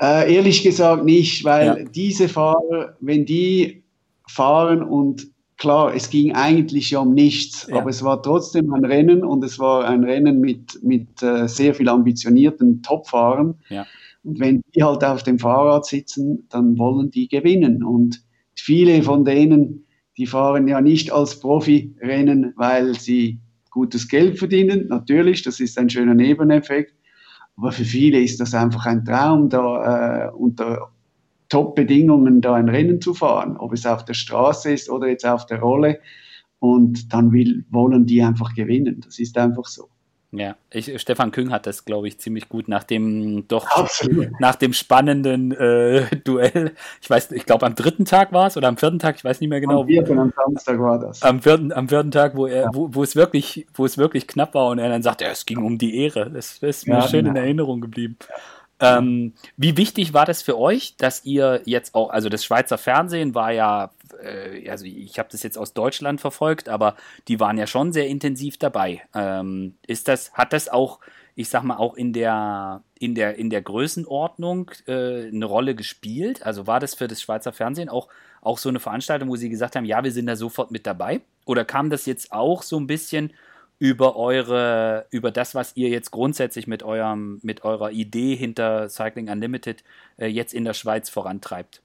Äh, 0.00 0.34
ehrlich 0.34 0.62
gesagt 0.62 1.04
nicht, 1.04 1.44
weil 1.44 1.66
ja. 1.66 1.84
diese 1.84 2.28
Fahrer, 2.28 2.96
wenn 3.00 3.26
die 3.26 3.82
fahren 4.28 4.82
und 4.82 5.26
klar, 5.56 5.94
es 5.94 6.10
ging 6.10 6.34
eigentlich 6.34 6.90
ja 6.90 7.00
um 7.00 7.12
nichts, 7.14 7.66
ja. 7.68 7.76
aber 7.76 7.90
es 7.90 8.02
war 8.04 8.22
trotzdem 8.22 8.72
ein 8.72 8.84
Rennen 8.84 9.24
und 9.24 9.42
es 9.42 9.58
war 9.58 9.84
ein 9.84 10.04
Rennen 10.04 10.40
mit, 10.40 10.82
mit 10.82 11.22
äh, 11.22 11.48
sehr 11.48 11.74
viel 11.74 11.88
ambitionierten 11.88 12.82
Topfahrern. 12.82 13.54
Ja. 13.68 13.86
Und 14.24 14.38
wenn 14.40 14.62
die 14.74 14.82
halt 14.82 15.04
auf 15.04 15.22
dem 15.22 15.38
Fahrrad 15.38 15.84
sitzen, 15.84 16.46
dann 16.48 16.78
wollen 16.78 17.10
die 17.10 17.28
gewinnen. 17.28 17.82
Und 17.82 18.22
viele 18.54 19.02
von 19.02 19.24
denen, 19.24 19.86
die 20.16 20.26
fahren 20.26 20.68
ja 20.68 20.80
nicht 20.80 21.12
als 21.12 21.40
Profi-Rennen, 21.40 22.52
weil 22.56 22.98
sie 22.98 23.40
gutes 23.70 24.08
Geld 24.08 24.38
verdienen. 24.38 24.86
Natürlich, 24.88 25.42
das 25.42 25.58
ist 25.58 25.78
ein 25.78 25.90
schöner 25.90 26.14
Nebeneffekt. 26.14 26.94
Aber 27.56 27.72
für 27.72 27.84
viele 27.84 28.20
ist 28.20 28.40
das 28.40 28.54
einfach 28.54 28.86
ein 28.86 29.04
Traum, 29.04 29.48
da 29.48 30.28
äh, 30.28 30.30
unter 30.32 30.90
Top-Bedingungen, 31.48 32.40
da 32.40 32.54
ein 32.54 32.68
Rennen 32.68 33.00
zu 33.00 33.12
fahren, 33.12 33.56
ob 33.56 33.72
es 33.72 33.84
auf 33.84 34.04
der 34.04 34.14
Straße 34.14 34.72
ist 34.72 34.88
oder 34.88 35.08
jetzt 35.08 35.26
auf 35.26 35.46
der 35.46 35.60
Rolle. 35.60 36.00
Und 36.60 37.12
dann 37.12 37.32
will, 37.32 37.64
wollen 37.70 38.06
die 38.06 38.22
einfach 38.22 38.54
gewinnen. 38.54 39.00
Das 39.04 39.18
ist 39.18 39.36
einfach 39.36 39.66
so. 39.66 39.88
Ja, 40.34 40.56
ich, 40.70 40.98
Stefan 40.98 41.30
Küng 41.30 41.50
hat 41.50 41.66
das, 41.66 41.84
glaube 41.84 42.08
ich, 42.08 42.18
ziemlich 42.18 42.48
gut 42.48 42.66
nach 42.66 42.84
dem 42.84 43.46
doch 43.48 43.66
Absolut. 43.66 44.40
nach 44.40 44.54
dem 44.54 44.72
spannenden 44.72 45.52
äh, 45.52 46.06
Duell. 46.24 46.72
Ich 47.02 47.10
weiß, 47.10 47.32
ich 47.32 47.44
glaube 47.44 47.66
am 47.66 47.74
dritten 47.74 48.06
Tag 48.06 48.32
war 48.32 48.46
es 48.46 48.56
oder 48.56 48.68
am 48.68 48.78
vierten 48.78 48.98
Tag, 48.98 49.16
ich 49.16 49.24
weiß 49.24 49.40
nicht 49.40 49.50
mehr 49.50 49.60
genau. 49.60 49.82
Am 49.82 49.86
vierten, 49.88 50.18
am 50.18 50.32
Samstag 50.34 50.78
war 50.78 50.98
das. 50.98 51.22
Am 51.22 51.42
vierten, 51.42 51.70
am 51.70 51.86
vierten 51.86 52.10
Tag, 52.10 52.34
wo 52.34 52.46
er, 52.46 52.62
ja. 52.62 52.70
wo, 52.72 52.94
wo 52.94 53.02
es 53.02 53.14
wirklich, 53.14 53.66
wo 53.74 53.84
es 53.84 53.98
wirklich 53.98 54.26
knapp 54.26 54.54
war 54.54 54.68
und 54.68 54.78
er 54.78 54.88
dann 54.88 55.02
sagt, 55.02 55.20
ja, 55.20 55.28
es 55.28 55.44
ging 55.44 55.62
um 55.62 55.76
die 55.76 55.98
Ehre. 55.98 56.30
Das, 56.30 56.60
das 56.60 56.78
ist 56.78 56.88
mir 56.88 56.94
ja, 56.94 57.08
schön 57.08 57.26
genau. 57.26 57.36
in 57.38 57.44
Erinnerung 57.44 57.82
geblieben. 57.82 58.16
Ja. 58.26 58.34
Ähm, 58.82 59.34
wie 59.56 59.76
wichtig 59.76 60.12
war 60.12 60.26
das 60.26 60.42
für 60.42 60.58
euch, 60.58 60.96
dass 60.96 61.24
ihr 61.24 61.60
jetzt 61.66 61.94
auch, 61.94 62.10
also 62.10 62.28
das 62.28 62.44
Schweizer 62.44 62.78
Fernsehen 62.78 63.34
war 63.34 63.52
ja, 63.52 63.90
äh, 64.22 64.68
also 64.68 64.84
ich 64.84 65.18
habe 65.18 65.28
das 65.30 65.42
jetzt 65.42 65.58
aus 65.58 65.72
Deutschland 65.72 66.20
verfolgt, 66.20 66.68
aber 66.68 66.96
die 67.28 67.40
waren 67.40 67.58
ja 67.58 67.66
schon 67.66 67.92
sehr 67.92 68.06
intensiv 68.06 68.56
dabei. 68.58 69.02
Ähm, 69.14 69.76
ist 69.86 70.08
das, 70.08 70.32
hat 70.32 70.52
das 70.52 70.68
auch, 70.68 71.00
ich 71.34 71.48
sag 71.48 71.62
mal, 71.62 71.76
auch 71.76 71.94
in 71.94 72.12
der, 72.12 72.82
in 72.98 73.14
der, 73.14 73.36
in 73.36 73.50
der 73.50 73.62
Größenordnung 73.62 74.70
äh, 74.86 75.28
eine 75.28 75.44
Rolle 75.44 75.74
gespielt? 75.74 76.44
Also 76.44 76.66
war 76.66 76.80
das 76.80 76.94
für 76.94 77.08
das 77.08 77.20
Schweizer 77.20 77.52
Fernsehen 77.52 77.88
auch, 77.88 78.08
auch 78.40 78.58
so 78.58 78.68
eine 78.68 78.80
Veranstaltung, 78.80 79.28
wo 79.28 79.36
sie 79.36 79.48
gesagt 79.48 79.76
haben, 79.76 79.84
ja, 79.84 80.02
wir 80.04 80.12
sind 80.12 80.26
da 80.26 80.36
sofort 80.36 80.70
mit 80.70 80.86
dabei? 80.86 81.20
Oder 81.44 81.64
kam 81.64 81.90
das 81.90 82.06
jetzt 82.06 82.32
auch 82.32 82.62
so 82.62 82.78
ein 82.78 82.86
bisschen 82.86 83.32
über 83.82 84.14
eure, 84.14 85.06
über 85.10 85.32
das, 85.32 85.56
was 85.56 85.76
ihr 85.76 85.88
jetzt 85.88 86.12
grundsätzlich 86.12 86.68
mit 86.68 86.84
eurem, 86.84 87.40
mit 87.42 87.64
eurer 87.64 87.90
Idee 87.90 88.36
hinter 88.36 88.88
Cycling 88.88 89.28
Unlimited 89.28 89.82
äh, 90.18 90.26
jetzt 90.26 90.54
in 90.54 90.64
der 90.64 90.74
Schweiz 90.74 91.10
vorantreibt? 91.10 91.81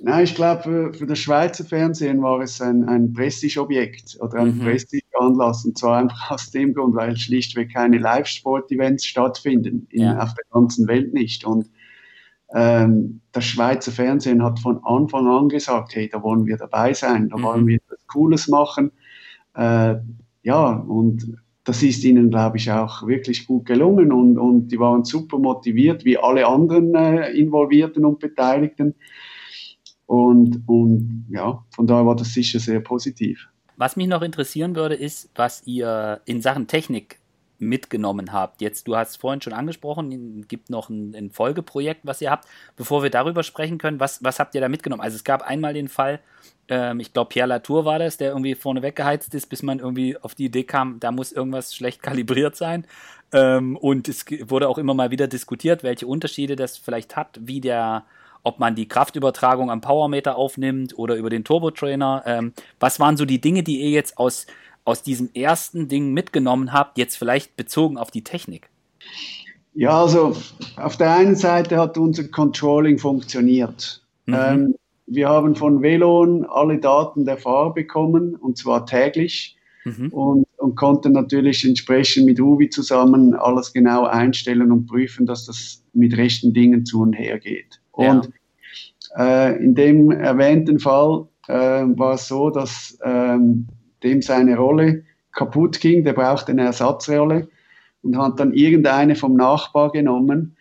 Na, 0.00 0.22
ich 0.22 0.34
glaube, 0.34 0.62
für, 0.62 0.94
für, 0.94 1.06
das 1.06 1.18
Schweizer 1.18 1.64
Fernsehen 1.64 2.22
war 2.22 2.40
es 2.40 2.60
ein, 2.60 2.88
ein 2.88 3.12
Prestigeobjekt 3.12 4.18
oder 4.20 4.38
ein 4.38 4.56
mhm. 4.56 4.60
Prestigeanlass. 4.60 5.64
Und 5.64 5.78
zwar 5.78 5.98
einfach 5.98 6.30
aus 6.30 6.50
dem 6.50 6.74
Grund, 6.74 6.94
weil 6.94 7.16
schlichtweg 7.16 7.72
keine 7.72 7.98
Live-Sport-Events 7.98 9.04
stattfinden, 9.04 9.86
in, 9.90 10.02
ja. 10.02 10.18
auf 10.18 10.34
der 10.34 10.44
ganzen 10.50 10.88
Welt 10.88 11.12
nicht. 11.12 11.44
Und 11.44 11.70
ähm, 12.54 13.20
das 13.32 13.44
Schweizer 13.44 13.92
Fernsehen 13.92 14.42
hat 14.42 14.58
von 14.60 14.80
Anfang 14.84 15.26
an 15.26 15.48
gesagt, 15.48 15.94
hey, 15.94 16.08
da 16.08 16.22
wollen 16.22 16.46
wir 16.46 16.56
dabei 16.56 16.94
sein, 16.94 17.28
da 17.28 17.36
mhm. 17.36 17.42
wollen 17.42 17.66
wir 17.66 17.76
etwas 17.76 18.06
Cooles 18.06 18.48
machen. 18.48 18.92
Äh, 19.54 19.96
ja, 20.42 20.70
und 20.72 21.36
das 21.64 21.82
ist 21.82 22.02
ihnen, 22.02 22.30
glaube 22.30 22.56
ich, 22.56 22.70
auch 22.70 23.06
wirklich 23.06 23.46
gut 23.46 23.66
gelungen 23.66 24.10
und, 24.10 24.38
und 24.38 24.68
die 24.68 24.80
waren 24.80 25.04
super 25.04 25.38
motiviert, 25.38 26.04
wie 26.04 26.18
alle 26.18 26.46
anderen 26.46 26.94
äh, 26.94 27.30
Involvierten 27.32 28.04
und 28.04 28.18
Beteiligten. 28.18 28.94
Und, 30.06 30.62
und 30.66 31.26
ja, 31.30 31.64
von 31.74 31.86
daher 31.86 32.06
war 32.06 32.16
das 32.16 32.34
sicher 32.34 32.58
sehr 32.58 32.80
positiv. 32.80 33.48
Was 33.76 33.96
mich 33.96 34.06
noch 34.06 34.22
interessieren 34.22 34.76
würde, 34.76 34.94
ist, 34.94 35.30
was 35.34 35.66
ihr 35.66 36.20
in 36.24 36.42
Sachen 36.42 36.66
Technik 36.66 37.18
mitgenommen 37.62 38.32
habt. 38.32 38.60
Jetzt, 38.60 38.88
du 38.88 38.96
hast 38.96 39.16
vorhin 39.16 39.40
schon 39.40 39.52
angesprochen, 39.52 40.40
es 40.40 40.48
gibt 40.48 40.68
noch 40.68 40.90
ein, 40.90 41.14
ein, 41.14 41.30
Folgeprojekt, 41.30 42.00
was 42.04 42.20
ihr 42.20 42.30
habt. 42.30 42.46
Bevor 42.76 43.02
wir 43.02 43.10
darüber 43.10 43.42
sprechen 43.42 43.78
können, 43.78 44.00
was, 44.00 44.22
was 44.22 44.38
habt 44.40 44.54
ihr 44.54 44.60
da 44.60 44.68
mitgenommen? 44.68 45.00
Also 45.00 45.16
es 45.16 45.24
gab 45.24 45.42
einmal 45.42 45.72
den 45.72 45.88
Fall, 45.88 46.20
ähm, 46.68 47.00
ich 47.00 47.12
glaube 47.12 47.28
Pierre 47.28 47.48
Latour 47.48 47.84
war 47.84 47.98
das, 47.98 48.16
der 48.16 48.30
irgendwie 48.30 48.54
vorne 48.54 48.82
weggeheizt 48.82 49.32
ist, 49.34 49.48
bis 49.48 49.62
man 49.62 49.78
irgendwie 49.78 50.18
auf 50.18 50.34
die 50.34 50.46
Idee 50.46 50.64
kam, 50.64 50.98
da 51.00 51.12
muss 51.12 51.32
irgendwas 51.32 51.74
schlecht 51.74 52.02
kalibriert 52.04 52.56
sein. 52.56 52.84
Ähm, 53.32 53.76
und 53.76 54.08
es 54.08 54.26
wurde 54.50 54.68
auch 54.68 54.78
immer 54.78 54.94
mal 54.94 55.10
wieder 55.10 55.28
diskutiert, 55.28 55.82
welche 55.82 56.06
Unterschiede 56.06 56.56
das 56.56 56.76
vielleicht 56.76 57.16
hat, 57.16 57.38
wie 57.40 57.60
der 57.60 58.04
ob 58.42 58.58
man 58.58 58.74
die 58.74 58.88
Kraftübertragung 58.88 59.70
am 59.70 59.80
Powermeter 59.80 60.36
aufnimmt 60.36 60.98
oder 60.98 61.16
über 61.16 61.30
den 61.30 61.44
Turbotrainer. 61.44 62.22
Ähm, 62.26 62.52
was 62.80 62.98
waren 63.00 63.16
so 63.16 63.24
die 63.24 63.40
Dinge, 63.40 63.62
die 63.62 63.80
ihr 63.80 63.90
jetzt 63.90 64.18
aus 64.18 64.46
aus 64.84 65.02
diesem 65.02 65.30
ersten 65.34 65.88
Ding 65.88 66.12
mitgenommen 66.12 66.72
habt, 66.72 66.98
jetzt 66.98 67.16
vielleicht 67.16 67.56
bezogen 67.56 67.96
auf 67.96 68.10
die 68.10 68.24
Technik? 68.24 68.68
Ja, 69.74 70.02
also 70.02 70.36
auf 70.76 70.96
der 70.96 71.14
einen 71.14 71.36
Seite 71.36 71.78
hat 71.78 71.96
unser 71.96 72.24
Controlling 72.24 72.98
funktioniert. 72.98 74.02
Mhm. 74.26 74.34
Ähm, 74.36 74.74
wir 75.06 75.28
haben 75.28 75.56
von 75.56 75.82
Velon 75.82 76.44
alle 76.46 76.78
Daten 76.78 77.24
der 77.24 77.38
Fahrer 77.38 77.74
bekommen 77.74 78.34
und 78.34 78.58
zwar 78.58 78.86
täglich 78.86 79.56
mhm. 79.84 80.08
und, 80.08 80.46
und 80.58 80.76
konnten 80.76 81.12
natürlich 81.12 81.64
entsprechend 81.64 82.26
mit 82.26 82.40
Uvi 82.40 82.68
zusammen 82.68 83.34
alles 83.34 83.72
genau 83.72 84.04
einstellen 84.04 84.70
und 84.70 84.86
prüfen, 84.86 85.26
dass 85.26 85.46
das 85.46 85.82
mit 85.92 86.16
rechten 86.16 86.52
Dingen 86.52 86.84
zu 86.84 87.00
und 87.00 87.14
her 87.14 87.38
geht. 87.38 87.80
Und 87.92 88.30
ja. 89.16 89.48
äh, 89.48 89.56
in 89.62 89.74
dem 89.74 90.10
erwähnten 90.10 90.78
Fall 90.78 91.26
äh, 91.48 91.52
war 91.52 92.14
es 92.14 92.28
so, 92.28 92.50
dass 92.50 92.98
ähm, 93.04 93.66
dem 94.02 94.22
seine 94.22 94.56
Rolle 94.56 95.04
kaputt 95.32 95.80
ging, 95.80 96.04
der 96.04 96.12
brauchte 96.12 96.52
eine 96.52 96.64
Ersatzrolle 96.64 97.48
und 98.02 98.18
hat 98.18 98.38
dann 98.40 98.52
irgendeine 98.52 99.14
vom 99.14 99.36
Nachbar 99.36 99.90
genommen. 99.90 100.56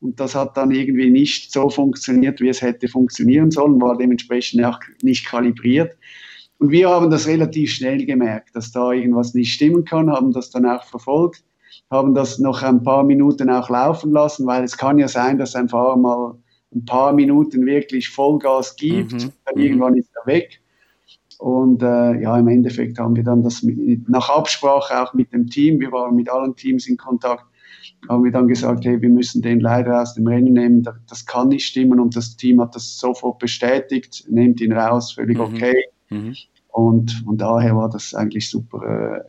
Und 0.00 0.20
das 0.20 0.34
hat 0.34 0.56
dann 0.56 0.70
irgendwie 0.70 1.10
nicht 1.10 1.50
so 1.50 1.70
funktioniert, 1.70 2.40
wie 2.40 2.48
es 2.48 2.62
hätte 2.62 2.88
funktionieren 2.88 3.50
sollen, 3.50 3.80
war 3.80 3.96
dementsprechend 3.96 4.64
auch 4.64 4.78
nicht 5.02 5.26
kalibriert. 5.26 5.96
Und 6.58 6.70
wir 6.70 6.88
haben 6.88 7.10
das 7.10 7.26
relativ 7.26 7.72
schnell 7.72 8.04
gemerkt, 8.04 8.54
dass 8.54 8.70
da 8.70 8.92
irgendwas 8.92 9.34
nicht 9.34 9.52
stimmen 9.52 9.84
kann, 9.84 10.10
haben 10.10 10.32
das 10.32 10.50
dann 10.50 10.66
auch 10.66 10.84
verfolgt, 10.84 11.42
haben 11.90 12.14
das 12.14 12.38
noch 12.38 12.62
ein 12.62 12.82
paar 12.82 13.02
Minuten 13.02 13.50
auch 13.50 13.68
laufen 13.70 14.12
lassen, 14.12 14.46
weil 14.46 14.62
es 14.62 14.76
kann 14.76 14.98
ja 14.98 15.08
sein, 15.08 15.38
dass 15.38 15.56
ein 15.56 15.68
Fahrer 15.68 15.96
mal 15.96 16.36
ein 16.74 16.84
paar 16.84 17.12
Minuten 17.12 17.66
wirklich 17.66 18.08
Vollgas 18.08 18.76
gibt, 18.76 19.12
mhm. 19.12 19.32
dann 19.44 19.58
irgendwann 19.58 19.96
ist 19.96 20.10
er 20.14 20.26
weg. 20.26 20.60
Und 21.38 21.82
äh, 21.82 22.20
ja, 22.20 22.38
im 22.38 22.48
Endeffekt 22.48 22.98
haben 22.98 23.16
wir 23.16 23.24
dann 23.24 23.42
das 23.42 23.62
mit, 23.62 24.08
nach 24.08 24.30
Absprache 24.30 25.02
auch 25.02 25.14
mit 25.14 25.32
dem 25.32 25.48
Team, 25.48 25.80
wir 25.80 25.92
waren 25.92 26.14
mit 26.14 26.30
allen 26.30 26.54
Teams 26.54 26.86
in 26.86 26.96
Kontakt, 26.96 27.44
haben 28.08 28.24
wir 28.24 28.32
dann 28.32 28.48
gesagt, 28.48 28.84
hey, 28.84 29.00
wir 29.00 29.08
müssen 29.08 29.42
den 29.42 29.60
leider 29.60 30.00
aus 30.00 30.14
dem 30.14 30.26
Rennen 30.26 30.52
nehmen, 30.52 30.88
das 31.08 31.26
kann 31.26 31.48
nicht 31.48 31.66
stimmen 31.66 32.00
und 32.00 32.16
das 32.16 32.36
Team 32.36 32.60
hat 32.60 32.74
das 32.74 32.98
sofort 32.98 33.38
bestätigt, 33.38 34.24
nehmt 34.28 34.60
ihn 34.60 34.72
raus, 34.72 35.12
völlig 35.12 35.38
mhm. 35.38 35.44
okay. 35.44 35.84
Mhm. 36.10 36.34
Und 36.68 37.12
von 37.24 37.36
daher 37.36 37.76
war 37.76 37.88
das 37.88 38.14
eigentlich 38.14 38.48
super 38.50 39.24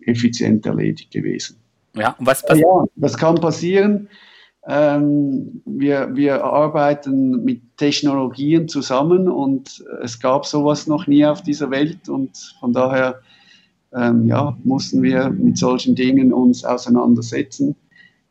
äh, 0.00 0.10
effizient 0.10 0.64
erledigt 0.66 1.10
gewesen. 1.10 1.56
Ja, 1.94 2.14
was, 2.18 2.44
was 2.48 2.58
ja, 2.58 2.84
das 2.96 3.16
kann 3.16 3.36
passieren. 3.36 4.08
Ähm, 4.70 5.62
wir, 5.64 6.14
wir 6.14 6.44
arbeiten 6.44 7.42
mit 7.42 7.78
Technologien 7.78 8.68
zusammen 8.68 9.26
und 9.26 9.82
es 10.02 10.20
gab 10.20 10.44
sowas 10.44 10.86
noch 10.86 11.06
nie 11.06 11.24
auf 11.24 11.42
dieser 11.42 11.70
Welt 11.70 12.10
und 12.10 12.36
von 12.60 12.74
daher 12.74 13.20
ähm, 13.94 14.26
ja, 14.26 14.58
mussten 14.64 15.02
wir 15.02 15.30
mit 15.30 15.56
solchen 15.56 15.94
Dingen 15.94 16.34
uns 16.34 16.64
auseinandersetzen. 16.64 17.76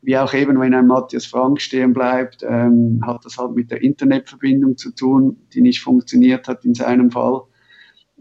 Wie 0.04 0.16
auch 0.16 0.32
eben, 0.36 0.60
wenn 0.60 0.76
ein 0.76 0.86
Matthias 0.86 1.26
Frank 1.26 1.60
stehen 1.60 1.94
bleibt, 1.94 2.44
ähm, 2.48 3.02
hat 3.04 3.26
das 3.26 3.40
halt 3.40 3.56
mit 3.56 3.72
der 3.72 3.82
Internetverbindung 3.82 4.78
zu 4.78 4.92
tun, 4.92 5.38
die 5.54 5.62
nicht 5.62 5.82
funktioniert 5.82 6.48
hat 6.48 6.64
in 6.66 6.76
seinem 6.76 7.10
Fall, 7.10 7.42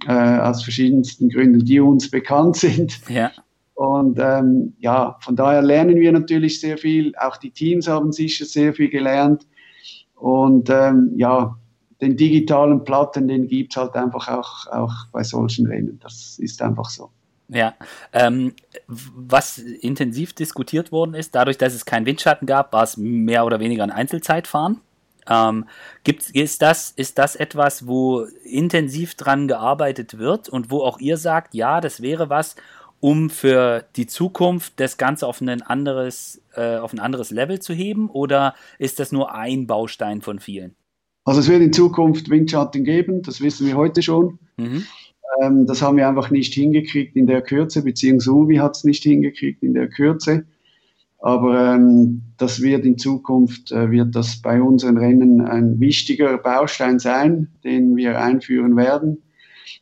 äh, 0.06 0.38
aus 0.38 0.62
verschiedensten 0.62 1.28
Gründen, 1.28 1.64
die 1.64 1.80
uns 1.80 2.10
bekannt 2.10 2.56
sind. 2.56 2.98
Ja. 3.10 3.30
Und 3.76 4.18
ähm, 4.18 4.72
ja, 4.78 5.18
von 5.20 5.36
daher 5.36 5.60
lernen 5.60 5.96
wir 5.96 6.10
natürlich 6.10 6.60
sehr 6.60 6.78
viel. 6.78 7.14
Auch 7.20 7.36
die 7.36 7.50
Teams 7.50 7.86
haben 7.86 8.10
sicher 8.10 8.46
sehr 8.46 8.72
viel 8.72 8.88
gelernt. 8.88 9.46
Und 10.14 10.70
ähm, 10.70 11.12
ja, 11.14 11.58
den 12.00 12.16
digitalen 12.16 12.84
Platten, 12.84 13.28
den 13.28 13.48
gibt 13.48 13.74
es 13.74 13.76
halt 13.76 13.94
einfach 13.94 14.28
auch, 14.28 14.66
auch 14.68 14.94
bei 15.12 15.22
solchen 15.22 15.66
Rennen. 15.66 16.00
Das 16.02 16.38
ist 16.38 16.62
einfach 16.62 16.88
so. 16.88 17.10
Ja, 17.48 17.74
ähm, 18.14 18.54
was 18.88 19.58
intensiv 19.58 20.32
diskutiert 20.32 20.90
worden 20.90 21.14
ist, 21.14 21.34
dadurch, 21.34 21.58
dass 21.58 21.74
es 21.74 21.84
keinen 21.84 22.06
Windschatten 22.06 22.46
gab, 22.46 22.72
war 22.72 22.82
es 22.82 22.96
mehr 22.96 23.44
oder 23.44 23.60
weniger 23.60 23.84
ein 23.84 23.92
Einzelzeitfahren. 23.92 24.80
Ähm, 25.28 25.66
gibt's, 26.02 26.30
ist, 26.30 26.62
das, 26.62 26.92
ist 26.92 27.18
das 27.18 27.36
etwas, 27.36 27.86
wo 27.86 28.26
intensiv 28.44 29.16
dran 29.16 29.48
gearbeitet 29.48 30.18
wird 30.18 30.48
und 30.48 30.70
wo 30.70 30.82
auch 30.82 30.98
ihr 30.98 31.18
sagt, 31.18 31.54
ja, 31.54 31.80
das 31.80 32.00
wäre 32.00 32.30
was, 32.30 32.56
um 33.00 33.30
für 33.30 33.84
die 33.96 34.06
Zukunft 34.06 34.74
das 34.76 34.96
Ganze 34.96 35.26
auf 35.26 35.40
ein 35.40 35.62
anderes, 35.62 36.42
äh, 36.54 36.76
auf 36.76 36.92
ein 36.92 36.98
anderes 36.98 37.30
Level 37.30 37.60
zu 37.60 37.72
heben? 37.72 38.08
Oder 38.10 38.54
ist 38.78 38.98
das 38.98 39.12
nur 39.12 39.34
ein 39.34 39.66
Baustein 39.66 40.22
von 40.22 40.38
vielen? 40.38 40.74
Also 41.24 41.40
es 41.40 41.48
wird 41.48 41.62
in 41.62 41.72
Zukunft 41.72 42.30
Windschatten 42.30 42.84
geben, 42.84 43.22
das 43.22 43.40
wissen 43.40 43.66
wir 43.66 43.76
heute 43.76 44.02
schon. 44.02 44.38
Mhm. 44.56 44.84
Ähm, 45.40 45.66
das 45.66 45.82
haben 45.82 45.96
wir 45.96 46.08
einfach 46.08 46.30
nicht 46.30 46.54
hingekriegt 46.54 47.16
in 47.16 47.26
der 47.26 47.42
Kürze, 47.42 47.82
beziehungsweise 47.82 48.32
Uvi 48.32 48.56
hat 48.56 48.76
es 48.76 48.84
nicht 48.84 49.02
hingekriegt 49.02 49.62
in 49.62 49.74
der 49.74 49.88
Kürze. 49.88 50.46
Aber 51.18 51.74
ähm, 51.74 52.22
das 52.36 52.62
wird 52.62 52.84
in 52.84 52.98
Zukunft, 52.98 53.72
äh, 53.72 53.90
wird 53.90 54.14
das 54.14 54.40
bei 54.40 54.60
unseren 54.60 54.98
Rennen 54.98 55.40
ein 55.40 55.80
wichtiger 55.80 56.38
Baustein 56.38 56.98
sein, 56.98 57.48
den 57.64 57.96
wir 57.96 58.20
einführen 58.20 58.76
werden. 58.76 59.22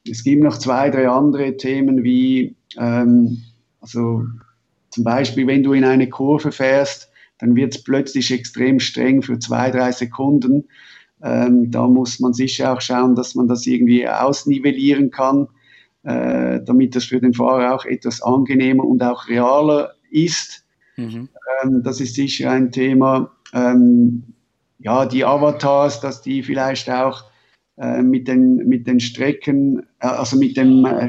Es 0.09 0.23
gibt 0.23 0.43
noch 0.43 0.59
zwei, 0.59 0.91
drei 0.91 1.09
andere 1.09 1.57
Themen 1.57 2.05
wie 2.05 2.57
ähm, 2.77 3.43
also 3.81 4.25
zum 4.91 5.05
Beispiel, 5.05 5.47
wenn 5.47 5.63
du 5.63 5.73
in 5.73 5.85
eine 5.85 6.09
Kurve 6.09 6.53
fährst, 6.53 7.11
dann 7.39 7.55
wird 7.57 7.75
es 7.75 7.85
plötzlich 7.85 8.31
extrem 8.31 8.81
streng 8.81 9.23
für 9.23 9.39
zwei, 9.39 9.71
drei 9.71 9.93
Sekunden. 9.93 10.69
Ähm, 11.23 11.71
da 11.71 11.87
muss 11.89 12.21
man 12.21 12.33
sicher 12.33 12.73
auch 12.73 12.81
schauen, 12.81 13.15
dass 13.15 13.35
man 13.35 13.49
das 13.49 13.67
irgendwie 13.67 14.09
ausnivellieren 14.09 15.11
kann, 15.11 15.49
äh, 16.05 16.61
damit 16.65 16.95
das 16.97 17.05
für 17.05 17.21
den 17.21 17.35
Fahrer 17.35 17.75
auch 17.75 17.85
etwas 17.85 18.23
angenehmer 18.23 18.85
und 18.85 19.03
auch 19.03 19.29
realer 19.29 19.95
ist. 20.11 20.65
Mhm. 20.97 21.29
Ähm, 21.63 21.83
das 21.83 22.01
ist 22.01 22.15
sicher 22.15 22.51
ein 22.51 22.71
Thema. 22.71 23.33
Ähm, 23.53 24.35
ja, 24.79 25.07
die 25.07 25.25
Avatars, 25.25 26.01
dass 26.01 26.23
die 26.23 26.43
vielleicht 26.43 26.89
auch 26.89 27.25
äh, 27.77 28.03
mit, 28.03 28.29
den, 28.29 28.57
mit 28.69 28.87
den 28.87 29.01
Strecken, 29.01 29.85
also 30.11 30.37
mit 30.37 30.57
dem 30.57 30.85
äh, 30.85 31.09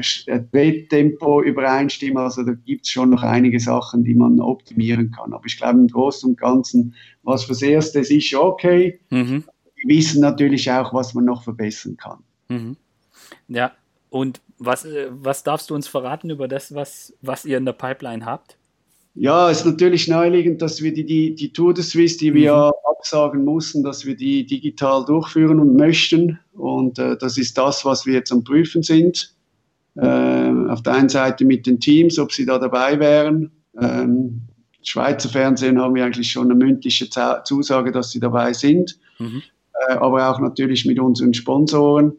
Drehtempo 0.52 1.42
übereinstimmen. 1.42 2.18
Also 2.18 2.42
da 2.42 2.52
gibt 2.52 2.86
es 2.86 2.90
schon 2.90 3.10
noch 3.10 3.22
einige 3.22 3.60
Sachen, 3.60 4.04
die 4.04 4.14
man 4.14 4.40
optimieren 4.40 5.10
kann. 5.10 5.32
Aber 5.32 5.44
ich 5.46 5.56
glaube 5.56 5.78
im 5.78 5.88
Großen 5.88 6.30
und 6.30 6.38
Ganzen, 6.38 6.94
was 7.22 7.44
fürs 7.44 7.62
Erste 7.62 8.00
ist 8.00 8.08
sicher 8.08 8.42
okay. 8.42 9.00
Mhm. 9.10 9.44
Wir 9.76 9.96
wissen 9.96 10.20
natürlich 10.20 10.70
auch, 10.70 10.94
was 10.94 11.14
man 11.14 11.24
noch 11.24 11.44
verbessern 11.44 11.96
kann. 11.96 12.18
Mhm. 12.48 12.76
Ja, 13.48 13.72
und 14.10 14.40
was, 14.58 14.86
was 15.10 15.42
darfst 15.42 15.70
du 15.70 15.74
uns 15.74 15.88
verraten 15.88 16.30
über 16.30 16.48
das, 16.48 16.74
was, 16.74 17.12
was 17.20 17.44
ihr 17.44 17.58
in 17.58 17.64
der 17.64 17.72
Pipeline 17.72 18.24
habt? 18.24 18.56
Ja, 19.18 19.50
es 19.50 19.60
ist 19.60 19.66
natürlich 19.66 20.08
naheliegend, 20.08 20.60
dass 20.60 20.82
wir 20.82 20.92
die, 20.92 21.06
die, 21.06 21.34
die 21.34 21.50
Tour 21.50 21.72
de 21.72 21.82
Suisse, 21.82 22.18
die 22.18 22.34
wir 22.34 22.54
mhm. 22.54 22.72
absagen 22.90 23.44
mussten, 23.44 23.82
dass 23.82 24.04
wir 24.04 24.14
die 24.14 24.44
digital 24.44 25.06
durchführen 25.06 25.58
und 25.58 25.74
möchten. 25.74 26.38
Und 26.52 26.98
äh, 26.98 27.16
das 27.16 27.38
ist 27.38 27.56
das, 27.56 27.86
was 27.86 28.04
wir 28.04 28.12
jetzt 28.12 28.30
am 28.30 28.44
Prüfen 28.44 28.82
sind. 28.82 29.34
Äh, 29.94 30.50
auf 30.68 30.82
der 30.82 30.92
einen 30.92 31.08
Seite 31.08 31.46
mit 31.46 31.66
den 31.66 31.80
Teams, 31.80 32.18
ob 32.18 32.30
sie 32.30 32.44
da 32.44 32.58
dabei 32.58 33.00
wären. 33.00 33.50
Ähm, 33.80 34.42
Schweizer 34.82 35.30
Fernsehen 35.30 35.80
haben 35.80 35.94
wir 35.94 36.04
eigentlich 36.04 36.30
schon 36.30 36.50
eine 36.50 36.54
mündliche 36.54 37.08
Zusage, 37.44 37.92
dass 37.92 38.10
sie 38.10 38.20
dabei 38.20 38.52
sind. 38.52 38.98
Mhm. 39.18 39.42
Äh, 39.88 39.94
aber 39.94 40.30
auch 40.30 40.40
natürlich 40.40 40.84
mit 40.84 40.98
unseren 40.98 41.32
Sponsoren. 41.32 42.12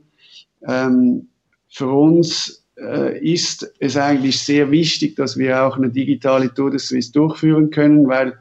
Ähm, 0.68 1.28
für 1.70 1.92
uns 1.92 2.67
ist 2.80 3.74
es 3.80 3.98
eigentlich 3.98 4.40
sehr 4.40 4.70
wichtig, 4.70 5.16
dass 5.16 5.38
wir 5.38 5.64
auch 5.64 5.78
eine 5.78 5.90
digitale 5.90 6.54
Tour 6.54 6.70
de 6.70 6.80
Suisse 6.80 7.12
durchführen 7.12 7.72
können, 7.72 8.08
weil 8.08 8.38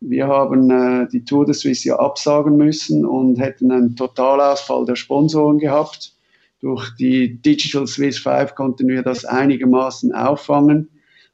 Wir 0.00 0.28
haben 0.28 0.70
äh, 0.70 1.08
die 1.08 1.24
Tour 1.24 1.44
de 1.44 1.54
Suisse 1.54 1.86
ja 1.86 1.98
absagen 1.98 2.56
müssen 2.56 3.04
und 3.04 3.38
hätten 3.38 3.70
einen 3.70 3.96
Totalausfall 3.96 4.86
der 4.86 4.96
Sponsoren 4.96 5.58
gehabt. 5.58 6.14
Durch 6.60 6.94
die 6.96 7.40
Digital 7.40 7.86
Swiss 7.86 8.18
5 8.18 8.54
konnten 8.54 8.88
wir 8.88 9.02
das 9.02 9.26
einigermaßen 9.26 10.14
auffangen 10.14 10.88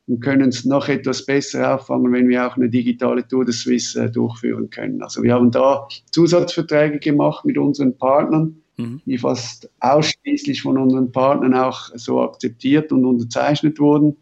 und 0.09 0.21
können 0.21 0.49
es 0.49 0.65
noch 0.65 0.89
etwas 0.89 1.25
besser 1.25 1.77
auffangen, 1.77 2.13
wenn 2.13 2.29
wir 2.29 2.47
auch 2.47 2.57
eine 2.57 2.69
digitale 2.69 3.27
Tour 3.27 3.45
de 3.45 3.55
Suisse 3.55 4.01
äh, 4.01 4.11
durchführen 4.11 4.69
können. 4.71 5.01
Also 5.01 5.23
wir 5.23 5.35
haben 5.35 5.53
da 5.53 5.87
Zusatzverträge 6.11 6.99
gemacht 6.99 7.45
mit 7.45 7.59
unseren 7.59 7.97
Partnern, 7.97 8.63
mhm. 8.77 9.01
die 9.05 9.19
fast 9.19 9.71
ausschließlich 9.81 10.63
von 10.63 10.79
unseren 10.79 11.13
Partnern 11.13 11.55
auch 11.55 11.91
so 11.95 12.21
akzeptiert 12.23 12.93
und 12.93 13.05
unterzeichnet 13.05 13.79
wurden. 13.79 14.17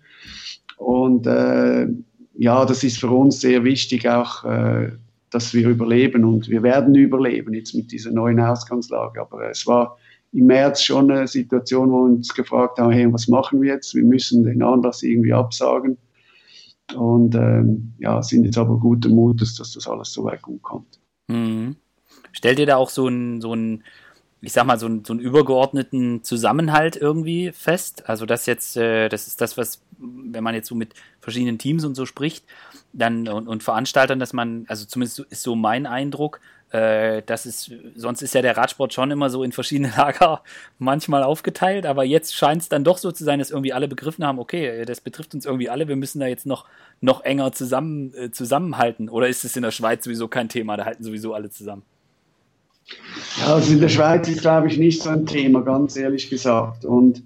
Und 0.76 1.26
äh, 1.26 1.86
ja, 2.36 2.64
das 2.64 2.82
ist 2.84 2.98
für 2.98 3.10
uns 3.10 3.40
sehr 3.40 3.64
wichtig, 3.64 4.08
auch, 4.08 4.44
äh, 4.44 4.92
dass 5.30 5.54
wir 5.54 5.68
überleben 5.68 6.24
und 6.24 6.48
wir 6.48 6.62
werden 6.62 6.94
überleben 6.94 7.54
jetzt 7.54 7.74
mit 7.74 7.90
dieser 7.92 8.10
neuen 8.10 8.40
Ausgangslage. 8.40 9.20
Aber 9.20 9.50
es 9.50 9.66
war 9.66 9.98
im 10.32 10.46
März 10.46 10.82
schon 10.82 11.10
eine 11.10 11.28
Situation, 11.28 11.90
wo 11.90 12.06
wir 12.06 12.14
uns 12.14 12.34
gefragt 12.34 12.78
haben, 12.78 12.92
hey, 12.92 13.12
was 13.12 13.28
machen 13.28 13.62
wir 13.62 13.74
jetzt? 13.74 13.94
Wir 13.94 14.04
müssen 14.04 14.44
den 14.44 14.62
Anlass 14.62 15.02
irgendwie 15.02 15.32
absagen. 15.32 15.96
Und 16.94 17.34
ähm, 17.34 17.94
ja, 17.98 18.22
sind 18.22 18.44
jetzt 18.44 18.58
aber 18.58 18.76
gute 18.78 19.08
Mutes, 19.08 19.54
dass 19.56 19.72
das 19.72 19.88
alles 19.88 20.12
so 20.12 20.24
weit 20.24 20.42
gut 20.42 20.62
kommt. 20.62 21.00
Mhm. 21.28 21.76
Stellt 22.32 22.58
ihr 22.58 22.66
da 22.66 22.76
auch 22.76 22.90
so 22.90 23.08
ein, 23.08 23.40
so 23.40 23.54
ein 23.54 23.84
ich 24.44 24.52
sag 24.52 24.66
mal, 24.66 24.78
so, 24.78 24.88
so 25.04 25.12
einen 25.12 25.20
übergeordneten 25.20 26.22
Zusammenhalt 26.22 26.96
irgendwie 26.96 27.52
fest. 27.52 28.08
Also 28.08 28.26
das 28.26 28.46
jetzt, 28.46 28.76
äh, 28.76 29.08
das 29.08 29.26
ist 29.26 29.40
das, 29.40 29.56
was, 29.56 29.82
wenn 29.98 30.44
man 30.44 30.54
jetzt 30.54 30.68
so 30.68 30.74
mit 30.74 30.94
verschiedenen 31.20 31.58
Teams 31.58 31.84
und 31.84 31.94
so 31.94 32.04
spricht, 32.04 32.44
dann 32.92 33.26
und, 33.28 33.48
und 33.48 33.62
Veranstaltern, 33.62 34.18
dass 34.18 34.32
man, 34.32 34.66
also 34.68 34.84
zumindest 34.84 35.20
ist 35.20 35.42
so 35.42 35.56
mein 35.56 35.86
Eindruck, 35.86 36.40
äh, 36.70 37.22
das 37.24 37.46
ist, 37.46 37.72
sonst 37.94 38.20
ist 38.20 38.34
ja 38.34 38.42
der 38.42 38.56
Radsport 38.56 38.92
schon 38.92 39.10
immer 39.10 39.30
so 39.30 39.42
in 39.44 39.52
verschiedene 39.52 39.92
Lager 39.96 40.42
manchmal 40.78 41.22
aufgeteilt, 41.22 41.86
aber 41.86 42.04
jetzt 42.04 42.34
scheint 42.34 42.62
es 42.62 42.68
dann 42.68 42.84
doch 42.84 42.98
so 42.98 43.12
zu 43.12 43.24
sein, 43.24 43.38
dass 43.38 43.50
irgendwie 43.50 43.72
alle 43.72 43.88
begriffen 43.88 44.26
haben, 44.26 44.38
okay, 44.38 44.84
das 44.84 45.00
betrifft 45.00 45.34
uns 45.34 45.46
irgendwie 45.46 45.70
alle, 45.70 45.88
wir 45.88 45.96
müssen 45.96 46.20
da 46.20 46.26
jetzt 46.26 46.46
noch, 46.46 46.66
noch 47.00 47.22
enger 47.22 47.52
zusammen, 47.52 48.12
äh, 48.14 48.30
zusammenhalten. 48.30 49.08
Oder 49.08 49.28
ist 49.28 49.44
es 49.44 49.56
in 49.56 49.62
der 49.62 49.70
Schweiz 49.70 50.04
sowieso 50.04 50.28
kein 50.28 50.48
Thema, 50.48 50.76
da 50.76 50.84
halten 50.84 51.02
sowieso 51.02 51.32
alle 51.32 51.48
zusammen? 51.48 51.82
Also 53.46 53.72
in 53.72 53.80
der 53.80 53.88
Schweiz 53.88 54.28
ist, 54.28 54.42
glaube 54.42 54.68
ich, 54.68 54.78
nicht 54.78 55.02
so 55.02 55.10
ein 55.10 55.26
Thema, 55.26 55.62
ganz 55.62 55.96
ehrlich 55.96 56.30
gesagt. 56.30 56.84
Und 56.84 57.22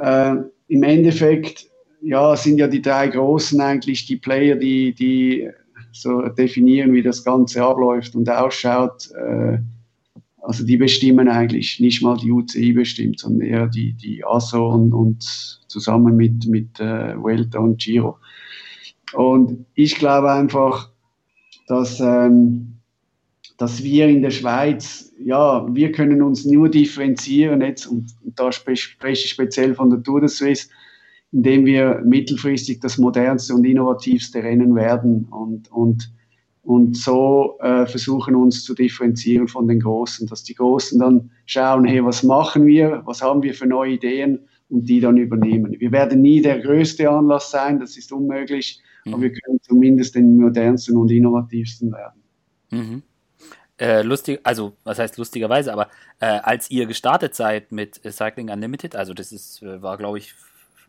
äh, 0.00 0.34
im 0.68 0.82
Endeffekt, 0.82 1.66
ja, 2.00 2.36
sind 2.36 2.58
ja 2.58 2.68
die 2.68 2.82
drei 2.82 3.08
Großen 3.08 3.60
eigentlich 3.60 4.06
die 4.06 4.16
Player, 4.16 4.56
die, 4.56 4.94
die 4.94 5.48
so 5.92 6.22
definieren, 6.22 6.92
wie 6.92 7.02
das 7.02 7.24
Ganze 7.24 7.62
abläuft 7.62 8.14
und 8.14 8.28
ausschaut. 8.28 9.10
Äh, 9.12 9.58
also 10.42 10.64
die 10.66 10.76
bestimmen 10.76 11.28
eigentlich, 11.28 11.80
nicht 11.80 12.02
mal 12.02 12.18
die 12.18 12.30
UCI 12.30 12.74
bestimmt, 12.74 13.20
sondern 13.20 13.48
eher 13.48 13.66
die, 13.66 13.94
die 13.94 14.24
ASO 14.24 14.68
und, 14.68 14.92
und 14.92 15.22
zusammen 15.68 16.16
mit, 16.16 16.46
mit 16.46 16.78
äh, 16.80 17.16
Welta 17.16 17.60
und 17.60 17.80
Giro. 17.80 18.18
Und 19.14 19.64
ich 19.74 19.94
glaube 19.94 20.30
einfach, 20.30 20.90
dass 21.66 21.98
ähm, 22.00 22.73
dass 23.64 23.82
wir 23.82 24.08
in 24.08 24.20
der 24.20 24.30
Schweiz, 24.30 25.10
ja, 25.18 25.66
wir 25.74 25.90
können 25.90 26.20
uns 26.20 26.44
nur 26.44 26.68
differenzieren 26.68 27.62
jetzt, 27.62 27.86
und, 27.86 28.14
da 28.36 28.52
spreche 28.52 28.94
ich 29.10 29.30
speziell 29.30 29.74
von 29.74 29.88
der 29.88 30.02
Tour 30.02 30.20
de 30.20 30.28
Suisse, 30.28 30.68
indem 31.32 31.64
wir 31.64 32.02
mittelfristig 32.04 32.80
das 32.80 32.98
modernste 32.98 33.54
und 33.54 33.64
innovativste 33.64 34.42
Rennen 34.42 34.74
werden 34.74 35.28
und, 35.30 35.72
und, 35.72 36.12
und 36.62 36.94
so 36.94 37.56
äh, 37.60 37.86
versuchen 37.86 38.36
uns 38.36 38.64
zu 38.64 38.74
differenzieren 38.74 39.48
von 39.48 39.66
den 39.66 39.80
Großen, 39.80 40.26
dass 40.26 40.44
die 40.44 40.54
Großen 40.54 40.98
dann 40.98 41.30
schauen, 41.46 41.86
hey, 41.86 42.04
was 42.04 42.22
machen 42.22 42.66
wir, 42.66 43.00
was 43.06 43.22
haben 43.22 43.42
wir 43.42 43.54
für 43.54 43.66
neue 43.66 43.92
Ideen 43.92 44.40
und 44.68 44.86
die 44.90 45.00
dann 45.00 45.16
übernehmen. 45.16 45.74
Wir 45.78 45.90
werden 45.90 46.20
nie 46.20 46.42
der 46.42 46.60
größte 46.60 47.08
Anlass 47.08 47.50
sein, 47.50 47.80
das 47.80 47.96
ist 47.96 48.12
unmöglich, 48.12 48.82
mhm. 49.06 49.14
aber 49.14 49.22
wir 49.22 49.32
können 49.32 49.58
zumindest 49.62 50.16
den 50.16 50.36
modernsten 50.36 50.98
und 50.98 51.10
innovativsten 51.10 51.92
werden. 51.92 52.20
Mhm 52.70 53.02
äh, 53.78 54.02
lustig, 54.02 54.40
also 54.44 54.76
was 54.84 54.98
heißt 54.98 55.18
lustigerweise, 55.18 55.72
aber 55.72 55.88
äh, 56.20 56.26
als 56.26 56.70
ihr 56.70 56.86
gestartet 56.86 57.34
seid 57.34 57.72
mit 57.72 58.00
Cycling 58.08 58.50
Unlimited, 58.50 58.94
also 58.94 59.14
das 59.14 59.32
ist, 59.32 59.62
äh, 59.62 59.82
war 59.82 59.96
glaube 59.96 60.18
ich, 60.18 60.34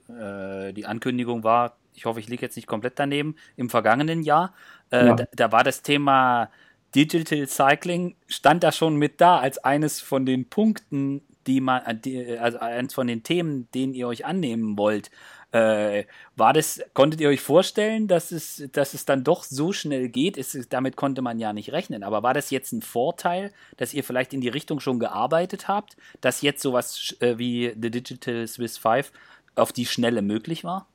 äh, 0.09 0.71
die 0.73 0.85
Ankündigung 0.85 1.43
war, 1.43 1.77
ich 1.93 2.05
hoffe, 2.05 2.19
ich 2.19 2.27
liege 2.27 2.43
jetzt 2.43 2.55
nicht 2.55 2.67
komplett 2.67 2.99
daneben, 2.99 3.35
im 3.55 3.69
vergangenen 3.69 4.21
Jahr, 4.21 4.53
äh, 4.91 5.07
ja. 5.07 5.15
da, 5.15 5.25
da, 5.35 5.51
war 5.51 5.63
das 5.63 5.81
Thema 5.81 6.51
Digital 6.93 7.47
Cycling, 7.47 8.15
stand 8.27 8.63
da 8.63 8.71
schon 8.71 8.97
mit 8.97 9.19
da 9.19 9.39
als 9.39 9.57
eines 9.57 9.99
von 10.01 10.25
den 10.25 10.47
Punkten, 10.47 11.21
die 11.47 11.61
man, 11.61 12.01
die, 12.01 12.37
also 12.37 12.59
eines 12.59 12.93
von 12.93 13.07
den 13.07 13.23
Themen, 13.23 13.67
denen 13.73 13.93
ihr 13.93 14.07
euch 14.07 14.25
annehmen 14.25 14.77
wollt. 14.77 15.11
Äh, 15.51 16.03
war 16.35 16.51
das, 16.51 16.81
konntet 16.93 17.21
ihr 17.21 17.29
euch 17.29 17.39
vorstellen, 17.39 18.07
dass 18.07 18.31
es, 18.31 18.67
dass 18.73 18.93
es 18.93 19.05
dann 19.05 19.23
doch 19.23 19.43
so 19.43 19.71
schnell 19.71 20.09
geht? 20.09 20.35
Ist, 20.35 20.73
damit 20.73 20.97
konnte 20.97 21.21
man 21.21 21.39
ja 21.39 21.53
nicht 21.53 21.71
rechnen. 21.71 22.03
Aber 22.03 22.23
war 22.23 22.33
das 22.33 22.49
jetzt 22.49 22.73
ein 22.73 22.81
Vorteil, 22.81 23.53
dass 23.77 23.93
ihr 23.93 24.03
vielleicht 24.03 24.33
in 24.33 24.41
die 24.41 24.49
Richtung 24.49 24.79
schon 24.79 24.99
gearbeitet 24.99 25.67
habt, 25.67 25.95
dass 26.19 26.41
jetzt 26.41 26.61
sowas 26.61 27.15
äh, 27.19 27.37
wie 27.37 27.73
The 27.79 27.89
Digital 27.89 28.47
Swiss 28.47 28.77
5 28.77 29.11
auf 29.55 29.71
die 29.71 29.85
Schnelle 29.85 30.21
möglich 30.21 30.63
war? 30.63 30.87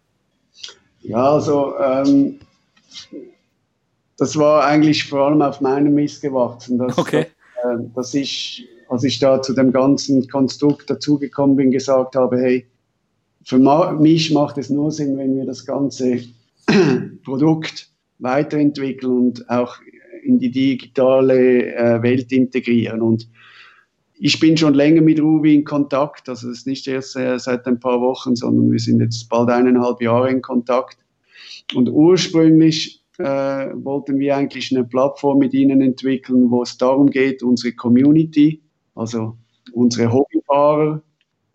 Ja, 1.01 1.33
also 1.33 1.79
ähm, 1.79 2.41
das 4.19 4.37
war 4.37 4.65
eigentlich 4.65 5.09
vor 5.09 5.29
allem 5.29 5.41
auf 5.41 5.63
meinem 5.63 5.95
Mist 5.95 6.21
gewachsen. 6.21 6.77
Dass, 6.77 6.99
okay. 6.99 7.29
Dass, 7.63 7.81
äh, 7.81 7.85
dass 7.95 8.15
ich, 8.15 8.69
als 8.91 9.05
ich 9.05 9.21
da 9.21 9.41
zu 9.41 9.55
dem 9.55 9.71
ganzen 9.71 10.27
Konstrukt 10.29 10.91
dazugekommen 10.91 11.55
bin, 11.55 11.71
gesagt 11.71 12.17
habe, 12.17 12.41
hey, 12.41 12.67
für 13.45 13.59
mich 13.99 14.33
macht 14.33 14.59
es 14.59 14.69
nur 14.69 14.91
Sinn, 14.91 15.17
wenn 15.17 15.37
wir 15.37 15.47
das 15.47 15.65
ganze 15.65 16.23
Produkt 17.25 17.89
weiterentwickeln 18.19 19.13
und 19.13 19.49
auch 19.49 19.77
in 20.25 20.41
die 20.41 20.51
digitale 20.51 21.73
äh, 21.73 22.03
Welt 22.03 22.33
integrieren. 22.33 23.01
Und 23.01 23.29
ich 24.19 24.41
bin 24.41 24.57
schon 24.57 24.75
länger 24.75 25.03
mit 25.03 25.21
Ruby 25.21 25.55
in 25.55 25.65
Kontakt, 25.65 26.29
also 26.29 26.51
es 26.51 26.59
ist 26.59 26.67
nicht 26.67 26.89
erst 26.89 27.17
äh, 27.17 27.39
seit 27.39 27.67
ein 27.67 27.79
paar 27.79 28.01
Wochen, 28.01 28.35
sondern 28.35 28.73
wir 28.73 28.81
sind 28.81 29.01
jetzt 29.01 29.29
bald 29.29 29.51
eineinhalb 29.51 30.03
Jahre 30.03 30.31
in 30.31 30.43
Kontakt. 30.43 30.99
Und 31.77 31.89
ursprünglich 31.89 33.05
äh, 33.19 33.25
wollten 33.25 34.19
wir 34.19 34.37
eigentlich 34.37 34.75
eine 34.75 34.85
Plattform 34.85 35.39
mit 35.39 35.55
ihnen 35.55 35.81
entwickeln, 35.81 36.51
wo 36.51 36.63
es 36.63 36.77
darum 36.77 37.09
geht, 37.09 37.45
unsere 37.45 37.73
Community, 37.73 38.61
also 38.95 39.37
unsere 39.73 40.13
Hobbyfahrer, 40.13 41.03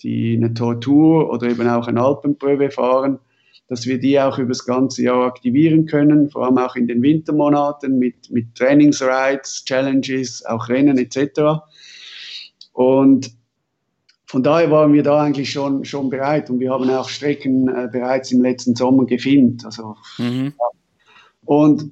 die 0.01 0.35
eine 0.35 0.53
Tortur 0.53 1.31
oder 1.31 1.49
eben 1.49 1.67
auch 1.67 1.87
eine 1.87 2.01
Alpenprüfe 2.01 2.69
fahren, 2.69 3.19
dass 3.67 3.85
wir 3.85 3.99
die 3.99 4.19
auch 4.19 4.37
über 4.37 4.49
das 4.49 4.65
ganze 4.65 5.03
Jahr 5.03 5.25
aktivieren 5.25 5.85
können, 5.85 6.29
vor 6.29 6.45
allem 6.45 6.57
auch 6.57 6.75
in 6.75 6.87
den 6.87 7.01
Wintermonaten 7.01 7.97
mit, 7.97 8.29
mit 8.29 8.53
Trainingsrides, 8.55 9.65
Challenges, 9.65 10.45
auch 10.45 10.69
Rennen 10.69 10.97
etc. 10.97 11.61
Und 12.73 13.31
von 14.27 14.43
daher 14.43 14.69
waren 14.71 14.93
wir 14.93 15.03
da 15.03 15.23
eigentlich 15.23 15.51
schon, 15.51 15.85
schon 15.85 16.09
bereit 16.09 16.49
und 16.49 16.59
wir 16.59 16.71
haben 16.71 16.89
auch 16.89 17.09
Strecken 17.09 17.67
äh, 17.69 17.87
bereits 17.91 18.31
im 18.31 18.41
letzten 18.41 18.75
Sommer 18.75 19.05
gefilmt. 19.05 19.65
Also, 19.65 19.95
mhm. 20.17 20.53
Und 21.45 21.91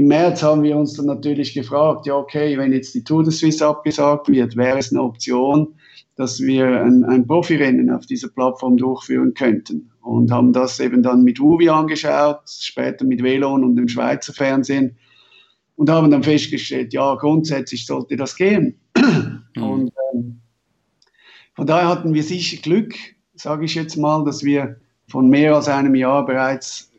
im 0.00 0.06
März 0.06 0.42
haben 0.42 0.62
wir 0.62 0.78
uns 0.78 0.94
dann 0.94 1.04
natürlich 1.04 1.52
gefragt, 1.52 2.06
ja 2.06 2.14
okay, 2.14 2.56
wenn 2.56 2.72
jetzt 2.72 2.94
die 2.94 3.04
Tour 3.04 3.22
de 3.22 3.30
Suisse 3.30 3.66
abgesagt 3.66 4.30
wird, 4.30 4.56
wäre 4.56 4.78
es 4.78 4.90
eine 4.90 5.02
Option, 5.02 5.74
dass 6.16 6.40
wir 6.40 6.82
ein, 6.82 7.04
ein 7.04 7.26
Profirennen 7.26 7.90
auf 7.90 8.06
dieser 8.06 8.28
Plattform 8.28 8.78
durchführen 8.78 9.34
könnten. 9.34 9.90
Und 10.00 10.32
haben 10.32 10.54
das 10.54 10.80
eben 10.80 11.02
dann 11.02 11.22
mit 11.22 11.38
Uvi 11.38 11.68
angeschaut, 11.68 12.40
später 12.48 13.04
mit 13.04 13.22
Velon 13.22 13.62
und 13.62 13.76
dem 13.76 13.88
Schweizer 13.88 14.32
Fernsehen 14.32 14.96
und 15.76 15.90
haben 15.90 16.10
dann 16.10 16.22
festgestellt, 16.22 16.94
ja, 16.94 17.14
grundsätzlich 17.16 17.84
sollte 17.84 18.16
das 18.16 18.36
gehen. 18.36 18.80
Mhm. 18.96 19.62
Und 19.62 19.92
ähm, 20.14 20.40
von 21.52 21.66
daher 21.66 21.88
hatten 21.88 22.14
wir 22.14 22.22
sicher 22.22 22.56
Glück, 22.62 22.94
sage 23.34 23.66
ich 23.66 23.74
jetzt 23.74 23.98
mal, 23.98 24.24
dass 24.24 24.44
wir 24.44 24.76
von 25.08 25.28
mehr 25.28 25.54
als 25.54 25.68
einem 25.68 25.94
Jahr 25.94 26.24
bereits 26.24 26.89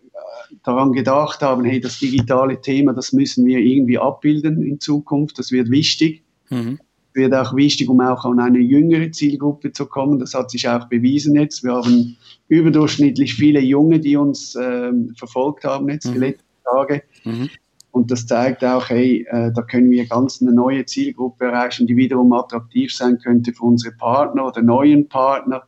daran 0.64 0.92
gedacht 0.94 1.42
haben, 1.42 1.64
hey, 1.64 1.80
das 1.80 2.00
digitale 2.00 2.62
Thema, 2.62 2.94
das 2.94 3.14
müssen 3.14 3.46
wir 3.46 3.60
irgendwie 3.60 3.98
abbilden 3.98 4.62
in 4.64 4.80
Zukunft, 4.80 5.40
das 5.40 5.52
wird 5.52 5.70
wichtig. 5.70 6.24
Mhm 6.50 6.80
wird 7.14 7.34
auch 7.34 7.56
wichtig, 7.56 7.90
um 7.90 8.00
auch 8.02 8.26
an 8.26 8.40
eine 8.40 8.60
jüngere 8.60 9.12
Zielgruppe 9.12 9.72
zu 9.72 9.86
kommen. 9.86 10.20
Das 10.20 10.34
hat 10.34 10.52
sich 10.52 10.68
auch 10.68 10.88
bewiesen 10.88 11.36
jetzt. 11.36 11.64
Wir 11.64 11.74
haben 11.74 12.18
überdurchschnittlich 12.48 13.36
viele 13.36 13.60
Junge, 13.60 14.00
die 14.00 14.16
uns 14.16 14.56
äh, 14.56 14.92
verfolgt 15.18 15.64
haben 15.64 15.90
jetzt 15.90 16.08
mhm. 16.08 16.14
die 16.14 16.20
letzten 16.20 16.46
Tage. 16.64 17.04
Mhm. 17.24 17.50
Und 17.92 18.10
das 18.10 18.26
zeigt 18.26 18.64
auch, 18.64 18.90
hey, 18.90 19.26
äh, 19.30 19.52
da 19.54 19.62
können 19.64 19.92
wir 19.92 20.06
ganz 20.08 20.42
eine 20.42 20.54
neue 20.54 20.86
Zielgruppe 20.86 21.46
erreichen, 21.46 21.88
die 21.88 21.98
wiederum 21.98 22.32
attraktiv 22.32 22.94
sein 22.94 23.20
könnte 23.20 23.52
für 23.52 23.64
unsere 23.64 23.94
Partner 23.96 24.48
oder 24.48 24.62
neuen 24.62 25.10
Partner 25.10 25.64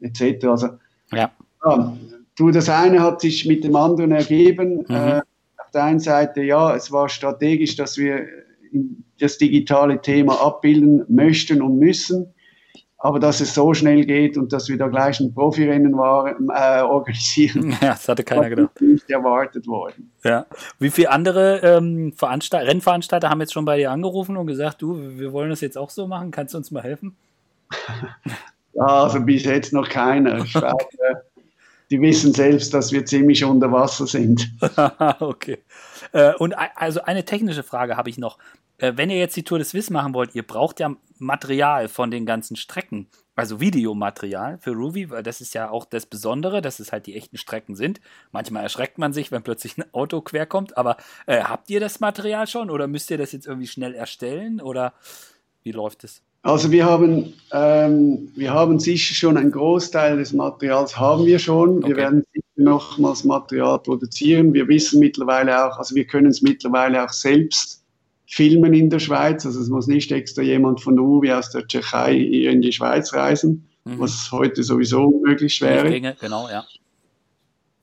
etc. 0.00 0.44
Also, 0.44 0.68
ja. 1.12 1.30
ja 1.64 1.96
du, 2.36 2.50
das 2.50 2.68
eine 2.68 3.00
hat 3.00 3.20
sich 3.20 3.46
mit 3.46 3.64
dem 3.64 3.76
anderen 3.76 4.12
ergeben. 4.12 4.84
Mhm. 4.88 4.94
Äh, 4.94 5.20
der 5.72 5.84
einen 5.84 6.00
Seite, 6.00 6.42
ja, 6.42 6.74
es 6.74 6.92
war 6.92 7.08
strategisch, 7.08 7.76
dass 7.76 7.96
wir 7.96 8.26
das 9.18 9.38
digitale 9.38 10.00
Thema 10.00 10.40
abbilden 10.40 11.04
möchten 11.08 11.62
und 11.62 11.78
müssen. 11.78 12.34
Aber 12.98 13.18
dass 13.18 13.40
es 13.40 13.52
so 13.52 13.74
schnell 13.74 14.04
geht 14.04 14.36
und 14.36 14.52
dass 14.52 14.68
wir 14.68 14.78
da 14.78 14.86
gleich 14.86 15.18
ein 15.18 15.34
Profirennen 15.34 15.98
waren, 15.98 16.48
äh, 16.54 16.82
organisieren, 16.82 17.70
ja, 17.80 17.88
das 17.88 18.08
hatte 18.08 18.22
keiner 18.22 18.48
gedacht. 18.48 18.80
nicht 18.80 19.10
erwartet 19.10 19.66
worden. 19.66 20.12
Ja. 20.22 20.46
Wie 20.78 20.90
viele 20.90 21.10
andere 21.10 21.58
ähm, 21.64 22.14
Rennveranstalter 22.20 23.28
haben 23.28 23.40
jetzt 23.40 23.54
schon 23.54 23.64
bei 23.64 23.76
dir 23.76 23.90
angerufen 23.90 24.36
und 24.36 24.46
gesagt, 24.46 24.82
du, 24.82 25.18
wir 25.18 25.32
wollen 25.32 25.50
das 25.50 25.60
jetzt 25.62 25.76
auch 25.76 25.90
so 25.90 26.06
machen, 26.06 26.30
kannst 26.30 26.54
du 26.54 26.58
uns 26.58 26.70
mal 26.70 26.84
helfen? 26.84 27.16
ja, 28.74 28.86
also 28.86 29.20
bis 29.20 29.44
jetzt 29.46 29.72
noch 29.72 29.88
keiner. 29.88 30.36
Ich 30.44 30.52
glaube, 30.52 30.84
die 31.92 32.00
wissen 32.00 32.32
selbst, 32.32 32.72
dass 32.72 32.90
wir 32.90 33.04
ziemlich 33.04 33.44
unter 33.44 33.70
Wasser 33.70 34.06
sind. 34.06 34.50
okay. 35.20 35.58
Äh, 36.12 36.32
und 36.36 36.54
also 36.54 37.02
eine 37.02 37.24
technische 37.24 37.62
Frage 37.62 37.98
habe 37.98 38.08
ich 38.08 38.16
noch. 38.16 38.38
Äh, 38.78 38.94
wenn 38.96 39.10
ihr 39.10 39.18
jetzt 39.18 39.36
die 39.36 39.42
Tour 39.42 39.58
des 39.58 39.70
Swiss 39.70 39.90
machen 39.90 40.14
wollt, 40.14 40.34
ihr 40.34 40.42
braucht 40.42 40.80
ja 40.80 40.96
Material 41.18 41.88
von 41.88 42.10
den 42.10 42.24
ganzen 42.24 42.56
Strecken, 42.56 43.08
also 43.36 43.60
Videomaterial 43.60 44.56
für 44.58 44.72
Ruby, 44.72 45.10
weil 45.10 45.22
das 45.22 45.42
ist 45.42 45.52
ja 45.54 45.68
auch 45.68 45.84
das 45.84 46.06
Besondere, 46.06 46.62
dass 46.62 46.80
es 46.80 46.92
halt 46.92 47.06
die 47.06 47.14
echten 47.14 47.36
Strecken 47.36 47.76
sind. 47.76 48.00
Manchmal 48.30 48.62
erschreckt 48.62 48.96
man 48.96 49.12
sich, 49.12 49.30
wenn 49.30 49.42
plötzlich 49.42 49.76
ein 49.76 49.84
Auto 49.92 50.22
querkommt, 50.22 50.78
aber 50.78 50.96
äh, 51.26 51.42
habt 51.42 51.68
ihr 51.68 51.78
das 51.78 52.00
Material 52.00 52.46
schon 52.46 52.70
oder 52.70 52.86
müsst 52.86 53.10
ihr 53.10 53.18
das 53.18 53.32
jetzt 53.32 53.46
irgendwie 53.46 53.68
schnell 53.68 53.94
erstellen 53.94 54.62
oder 54.62 54.94
wie 55.62 55.72
läuft 55.72 56.04
es? 56.04 56.22
Also 56.42 56.72
wir 56.72 56.84
haben, 56.84 57.34
ähm, 57.52 58.32
wir 58.34 58.52
haben 58.52 58.80
sicher 58.80 59.14
schon 59.14 59.36
einen 59.36 59.52
Großteil 59.52 60.16
des 60.16 60.32
Materials 60.32 60.98
haben 60.98 61.24
wir 61.24 61.38
schon. 61.38 61.78
Okay. 61.78 61.88
Wir 61.88 61.96
werden 61.96 62.24
sicher 62.32 62.44
nochmals 62.56 63.22
Material 63.22 63.78
produzieren. 63.78 64.52
Wir 64.52 64.66
wissen 64.66 64.98
mittlerweile 64.98 65.66
auch, 65.66 65.78
also 65.78 65.94
wir 65.94 66.04
können 66.04 66.26
es 66.26 66.42
mittlerweile 66.42 67.04
auch 67.04 67.12
selbst 67.12 67.84
filmen 68.26 68.74
in 68.74 68.90
der 68.90 68.98
Schweiz. 68.98 69.46
Also 69.46 69.60
es 69.60 69.68
muss 69.68 69.86
nicht 69.86 70.10
extra 70.10 70.42
jemand 70.42 70.80
von 70.80 70.96
der 70.96 71.04
UWI 71.04 71.32
aus 71.32 71.50
der 71.50 71.66
Tschechei 71.66 72.16
in 72.16 72.60
die 72.60 72.72
Schweiz 72.72 73.12
reisen, 73.12 73.68
mhm. 73.84 74.00
was 74.00 74.32
heute 74.32 74.64
sowieso 74.64 75.04
unmöglich 75.04 75.60
wäre. 75.60 76.16
Genau, 76.20 76.48
ja. 76.48 76.64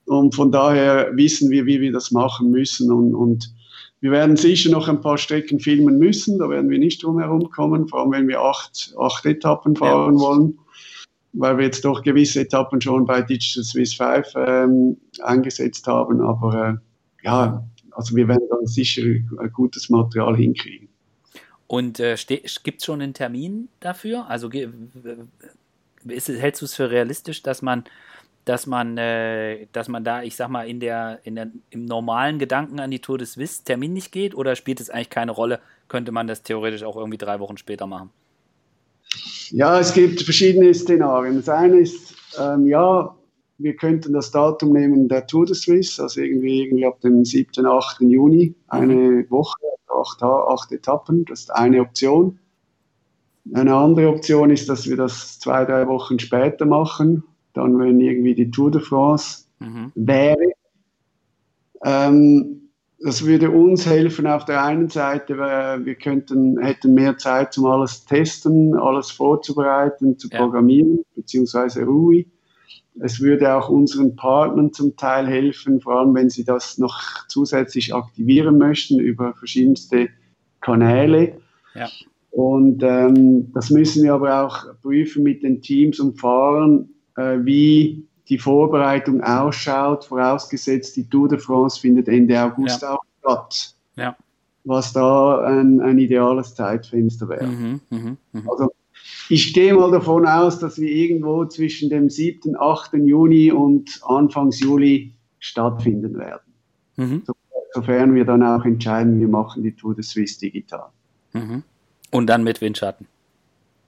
Und 0.06 0.36
von 0.36 0.52
daher 0.52 1.16
wissen 1.16 1.50
wir, 1.50 1.66
wie 1.66 1.80
wir 1.80 1.94
das 1.94 2.12
machen 2.12 2.52
müssen. 2.52 2.92
Und, 2.92 3.16
und 3.16 3.54
wir 4.02 4.12
werden 4.12 4.38
sicher 4.38 4.70
noch 4.70 4.88
ein 4.88 5.02
paar 5.02 5.18
Strecken 5.18 5.60
filmen 5.60 5.98
müssen. 5.98 6.40
Da 6.40 6.50
werden 6.50 6.70
wir 6.70 6.80
nicht 6.80 7.04
drum 7.04 7.20
herum 7.20 7.50
kommen, 7.50 7.88
vor 7.88 8.02
allem 8.02 8.12
wenn 8.12 8.28
wir 8.28 8.42
acht, 8.42 8.94
acht 8.98 9.26
Etappen 9.26 9.76
fahren 9.76 10.16
ja. 10.16 10.20
wollen, 10.22 10.60
weil 11.34 11.58
wir 11.58 11.66
jetzt 11.66 11.84
doch 11.84 12.02
gewisse 12.02 12.42
Etappen 12.42 12.80
schon 12.80 13.06
bei 13.06 13.22
Digital 13.22 13.64
Swiss 13.64 13.94
5 13.94 14.34
ähm, 14.36 14.98
eingesetzt 15.22 15.86
haben. 15.88 16.22
Aber 16.22 16.80
äh, 17.22 17.26
ja, 17.26 17.66
also 17.92 18.16
wir 18.16 18.28
werden 18.28 18.48
dann 18.50 18.66
sicher 18.66 19.02
ein 19.04 19.52
gutes 19.54 19.90
Material 19.90 20.36
hinkriegen. 20.36 20.88
Und 21.68 22.00
äh, 22.00 22.16
gibt 22.64 22.80
es 22.80 22.86
schon 22.86 23.02
einen 23.02 23.14
Termin 23.14 23.68
dafür? 23.80 24.28
Also 24.28 24.50
ist, 26.06 26.30
hältst 26.30 26.62
du 26.62 26.66
es 26.66 26.76
für 26.76 26.90
realistisch, 26.90 27.44
dass 27.44 27.62
man, 27.62 27.84
dass 28.50 28.66
man, 28.66 28.98
äh, 28.98 29.68
dass 29.74 29.90
man 29.90 30.04
da, 30.04 30.24
ich 30.24 30.36
sag 30.36 30.50
mal, 30.50 30.68
in 30.68 30.80
der, 30.80 31.20
in 31.24 31.36
der, 31.36 31.52
im 31.70 31.86
normalen 31.86 32.40
Gedanken 32.40 32.80
an 32.80 32.90
die 32.90 32.98
Tour 32.98 33.20
des 33.20 33.38
Wiss 33.38 33.64
Termin 33.64 33.94
nicht 33.94 34.12
geht? 34.12 34.34
Oder 34.34 34.56
spielt 34.56 34.80
es 34.82 34.90
eigentlich 34.90 35.12
keine 35.12 35.34
Rolle? 35.34 35.60
Könnte 35.88 36.12
man 36.12 36.26
das 36.26 36.42
theoretisch 36.42 36.82
auch 36.82 36.98
irgendwie 36.98 37.20
drei 37.20 37.40
Wochen 37.40 37.58
später 37.58 37.86
machen? 37.86 38.10
Ja, 39.52 39.80
es 39.80 39.94
gibt 39.94 40.24
verschiedene 40.24 40.74
Szenarien. 40.74 41.36
Das 41.36 41.48
eine 41.48 41.78
ist, 41.78 42.16
ähm, 42.40 42.66
ja, 42.66 43.16
wir 43.60 43.76
könnten 43.76 44.14
das 44.14 44.32
Datum 44.32 44.74
nehmen 44.74 45.08
der 45.08 45.28
Tour 45.28 45.46
de 45.46 45.54
Suisse, 45.54 46.02
also 46.02 46.20
irgendwie, 46.20 46.64
irgendwie 46.64 46.88
ab 46.88 47.00
dem 47.02 47.24
7., 47.24 47.68
8. 47.68 48.02
Juni, 48.02 48.56
eine 48.68 48.96
mhm. 48.96 49.30
Woche, 49.30 49.60
acht, 49.96 50.24
acht 50.24 50.72
Etappen, 50.72 51.24
das 51.26 51.42
ist 51.42 51.52
eine 51.52 51.82
Option. 51.82 52.40
Eine 53.54 53.76
andere 53.76 54.10
Option 54.10 54.50
ist, 54.50 54.70
dass 54.70 54.90
wir 54.90 54.98
das 54.98 55.40
zwei, 55.40 55.66
drei 55.66 55.88
Wochen 55.88 56.18
später 56.18 56.66
machen, 56.66 57.24
dann 57.54 57.78
wenn 57.80 58.00
irgendwie 58.00 58.36
die 58.36 58.52
Tour 58.52 58.72
de 58.72 58.82
France 58.82 59.46
mhm. 59.60 59.92
wäre. 59.96 60.54
Ähm, 61.84 62.60
das 63.02 63.26
würde 63.26 63.50
uns 63.50 63.86
helfen 63.86 64.28
auf 64.28 64.44
der 64.44 64.64
einen 64.64 64.90
Seite, 64.90 65.38
weil 65.38 65.86
wir 65.86 65.96
könnten, 65.96 66.60
hätten 66.60 66.94
mehr 66.94 67.18
Zeit 67.18 67.54
zum 67.54 67.66
alles 67.66 68.06
testen, 68.06 68.76
alles 68.76 69.10
vorzubereiten, 69.10 70.18
zu 70.18 70.30
programmieren, 70.30 70.98
ja. 70.98 71.04
beziehungsweise 71.16 71.86
RUI. 71.86 72.28
Es 73.02 73.22
würde 73.22 73.54
auch 73.56 73.70
unseren 73.70 74.18
Partnern 74.18 74.74
zum 74.74 74.98
Teil 74.98 75.28
helfen, 75.28 75.80
vor 75.80 76.00
allem 76.00 76.14
wenn 76.14 76.30
sie 76.30 76.44
das 76.44 76.78
noch 76.78 77.00
zusätzlich 77.30 77.96
aktivieren 77.96 78.58
möchten 78.58 79.00
über 79.00 79.34
verschiedenste 79.34 80.10
Kanäle. 80.60 81.38
Ja. 81.76 81.88
Und 82.32 82.84
ähm, 82.84 83.54
das 83.54 83.70
müssen 83.70 84.04
wir 84.04 84.14
aber 84.14 84.46
auch 84.46 84.66
prüfen 84.82 85.24
mit 85.24 85.44
den 85.44 85.62
Teams 85.62 86.02
und 86.02 86.20
Fahrern, 86.20 86.90
wie 87.46 88.08
die 88.30 88.38
Vorbereitung 88.38 89.22
ausschaut, 89.24 90.06
vorausgesetzt 90.06 90.96
die 90.96 91.10
Tour 91.10 91.28
de 91.28 91.40
France 91.40 91.80
findet 91.80 92.08
Ende 92.08 92.40
August 92.42 92.82
ja. 92.82 92.96
auch 92.96 93.04
statt. 93.20 93.76
Ja. 93.96 94.16
Was 94.64 94.94
da 94.94 95.44
ein, 95.46 95.80
ein 95.82 95.98
ideales 95.98 96.54
Zeitfenster 96.54 97.28
wäre. 97.28 97.48
Mhm, 97.48 97.80
mh, 97.90 98.18
mh. 98.34 98.52
Also 98.52 98.72
ich 99.30 99.54
gehe 99.54 99.74
mal 99.74 99.92
davon 99.92 100.26
aus, 100.26 100.60
dass 100.60 100.80
wir 100.80 100.90
irgendwo 100.90 101.46
zwischen 101.46 101.90
dem 101.90 102.10
7., 102.10 102.56
8. 102.60 102.94
Juni 102.94 103.52
und 103.52 104.00
Anfangs 104.04 104.60
Juli 104.60 105.14
stattfinden 105.40 106.18
werden. 106.18 106.42
Mhm. 106.98 107.24
sofern 107.74 108.14
wir 108.14 108.26
dann 108.26 108.44
auch 108.44 108.66
entscheiden, 108.66 109.20
wir 109.20 109.28
machen 109.30 109.64
die 109.64 109.72
Tour 109.72 109.96
de 109.96 110.04
Suisse 110.04 110.38
digital. 110.40 110.90
Mhm. 111.34 111.64
Und 112.12 112.28
dann 112.28 112.44
mit 112.44 112.60
Windschatten. 112.60 113.08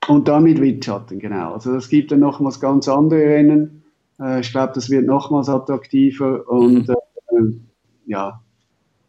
Und 0.07 0.27
dann 0.27 0.43
mit 0.43 0.59
Windschatten, 0.59 1.19
genau. 1.19 1.53
Also 1.53 1.75
es 1.75 1.89
gibt 1.89 2.11
dann 2.11 2.19
nochmals 2.19 2.59
ganz 2.59 2.87
andere 2.87 3.21
Rennen. 3.21 3.83
Äh, 4.19 4.41
ich 4.41 4.51
glaube, 4.51 4.73
das 4.73 4.89
wird 4.89 5.05
nochmals 5.05 5.47
attraktiver 5.49 6.47
und 6.49 6.87
mhm. 6.87 6.95
äh, 7.29 7.51
ja, 8.07 8.41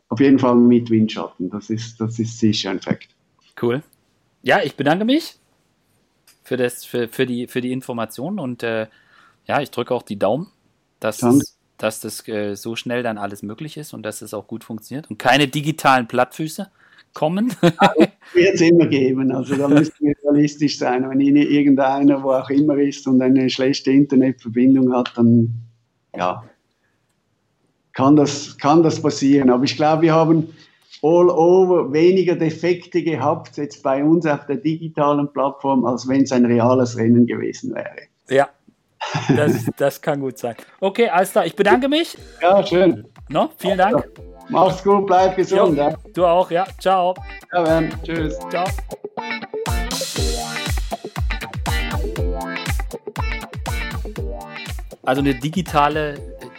auf 0.09 0.21
jeden 0.21 0.39
Fall 0.39 0.55
mit 0.57 0.91
Windschatten. 0.91 1.51
Das 1.51 1.71
ist, 1.71 2.01
das 2.01 2.19
ist 2.19 2.39
sicher 2.39 2.71
ein 2.71 2.81
Fakt. 2.81 3.09
Cool. 3.61 3.83
Ja, 4.43 4.61
ich 4.63 4.77
bedanke 4.77 5.05
mich 5.05 5.37
für, 6.45 6.57
das, 6.57 6.85
für, 6.85 7.09
für, 7.09 7.27
die, 7.27 7.47
für 7.47 7.61
die 7.61 7.73
Informationen 7.73 8.39
und 8.39 8.63
äh, 8.63 8.89
ja, 9.47 9.61
ich 9.61 9.71
drücke 9.71 9.95
auch 9.95 10.03
die 10.03 10.19
Daumen, 10.19 10.49
dass, 11.01 11.19
das, 11.19 11.59
dass 11.79 12.01
das 12.01 12.29
äh, 12.29 12.55
so 12.55 12.77
schnell 12.77 13.03
dann 13.03 13.19
alles 13.19 13.43
möglich 13.43 13.77
ist 13.77 13.95
und 13.95 14.03
dass 14.03 14.23
es 14.23 14.35
auch 14.35 14.47
gut 14.47 14.65
funktioniert 14.65 15.09
und 15.11 15.19
keine 15.19 15.49
digitalen 15.49 16.07
Plattfüße 16.07 16.71
kommen. 17.15 17.55
Wird 18.35 18.55
es 18.55 18.61
immer 18.61 18.87
geben, 18.87 19.31
also 19.33 19.57
da 19.57 19.69
müssen 19.69 19.93
wir 20.01 20.15
realistisch 20.25 20.79
sein. 20.79 21.09
Wenn 21.09 21.21
Ihnen 21.21 21.43
irgendeiner, 21.43 22.23
wo 22.23 22.33
auch 22.33 22.49
immer 22.51 22.77
ist 22.79 23.07
und 23.07 23.21
eine 23.21 23.51
schlechte 23.51 23.91
Internetverbindung 23.91 24.93
hat, 24.95 25.13
dann 25.17 25.53
ja, 26.17 26.43
kann 27.93 28.17
das, 28.17 28.57
kann 28.59 28.83
das 28.83 29.01
passieren. 29.03 29.51
Aber 29.51 29.65
ich 29.65 29.77
glaube, 29.77 30.03
wir 30.03 30.15
haben 30.15 30.49
all 31.03 31.29
over 31.31 31.93
weniger 31.93 32.37
Defekte 32.37 33.03
gehabt 33.03 33.57
jetzt 33.57 33.83
bei 33.83 34.03
uns 34.03 34.25
auf 34.25 34.47
der 34.47 34.57
digitalen 34.57 35.31
Plattform, 35.33 35.85
als 35.85 36.09
wenn 36.09 36.23
es 36.23 36.33
ein 36.33 36.47
reales 36.47 36.97
Rennen 36.97 37.27
gewesen 37.27 37.75
wäre. 37.75 38.09
Ja, 38.29 38.49
das, 39.37 39.67
das 39.77 40.01
kann 40.01 40.21
gut 40.21 40.39
sein. 40.39 40.55
Okay, 40.81 41.09
alles 41.09 41.33
klar. 41.33 41.45
Ich 41.47 41.57
bedanke 41.57 41.89
mich. 41.89 42.17
Ja, 42.41 42.65
schön. 42.65 43.05
No, 43.29 43.51
vielen 43.57 43.79
Dank. 43.79 44.09
Mach's 44.49 44.83
gut, 44.83 45.07
bleib 45.07 45.37
gesund. 45.37 45.77
Jo, 45.77 45.85
ja. 45.85 45.95
Du 46.15 46.27
auch, 46.27 46.51
ja. 46.51 46.67
Ciao. 46.79 47.15
Ja, 47.53 47.63
Ben. 47.63 47.93
Tschüss. 48.03 48.39
Ciao. 48.51 48.67
Also 55.05 55.21
eine 55.21 55.35
digitale 55.35 56.15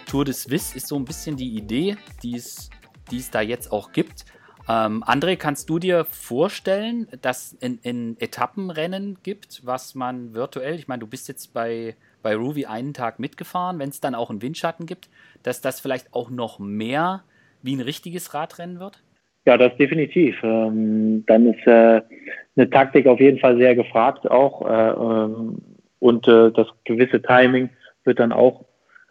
Tour 0.05 0.25
de 0.25 0.33
Suisse 0.33 0.75
ist 0.75 0.87
so 0.87 0.95
ein 0.97 1.05
bisschen 1.05 1.37
die 1.37 1.55
Idee, 1.55 1.97
die 2.21 2.35
es 2.35 2.69
die 3.11 3.19
es 3.19 3.31
da 3.31 3.41
jetzt 3.41 3.71
auch 3.71 3.91
gibt. 3.91 4.25
Ähm, 4.67 5.03
André, 5.03 5.35
kannst 5.35 5.69
du 5.69 5.77
dir 5.77 6.05
vorstellen, 6.05 7.07
dass 7.21 7.53
es 7.53 7.53
in, 7.53 7.79
in 7.83 8.17
Etappenrennen 8.19 9.17
gibt, 9.21 9.65
was 9.65 9.93
man 9.93 10.33
virtuell, 10.33 10.75
ich 10.75 10.87
meine, 10.87 11.01
du 11.01 11.07
bist 11.07 11.27
jetzt 11.27 11.53
bei, 11.53 11.95
bei 12.21 12.35
Ruby 12.35 12.65
einen 12.65 12.93
Tag 12.93 13.19
mitgefahren, 13.19 13.79
wenn 13.79 13.89
es 13.89 13.99
dann 13.99 14.15
auch 14.15 14.29
einen 14.29 14.41
Windschatten 14.41 14.85
gibt, 14.85 15.09
dass 15.43 15.59
das 15.59 15.81
vielleicht 15.81 16.13
auch 16.13 16.29
noch 16.29 16.59
mehr 16.59 17.23
wie 17.63 17.75
ein 17.75 17.81
richtiges 17.81 18.33
Radrennen 18.33 18.79
wird? 18.79 19.01
Ja, 19.45 19.57
das 19.57 19.75
definitiv. 19.77 20.37
Ähm, 20.43 21.25
dann 21.25 21.53
ist 21.53 21.65
äh, 21.67 22.01
eine 22.55 22.69
Taktik 22.69 23.07
auf 23.07 23.19
jeden 23.19 23.39
Fall 23.39 23.57
sehr 23.57 23.75
gefragt 23.75 24.29
auch 24.29 24.61
äh, 24.69 24.91
ähm, 24.91 25.57
und 25.99 26.27
äh, 26.27 26.51
das 26.51 26.67
gewisse 26.85 27.21
Timing 27.21 27.69
wird 28.03 28.19
dann 28.19 28.31
auch 28.31 28.65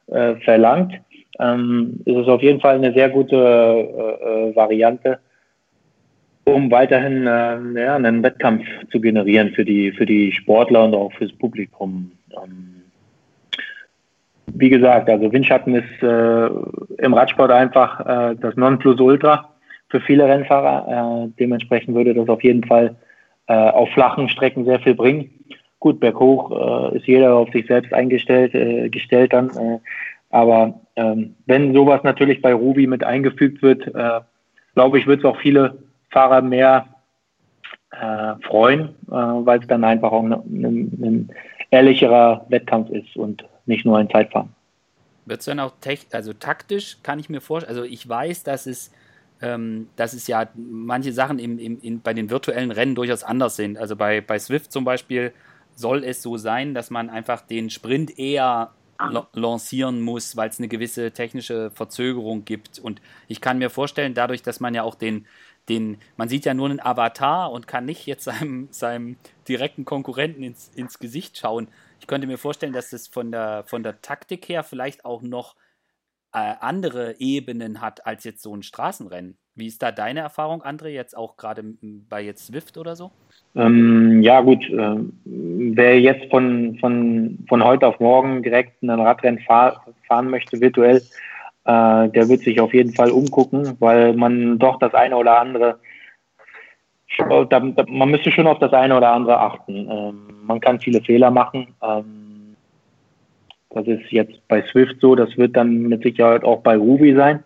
äh, 0.06 0.36
verlangt 0.36 0.94
ähm, 1.38 2.00
ist 2.04 2.28
auf 2.28 2.42
jeden 2.42 2.60
Fall 2.60 2.76
eine 2.76 2.92
sehr 2.92 3.08
gute 3.08 3.36
äh, 3.36 4.50
äh, 4.50 4.56
Variante, 4.56 5.18
um 6.44 6.70
weiterhin 6.70 7.24
ja, 7.24 7.96
einen 7.96 8.22
Wettkampf 8.22 8.64
zu 8.90 9.00
generieren 9.00 9.52
für 9.54 9.64
die, 9.64 9.92
für 9.92 10.06
die 10.06 10.32
Sportler 10.32 10.84
und 10.84 10.94
auch 10.94 11.12
fürs 11.12 11.32
Publikum. 11.32 12.10
Ähm, 12.32 12.81
wie 14.54 14.68
gesagt, 14.68 15.08
also 15.08 15.32
Windschatten 15.32 15.74
ist 15.74 16.02
äh, 16.02 16.46
im 16.98 17.14
Radsport 17.14 17.50
einfach 17.50 18.00
äh, 18.00 18.36
das 18.36 18.56
Nonplusultra 18.56 19.50
für 19.88 20.00
viele 20.00 20.26
Rennfahrer. 20.26 21.26
Äh, 21.26 21.32
dementsprechend 21.38 21.94
würde 21.94 22.14
das 22.14 22.28
auf 22.28 22.42
jeden 22.42 22.64
Fall 22.64 22.96
äh, 23.46 23.54
auf 23.54 23.90
flachen 23.90 24.28
Strecken 24.28 24.64
sehr 24.64 24.80
viel 24.80 24.94
bringen. 24.94 25.30
Gut, 25.80 26.00
berghoch 26.00 26.92
äh, 26.92 26.96
ist 26.96 27.06
jeder 27.06 27.34
auf 27.34 27.50
sich 27.50 27.66
selbst 27.66 27.92
eingestellt, 27.92 28.54
äh, 28.54 28.88
gestellt 28.88 29.32
dann. 29.32 29.50
Äh, 29.50 29.78
aber 30.30 30.80
ähm, 30.96 31.34
wenn 31.46 31.74
sowas 31.74 32.02
natürlich 32.04 32.40
bei 32.40 32.54
Ruby 32.54 32.86
mit 32.86 33.04
eingefügt 33.04 33.62
wird, 33.62 33.86
äh, 33.94 34.20
glaube 34.74 34.98
ich, 34.98 35.06
wird 35.06 35.20
es 35.20 35.24
auch 35.24 35.36
viele 35.38 35.78
Fahrer 36.10 36.40
mehr 36.40 36.86
äh, 37.90 38.34
freuen, 38.46 38.90
äh, 39.08 39.14
weil 39.14 39.60
es 39.60 39.66
dann 39.66 39.84
einfach 39.84 40.12
auch 40.12 40.22
ein, 40.22 40.32
ein, 40.32 40.98
ein 41.02 41.28
ehrlicherer 41.70 42.46
Wettkampf 42.48 42.90
ist 42.90 43.16
und 43.16 43.44
nicht 43.66 43.84
nur 43.84 43.98
ein 43.98 44.10
Zeitfahren. 44.10 44.54
Wird 45.24 45.40
es 45.40 45.46
dann 45.46 45.60
auch 45.60 45.74
also 46.12 46.32
taktisch 46.32 46.98
kann 47.02 47.18
ich 47.18 47.28
mir 47.28 47.40
vorstellen, 47.40 47.76
also 47.76 47.88
ich 47.88 48.08
weiß, 48.08 48.42
dass 48.42 48.66
es, 48.66 48.92
ähm, 49.40 49.88
dass 49.96 50.14
es 50.14 50.26
ja 50.26 50.48
manche 50.54 51.12
Sachen 51.12 51.38
im, 51.38 51.58
im, 51.58 51.80
in, 51.80 52.00
bei 52.00 52.12
den 52.12 52.28
virtuellen 52.28 52.72
Rennen 52.72 52.94
durchaus 52.94 53.22
anders 53.22 53.56
sind. 53.56 53.78
Also 53.78 53.94
bei, 53.94 54.20
bei 54.20 54.38
Swift 54.38 54.72
zum 54.72 54.84
Beispiel 54.84 55.32
soll 55.76 56.04
es 56.04 56.22
so 56.22 56.36
sein, 56.36 56.74
dass 56.74 56.90
man 56.90 57.08
einfach 57.08 57.40
den 57.40 57.70
Sprint 57.70 58.18
eher 58.18 58.72
lancieren 59.32 60.00
muss, 60.00 60.36
weil 60.36 60.48
es 60.48 60.58
eine 60.58 60.68
gewisse 60.68 61.10
technische 61.12 61.70
Verzögerung 61.70 62.44
gibt. 62.44 62.78
Und 62.78 63.00
ich 63.26 63.40
kann 63.40 63.58
mir 63.58 63.70
vorstellen, 63.70 64.14
dadurch, 64.14 64.42
dass 64.42 64.60
man 64.60 64.74
ja 64.74 64.82
auch 64.82 64.94
den, 64.94 65.26
den, 65.68 65.98
man 66.16 66.28
sieht 66.28 66.44
ja 66.44 66.54
nur 66.54 66.70
einen 66.70 66.80
Avatar 66.80 67.50
und 67.50 67.66
kann 67.66 67.84
nicht 67.84 68.06
jetzt 68.06 68.24
seinem, 68.24 68.68
seinem 68.70 69.16
direkten 69.48 69.84
Konkurrenten 69.84 70.42
ins, 70.42 70.70
ins 70.74 70.98
Gesicht 70.98 71.38
schauen. 71.38 71.68
Ich 72.02 72.08
könnte 72.08 72.26
mir 72.26 72.36
vorstellen, 72.36 72.72
dass 72.72 72.92
es 72.92 73.06
von 73.06 73.30
der, 73.30 73.62
von 73.64 73.84
der 73.84 74.02
Taktik 74.02 74.48
her 74.48 74.64
vielleicht 74.64 75.04
auch 75.04 75.22
noch 75.22 75.54
äh, 76.34 76.54
andere 76.58 77.20
Ebenen 77.20 77.80
hat 77.80 78.04
als 78.04 78.24
jetzt 78.24 78.42
so 78.42 78.52
ein 78.56 78.64
Straßenrennen. 78.64 79.38
Wie 79.54 79.68
ist 79.68 79.84
da 79.84 79.92
deine 79.92 80.18
Erfahrung, 80.18 80.64
André, 80.64 80.88
jetzt 80.88 81.16
auch 81.16 81.36
gerade 81.36 81.62
bei 82.08 82.20
jetzt 82.20 82.46
Swift 82.46 82.76
oder 82.76 82.96
so? 82.96 83.12
Ähm, 83.54 84.20
ja 84.20 84.40
gut, 84.40 84.68
äh, 84.68 84.96
wer 85.24 86.00
jetzt 86.00 86.28
von, 86.28 86.76
von, 86.80 87.38
von 87.48 87.62
heute 87.62 87.86
auf 87.86 88.00
morgen 88.00 88.42
direkt 88.42 88.82
ein 88.82 88.90
Radrennen 88.90 89.38
fahr, 89.38 89.86
fahren 90.08 90.28
möchte, 90.28 90.60
virtuell, 90.60 90.96
äh, 91.66 92.08
der 92.08 92.28
wird 92.28 92.40
sich 92.40 92.58
auf 92.58 92.74
jeden 92.74 92.94
Fall 92.94 93.12
umgucken, 93.12 93.76
weil 93.78 94.14
man 94.14 94.58
doch 94.58 94.80
das 94.80 94.92
eine 94.92 95.16
oder 95.16 95.38
andere, 95.38 95.78
da, 97.18 97.44
da, 97.44 97.84
man 97.88 98.10
müsste 98.10 98.30
schon 98.30 98.46
auf 98.46 98.58
das 98.58 98.72
eine 98.72 98.96
oder 98.96 99.12
andere 99.12 99.38
achten. 99.38 99.88
Ähm, 99.90 100.14
man 100.44 100.60
kann 100.60 100.80
viele 100.80 101.00
Fehler 101.00 101.30
machen. 101.30 101.68
Ähm, 101.82 102.56
das 103.70 103.86
ist 103.86 104.10
jetzt 104.10 104.46
bei 104.48 104.62
Swift 104.70 104.96
so, 105.00 105.14
das 105.14 105.36
wird 105.36 105.56
dann 105.56 105.82
mit 105.82 106.02
Sicherheit 106.02 106.44
auch 106.44 106.62
bei 106.62 106.76
Ruby 106.76 107.14
sein. 107.14 107.42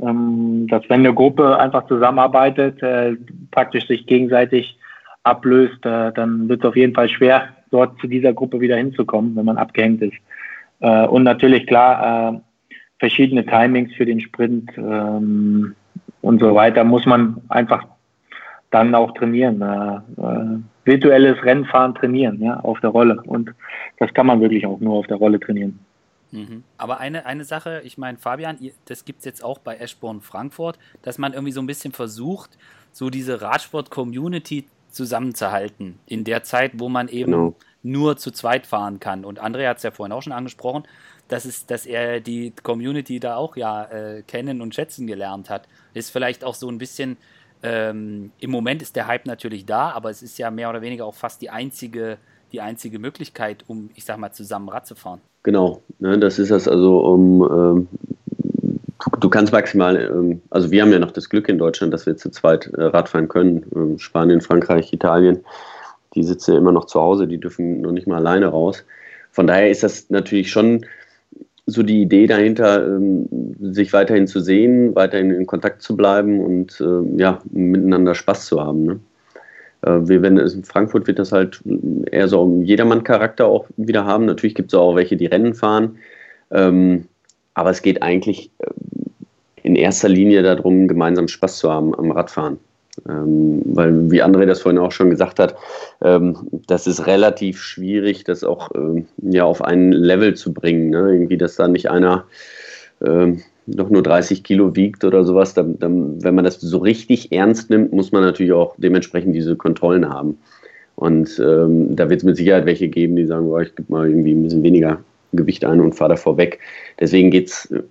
Ähm, 0.00 0.66
dass 0.68 0.88
wenn 0.88 1.00
eine 1.00 1.14
Gruppe 1.14 1.58
einfach 1.58 1.86
zusammenarbeitet, 1.88 2.82
äh, 2.82 3.16
praktisch 3.50 3.86
sich 3.88 4.06
gegenseitig 4.06 4.78
ablöst, 5.24 5.84
äh, 5.84 6.12
dann 6.12 6.48
wird 6.48 6.60
es 6.60 6.68
auf 6.68 6.76
jeden 6.76 6.94
Fall 6.94 7.08
schwer, 7.08 7.48
dort 7.70 7.98
zu 8.00 8.06
dieser 8.06 8.32
Gruppe 8.32 8.60
wieder 8.60 8.76
hinzukommen, 8.76 9.34
wenn 9.34 9.44
man 9.44 9.58
abgehängt 9.58 10.00
ist. 10.02 10.16
Äh, 10.80 11.06
und 11.06 11.24
natürlich 11.24 11.66
klar, 11.66 12.34
äh, 12.34 12.38
verschiedene 13.00 13.44
Timings 13.44 13.92
für 13.94 14.06
den 14.06 14.20
Sprint 14.20 14.70
ähm, 14.76 15.74
und 16.20 16.40
so 16.40 16.54
weiter 16.54 16.84
muss 16.84 17.06
man 17.06 17.38
einfach 17.48 17.84
dann 18.70 18.94
auch 18.94 19.12
trainieren. 19.14 19.62
Äh, 19.62 20.22
äh, 20.22 20.58
virtuelles 20.84 21.42
Rennfahren 21.42 21.94
trainieren, 21.94 22.42
ja, 22.42 22.60
auf 22.60 22.80
der 22.80 22.90
Rolle. 22.90 23.20
Und 23.26 23.52
das 23.98 24.12
kann 24.14 24.26
man 24.26 24.40
wirklich 24.40 24.66
auch 24.66 24.80
nur 24.80 24.94
auf 24.94 25.06
der 25.06 25.18
Rolle 25.18 25.38
trainieren. 25.38 25.78
Mhm. 26.30 26.64
Aber 26.76 27.00
eine, 27.00 27.26
eine 27.26 27.44
Sache, 27.44 27.82
ich 27.84 27.98
meine, 27.98 28.18
Fabian, 28.18 28.58
das 28.86 29.04
gibt 29.04 29.20
es 29.20 29.24
jetzt 29.24 29.44
auch 29.44 29.58
bei 29.58 29.76
Eschborn 29.76 30.20
Frankfurt, 30.20 30.78
dass 31.02 31.18
man 31.18 31.32
irgendwie 31.32 31.52
so 31.52 31.60
ein 31.60 31.66
bisschen 31.66 31.92
versucht, 31.92 32.58
so 32.92 33.10
diese 33.10 33.40
Radsport-Community 33.40 34.64
zusammenzuhalten 34.90 35.98
in 36.06 36.24
der 36.24 36.42
Zeit, 36.42 36.72
wo 36.74 36.88
man 36.88 37.08
eben 37.08 37.32
genau. 37.32 37.54
nur 37.82 38.16
zu 38.16 38.30
zweit 38.30 38.66
fahren 38.66 39.00
kann. 39.00 39.24
Und 39.24 39.42
André 39.42 39.68
hat 39.68 39.78
es 39.78 39.82
ja 39.82 39.90
vorhin 39.90 40.12
auch 40.12 40.22
schon 40.22 40.32
angesprochen, 40.32 40.84
dass, 41.28 41.44
es, 41.44 41.66
dass 41.66 41.84
er 41.84 42.20
die 42.20 42.52
Community 42.62 43.20
da 43.20 43.36
auch 43.36 43.56
ja 43.56 43.84
äh, 43.84 44.22
kennen 44.22 44.62
und 44.62 44.74
schätzen 44.74 45.06
gelernt 45.06 45.50
hat. 45.50 45.68
Ist 45.94 46.10
vielleicht 46.10 46.42
auch 46.44 46.54
so 46.54 46.70
ein 46.70 46.78
bisschen, 46.78 47.18
ähm, 47.62 48.30
im 48.38 48.50
Moment 48.50 48.82
ist 48.82 48.96
der 48.96 49.06
Hype 49.06 49.26
natürlich 49.26 49.66
da, 49.66 49.90
aber 49.90 50.10
es 50.10 50.22
ist 50.22 50.38
ja 50.38 50.50
mehr 50.50 50.70
oder 50.70 50.82
weniger 50.82 51.04
auch 51.04 51.14
fast 51.14 51.42
die 51.42 51.50
einzige, 51.50 52.18
die 52.52 52.60
einzige 52.60 52.98
Möglichkeit, 52.98 53.64
um, 53.66 53.90
ich 53.94 54.04
sag 54.04 54.18
mal, 54.18 54.32
zusammen 54.32 54.68
Rad 54.68 54.86
zu 54.86 54.94
fahren. 54.94 55.20
Genau, 55.42 55.82
ne, 55.98 56.18
das 56.18 56.38
ist 56.38 56.50
das 56.50 56.68
also, 56.68 57.00
um, 57.00 57.42
ähm, 57.42 57.88
du, 58.98 59.10
du, 59.20 59.30
kannst 59.30 59.52
maximal, 59.52 59.96
ähm, 59.96 60.42
also 60.50 60.70
wir 60.70 60.82
haben 60.82 60.92
ja 60.92 60.98
noch 60.98 61.12
das 61.12 61.28
Glück 61.28 61.48
in 61.48 61.58
Deutschland, 61.58 61.92
dass 61.92 62.06
wir 62.06 62.16
zu 62.16 62.30
zweit 62.30 62.66
äh, 62.74 62.84
Rad 62.84 63.08
fahren 63.08 63.28
können. 63.28 63.64
Ähm, 63.74 63.98
Spanien, 63.98 64.40
Frankreich, 64.40 64.92
Italien, 64.92 65.44
die 66.14 66.22
sitzen 66.22 66.52
ja 66.52 66.58
immer 66.58 66.72
noch 66.72 66.86
zu 66.86 67.00
Hause, 67.00 67.26
die 67.26 67.38
dürfen 67.38 67.80
noch 67.80 67.92
nicht 67.92 68.06
mal 68.06 68.16
alleine 68.16 68.46
raus. 68.46 68.84
Von 69.30 69.46
daher 69.46 69.70
ist 69.70 69.82
das 69.82 70.10
natürlich 70.10 70.50
schon 70.50 70.84
so 71.68 71.82
die 71.82 72.00
Idee 72.00 72.26
dahinter, 72.26 72.86
ähm, 72.86 73.28
sich 73.60 73.92
weiterhin 73.92 74.26
zu 74.26 74.40
sehen, 74.40 74.94
weiterhin 74.94 75.30
in 75.30 75.46
Kontakt 75.46 75.82
zu 75.82 75.96
bleiben 75.96 76.40
und 76.40 76.80
äh, 76.80 77.20
ja, 77.20 77.40
miteinander 77.50 78.14
Spaß 78.14 78.46
zu 78.46 78.60
haben. 78.60 78.84
Ne? 78.84 79.00
Äh, 79.82 80.08
wir, 80.08 80.22
wenn 80.22 80.38
es 80.38 80.54
in 80.54 80.64
Frankfurt 80.64 81.06
wird 81.06 81.18
das 81.18 81.30
halt 81.30 81.60
eher 82.10 82.26
so 82.26 82.40
um 82.40 82.62
Jedermann-Charakter 82.62 83.46
auch 83.46 83.66
wieder 83.76 84.06
haben. 84.06 84.24
Natürlich 84.24 84.54
gibt 84.54 84.72
es 84.72 84.78
auch 84.78 84.96
welche, 84.96 85.18
die 85.18 85.26
Rennen 85.26 85.54
fahren. 85.54 85.98
Ähm, 86.50 87.04
aber 87.52 87.68
es 87.68 87.82
geht 87.82 88.02
eigentlich 88.02 88.50
äh, 88.60 88.70
in 89.62 89.76
erster 89.76 90.08
Linie 90.08 90.42
darum, 90.42 90.88
gemeinsam 90.88 91.28
Spaß 91.28 91.58
zu 91.58 91.70
haben 91.70 91.94
am 91.94 92.10
Radfahren. 92.10 92.58
Ähm, 93.08 93.62
weil, 93.64 94.10
wie 94.10 94.22
André 94.22 94.46
das 94.46 94.60
vorhin 94.60 94.80
auch 94.80 94.92
schon 94.92 95.10
gesagt 95.10 95.38
hat, 95.38 95.56
ähm, 96.02 96.36
das 96.66 96.86
ist 96.86 97.06
relativ 97.06 97.60
schwierig, 97.60 98.24
das 98.24 98.44
auch 98.44 98.70
ähm, 98.74 99.06
ja, 99.18 99.44
auf 99.44 99.62
ein 99.62 99.92
Level 99.92 100.34
zu 100.34 100.52
bringen. 100.52 100.90
Ne? 100.90 101.12
Irgendwie, 101.12 101.36
dass 101.36 101.56
da 101.56 101.68
nicht 101.68 101.90
einer 101.90 102.24
ähm, 103.04 103.42
doch 103.66 103.90
nur 103.90 104.02
30 104.02 104.42
Kilo 104.44 104.74
wiegt 104.74 105.04
oder 105.04 105.24
sowas. 105.24 105.54
Dann, 105.54 105.78
dann, 105.78 106.22
wenn 106.22 106.34
man 106.34 106.44
das 106.44 106.60
so 106.60 106.78
richtig 106.78 107.32
ernst 107.32 107.70
nimmt, 107.70 107.92
muss 107.92 108.12
man 108.12 108.22
natürlich 108.22 108.52
auch 108.52 108.74
dementsprechend 108.78 109.34
diese 109.34 109.56
Kontrollen 109.56 110.08
haben. 110.08 110.38
Und 110.96 111.38
ähm, 111.38 111.94
da 111.94 112.10
wird 112.10 112.20
es 112.20 112.24
mit 112.24 112.36
Sicherheit 112.36 112.66
welche 112.66 112.88
geben, 112.88 113.14
die 113.14 113.26
sagen, 113.26 113.46
oh, 113.46 113.58
ich 113.60 113.74
gebe 113.76 113.92
mal 113.92 114.08
irgendwie 114.08 114.32
ein 114.32 114.42
bisschen 114.42 114.64
weniger 114.64 114.98
Gewicht 115.32 115.64
ein 115.64 115.80
und 115.80 115.94
fahre 115.94 116.10
davor 116.10 116.36
weg. 116.36 116.58
Deswegen 116.98 117.30
geht 117.30 117.48
es 117.48 117.70
äh, 117.70 117.82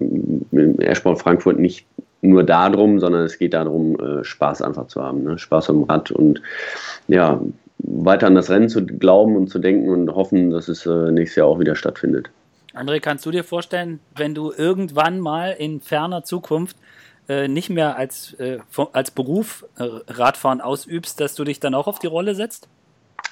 im 0.52 0.80
Airsport 0.82 1.22
Frankfurt 1.22 1.60
nicht 1.60 1.86
nur 2.22 2.44
darum, 2.44 3.00
sondern 3.00 3.24
es 3.24 3.38
geht 3.38 3.54
darum, 3.54 4.00
äh, 4.00 4.24
Spaß 4.24 4.62
einfach 4.62 4.88
zu 4.88 5.02
haben. 5.02 5.24
Ne? 5.24 5.38
Spaß 5.38 5.70
am 5.70 5.84
Rad 5.84 6.12
und 6.12 6.42
ja, 7.08 7.40
weiter 7.80 8.28
an 8.28 8.36
das 8.36 8.50
Rennen 8.50 8.70
zu 8.70 8.86
glauben 8.86 9.36
und 9.36 9.50
zu 9.50 9.60
denken 9.60 9.90
und 9.90 10.14
hoffen, 10.14 10.50
dass 10.50 10.68
es 10.68 10.86
äh, 10.86 11.12
nächstes 11.12 11.38
Jahr 11.38 11.48
auch 11.48 11.60
wieder 11.60 11.76
stattfindet. 11.76 12.30
André, 12.74 13.00
kannst 13.00 13.26
du 13.26 13.32
dir 13.32 13.44
vorstellen, 13.44 14.00
wenn 14.16 14.36
du 14.36 14.52
irgendwann 14.52 15.20
mal 15.20 15.52
in 15.52 15.82
ferner 15.82 16.24
Zukunft 16.24 16.78
äh, 17.28 17.48
nicht 17.48 17.70
mehr 17.70 17.98
als, 17.98 18.34
äh, 18.36 18.60
als 18.94 19.12
Beruf 19.12 19.66
äh, 19.78 19.84
Radfahren 20.08 20.62
ausübst, 20.62 21.20
dass 21.20 21.36
du 21.36 21.44
dich 21.44 21.60
dann 21.60 21.74
auch 21.74 21.88
auf 21.88 22.00
die 22.00 22.08
Rolle 22.08 22.36
setzt? 22.36 22.68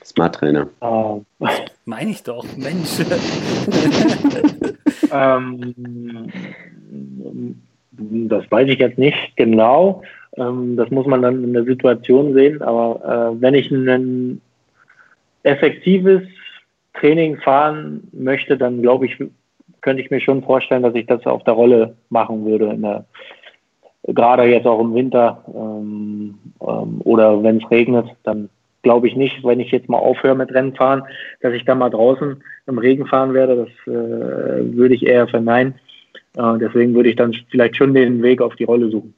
Smart 0.04 0.36
Trainer. 0.36 0.68
Oh. 0.82 1.24
Meine 1.86 2.12
ich 2.12 2.24
doch, 2.24 2.46
Mensch. 2.58 3.00
ähm, 5.12 5.76
das 7.98 8.50
weiß 8.50 8.68
ich 8.70 8.80
jetzt 8.80 8.98
nicht 8.98 9.36
genau. 9.36 10.02
Ähm, 10.38 10.76
das 10.76 10.89
muss 10.89 11.06
man 11.06 11.22
dann 11.22 11.43
in 11.43 11.54
der 11.54 11.64
Situation 11.64 12.34
sehen. 12.34 12.62
Aber 12.62 13.34
äh, 13.36 13.41
wenn 13.41 13.54
ich 13.54 13.72
ein 13.72 14.41
effektives 15.43 16.24
Training 16.93 17.38
fahren 17.38 18.08
möchte, 18.14 18.58
dann 18.58 18.82
glaube 18.82 19.06
ich, 19.06 19.18
könnte 19.82 20.02
ich 20.02 20.12
mir 20.12 20.22
schon 20.22 20.43
vorstellen, 20.43 20.84
dass 20.84 20.96
ich 20.96 21.06
das 21.06 21.26
auf 21.26 21.43
der 21.43 21.54
Rolle 21.54 21.96
machen 22.10 22.46
würde. 22.46 22.76
Der, 22.78 23.06
gerade 24.08 24.43
jetzt 24.46 24.68
auch 24.68 24.80
im 24.80 24.93
Winter 24.93 25.43
ähm, 25.48 26.38
ähm, 26.62 27.02
oder 27.04 27.41
wenn 27.43 27.58
es 27.58 27.72
regnet, 27.72 28.08
dann 28.24 28.50
glaube 28.82 29.08
ich 29.08 29.16
nicht, 29.16 29.43
wenn 29.43 29.60
ich 29.60 29.72
jetzt 29.72 29.89
mal 29.89 29.98
aufhöre 29.98 30.36
mit 30.36 30.54
Rennfahren, 30.54 31.04
dass 31.41 31.54
ich 31.54 31.66
dann 31.66 31.80
mal 31.80 31.89
draußen 31.89 32.43
im 32.68 32.78
Regen 32.78 33.08
fahren 33.08 33.34
werde. 33.34 33.56
Das 33.56 33.93
äh, 33.93 34.76
würde 34.76 34.96
ich 34.96 35.06
eher 35.06 35.28
verneinen. 35.28 35.76
Äh, 36.36 36.58
deswegen 36.60 36.94
würde 36.94 37.10
ich 37.10 37.16
dann 37.16 37.34
vielleicht 37.50 37.78
schon 37.78 37.94
den 37.94 38.22
Weg 38.22 38.42
auf 38.42 38.56
die 38.56 38.66
Rolle 38.66 38.90
suchen. 38.90 39.14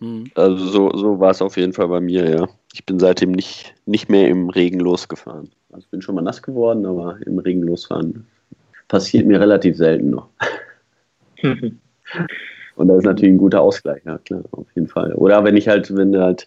Hm. 0.00 0.24
Also 0.34 0.66
so, 0.66 0.90
so 0.94 1.18
war 1.20 1.30
es 1.30 1.42
auf 1.42 1.56
jeden 1.56 1.72
Fall 1.72 1.88
bei 1.88 2.00
mir, 2.00 2.28
ja. 2.28 2.48
Ich 2.72 2.84
bin 2.86 2.98
seitdem 2.98 3.32
nicht, 3.32 3.74
nicht 3.86 4.08
mehr 4.08 4.28
im 4.28 4.48
Regen 4.50 4.80
losgefahren. 4.80 5.50
Also 5.70 5.84
ich 5.84 5.90
bin 5.90 6.02
schon 6.02 6.14
mal 6.14 6.22
nass 6.22 6.42
geworden, 6.42 6.86
aber 6.86 7.18
im 7.26 7.38
Regen 7.38 7.62
losfahren 7.62 8.26
passiert 8.86 9.26
mir 9.26 9.40
relativ 9.40 9.76
selten 9.76 10.10
noch. 10.10 10.28
Und 12.76 12.86
das 12.86 12.98
ist 12.98 13.04
natürlich 13.04 13.34
ein 13.34 13.38
guter 13.38 13.60
Ausgleich, 13.60 14.02
ja 14.06 14.18
klar, 14.18 14.44
auf 14.52 14.66
jeden 14.74 14.86
Fall. 14.86 15.12
Oder 15.14 15.42
wenn 15.42 15.56
ich 15.56 15.66
halt, 15.66 15.94
wenn 15.96 16.12
du 16.12 16.22
halt, 16.22 16.46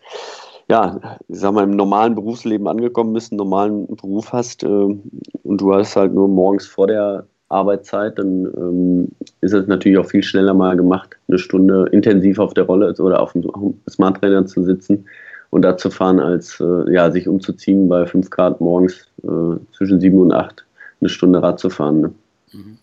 ja, 0.70 1.20
ich 1.28 1.40
sag 1.40 1.54
mal, 1.54 1.66
im 1.66 1.76
normalen 1.76 2.16
Berufsleben 2.16 2.68
angekommen 2.68 3.14
bist, 3.14 3.32
einen 3.32 3.38
normalen 3.38 3.88
Beruf 3.88 4.32
hast 4.32 4.64
äh, 4.64 4.68
und 4.68 5.02
du 5.44 5.74
hast 5.74 5.98
halt 5.98 6.14
nur 6.14 6.30
morgens 6.30 6.66
vor 6.66 6.88
der 6.88 7.28
Arbeitszeit, 7.52 8.18
dann 8.18 8.46
ähm, 8.56 9.08
ist 9.42 9.54
es 9.54 9.68
natürlich 9.68 9.98
auch 9.98 10.10
viel 10.10 10.24
schneller 10.24 10.54
mal 10.54 10.76
gemacht, 10.76 11.18
eine 11.28 11.38
Stunde 11.38 11.88
intensiv 11.92 12.40
auf 12.40 12.54
der 12.54 12.64
Rolle 12.64 12.94
oder 13.00 13.22
auf 13.22 13.34
dem 13.34 13.44
Smart 13.90 14.20
Trainer 14.20 14.46
zu 14.46 14.64
sitzen 14.64 15.06
und 15.50 15.64
da 15.64 15.78
zu 15.78 15.90
fahren, 15.90 16.20
als 16.20 16.60
äh, 16.60 16.94
ja, 16.94 17.12
sich 17.12 17.28
umzuziehen 17.28 17.88
bei 17.90 18.06
5 18.06 18.30
Grad 18.30 18.62
morgens 18.62 19.08
äh, 19.24 19.58
zwischen 19.74 20.00
7 20.00 20.18
und 20.20 20.34
8 20.34 20.66
eine 21.02 21.10
Stunde 21.10 21.44
Rad 21.44 21.60
zu 21.60 21.70
fahren. 21.70 22.02
Ne? 22.02 22.14
Mhm. 22.54 22.78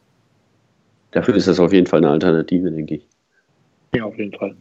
Dafür 1.10 1.34
ist 1.34 1.48
das 1.48 1.58
auf 1.58 1.72
jeden 1.72 1.86
Fall 1.86 1.98
eine 1.98 2.10
Alternative, 2.10 2.70
denke 2.70 2.96
ich. 2.96 3.06
Ja, 3.94 4.04
auf 4.04 4.18
jeden 4.18 4.36
Fall. 4.36 4.54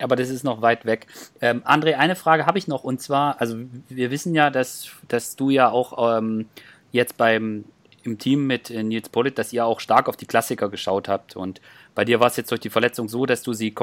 Aber 0.00 0.14
das 0.14 0.28
ist 0.28 0.44
noch 0.44 0.62
weit 0.62 0.84
weg. 0.84 1.06
Ähm, 1.40 1.62
André, 1.64 1.94
eine 1.94 2.14
Frage 2.14 2.46
habe 2.46 2.58
ich 2.58 2.68
noch 2.68 2.84
und 2.84 3.00
zwar, 3.00 3.40
also 3.40 3.56
wir 3.88 4.10
wissen 4.10 4.34
ja, 4.34 4.50
dass, 4.50 4.90
dass 5.08 5.34
du 5.34 5.50
ja 5.50 5.70
auch 5.70 6.18
ähm, 6.18 6.46
jetzt 6.92 7.16
beim 7.16 7.64
im 8.08 8.18
Team 8.18 8.46
mit 8.46 8.70
äh, 8.70 8.82
Nils 8.82 9.08
Pollitt, 9.08 9.38
dass 9.38 9.52
ihr 9.52 9.64
auch 9.64 9.80
stark 9.80 10.08
auf 10.08 10.16
die 10.16 10.26
Klassiker 10.26 10.68
geschaut 10.68 11.08
habt. 11.08 11.36
Und 11.36 11.60
bei 11.94 12.04
dir 12.04 12.20
war 12.20 12.28
es 12.28 12.36
jetzt 12.36 12.50
durch 12.50 12.60
die 12.60 12.70
Verletzung 12.70 13.08
so, 13.08 13.26
dass 13.26 13.42
du 13.42 13.52
sie 13.52 13.74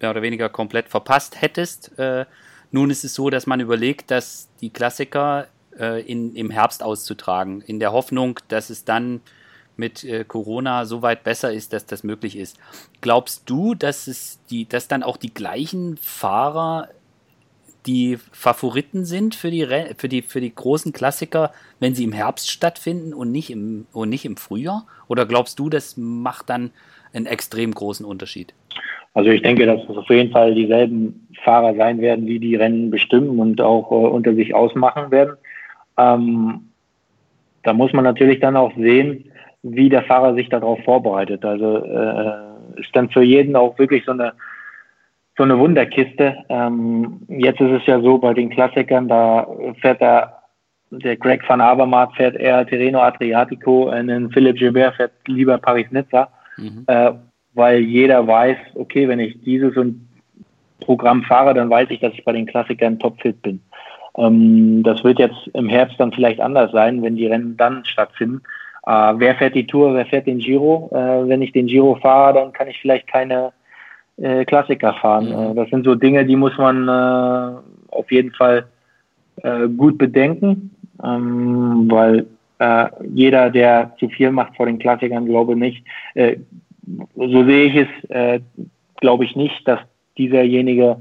mehr 0.00 0.10
oder 0.10 0.22
weniger 0.22 0.48
komplett 0.48 0.88
verpasst 0.88 1.40
hättest. 1.40 1.98
Äh, 1.98 2.26
nun 2.70 2.90
ist 2.90 3.04
es 3.04 3.14
so, 3.14 3.30
dass 3.30 3.46
man 3.46 3.60
überlegt, 3.60 4.10
dass 4.10 4.48
die 4.60 4.70
Klassiker 4.70 5.48
äh, 5.78 6.02
in, 6.02 6.34
im 6.34 6.50
Herbst 6.50 6.82
auszutragen, 6.82 7.62
in 7.62 7.80
der 7.80 7.92
Hoffnung, 7.92 8.38
dass 8.48 8.70
es 8.70 8.84
dann 8.84 9.20
mit 9.76 10.04
äh, 10.04 10.24
Corona 10.24 10.84
so 10.84 11.02
weit 11.02 11.24
besser 11.24 11.52
ist, 11.52 11.72
dass 11.72 11.86
das 11.86 12.04
möglich 12.04 12.36
ist. 12.36 12.58
Glaubst 13.00 13.42
du, 13.46 13.74
dass 13.74 14.06
es 14.06 14.38
die, 14.50 14.68
dass 14.68 14.88
dann 14.88 15.02
auch 15.02 15.16
die 15.16 15.32
gleichen 15.32 15.96
Fahrer 15.96 16.88
die 17.86 18.18
Favoriten 18.32 19.04
sind 19.04 19.34
für 19.34 19.50
die, 19.50 19.66
für 19.96 20.08
die, 20.08 20.22
für 20.22 20.40
die 20.40 20.54
großen 20.54 20.92
Klassiker, 20.92 21.52
wenn 21.78 21.94
sie 21.94 22.04
im 22.04 22.12
Herbst 22.12 22.50
stattfinden 22.50 23.14
und 23.14 23.32
nicht 23.32 23.50
im, 23.50 23.86
und 23.92 24.10
nicht 24.10 24.24
im 24.24 24.36
Frühjahr? 24.36 24.86
Oder 25.08 25.26
glaubst 25.26 25.58
du, 25.58 25.70
das 25.70 25.96
macht 25.96 26.50
dann 26.50 26.70
einen 27.12 27.26
extrem 27.26 27.72
großen 27.72 28.04
Unterschied? 28.04 28.54
Also 29.14 29.30
ich 29.30 29.42
denke, 29.42 29.66
dass 29.66 29.82
es 29.82 29.96
auf 29.96 30.08
jeden 30.08 30.30
Fall 30.30 30.54
dieselben 30.54 31.28
Fahrer 31.42 31.74
sein 31.74 32.00
werden, 32.00 32.26
die 32.26 32.38
die 32.38 32.54
Rennen 32.54 32.90
bestimmen 32.90 33.38
und 33.40 33.60
auch 33.60 33.90
äh, 33.90 33.94
unter 33.94 34.34
sich 34.34 34.54
ausmachen 34.54 35.10
werden. 35.10 35.36
Ähm, 35.98 36.70
da 37.62 37.72
muss 37.72 37.92
man 37.92 38.04
natürlich 38.04 38.40
dann 38.40 38.56
auch 38.56 38.72
sehen, 38.76 39.24
wie 39.62 39.88
der 39.88 40.04
Fahrer 40.04 40.34
sich 40.34 40.48
darauf 40.48 40.78
vorbereitet. 40.84 41.44
Also 41.44 41.78
äh, 41.78 42.80
ist 42.80 42.94
dann 42.94 43.10
für 43.10 43.22
jeden 43.22 43.56
auch 43.56 43.78
wirklich 43.78 44.04
so 44.04 44.12
eine 44.12 44.32
so 45.40 45.44
eine 45.44 45.58
Wunderkiste. 45.58 46.36
Ähm, 46.50 47.20
jetzt 47.28 47.62
ist 47.62 47.80
es 47.80 47.86
ja 47.86 47.98
so 48.02 48.18
bei 48.18 48.34
den 48.34 48.50
Klassikern, 48.50 49.08
da 49.08 49.46
fährt 49.80 50.02
der, 50.02 50.36
der 50.90 51.16
Greg 51.16 51.48
van 51.48 51.62
Avermaet 51.62 52.12
fährt 52.14 52.36
eher 52.36 52.66
Terreno 52.66 53.00
Adriatico, 53.00 53.88
einen 53.88 54.30
Philipp 54.32 54.58
Gilbert 54.58 54.96
fährt 54.96 55.12
lieber 55.28 55.56
Paris-Nizza, 55.56 56.28
mhm. 56.58 56.84
äh, 56.88 57.12
weil 57.54 57.80
jeder 57.80 58.26
weiß, 58.26 58.58
okay, 58.74 59.08
wenn 59.08 59.18
ich 59.18 59.40
dieses 59.40 59.78
und 59.78 60.06
Programm 60.80 61.22
fahre, 61.22 61.54
dann 61.54 61.70
weiß 61.70 61.88
ich, 61.88 62.00
dass 62.00 62.12
ich 62.12 62.22
bei 62.22 62.32
den 62.32 62.44
Klassikern 62.44 62.98
topfit 62.98 63.40
bin. 63.40 63.62
Ähm, 64.18 64.82
das 64.82 65.02
wird 65.04 65.18
jetzt 65.18 65.48
im 65.54 65.70
Herbst 65.70 65.98
dann 65.98 66.12
vielleicht 66.12 66.40
anders 66.40 66.70
sein, 66.72 67.02
wenn 67.02 67.16
die 67.16 67.28
Rennen 67.28 67.56
dann 67.56 67.86
stattfinden. 67.86 68.42
Äh, 68.84 69.14
wer 69.16 69.36
fährt 69.36 69.54
die 69.54 69.66
Tour, 69.66 69.94
wer 69.94 70.04
fährt 70.04 70.26
den 70.26 70.40
Giro? 70.40 70.90
Äh, 70.92 71.26
wenn 71.26 71.40
ich 71.40 71.52
den 71.52 71.66
Giro 71.66 71.94
fahre, 71.94 72.34
dann 72.34 72.52
kann 72.52 72.68
ich 72.68 72.78
vielleicht 72.78 73.06
keine 73.06 73.52
äh, 74.20 74.44
Klassiker 74.44 74.92
fahren. 74.94 75.26
Mhm. 75.26 75.52
Äh, 75.52 75.54
das 75.54 75.70
sind 75.70 75.84
so 75.84 75.94
Dinge, 75.94 76.26
die 76.26 76.36
muss 76.36 76.56
man 76.58 76.88
äh, 76.88 77.94
auf 77.94 78.12
jeden 78.12 78.32
Fall 78.32 78.66
äh, 79.42 79.66
gut 79.68 79.96
bedenken, 79.98 80.70
ähm, 81.02 81.90
weil 81.90 82.26
jeder, 83.14 83.48
der 83.48 83.96
zu 83.98 84.10
viel 84.10 84.30
macht 84.30 84.54
vor 84.54 84.66
den 84.66 84.78
Klassikern, 84.78 85.24
glaube 85.24 85.56
nicht, 85.56 85.82
so 86.14 87.44
sehe 87.44 87.64
ich 87.64 87.74
es, 87.74 88.42
glaube 89.00 89.24
ich 89.24 89.34
nicht, 89.34 89.66
dass 89.66 89.80
dieserjenige 90.18 90.98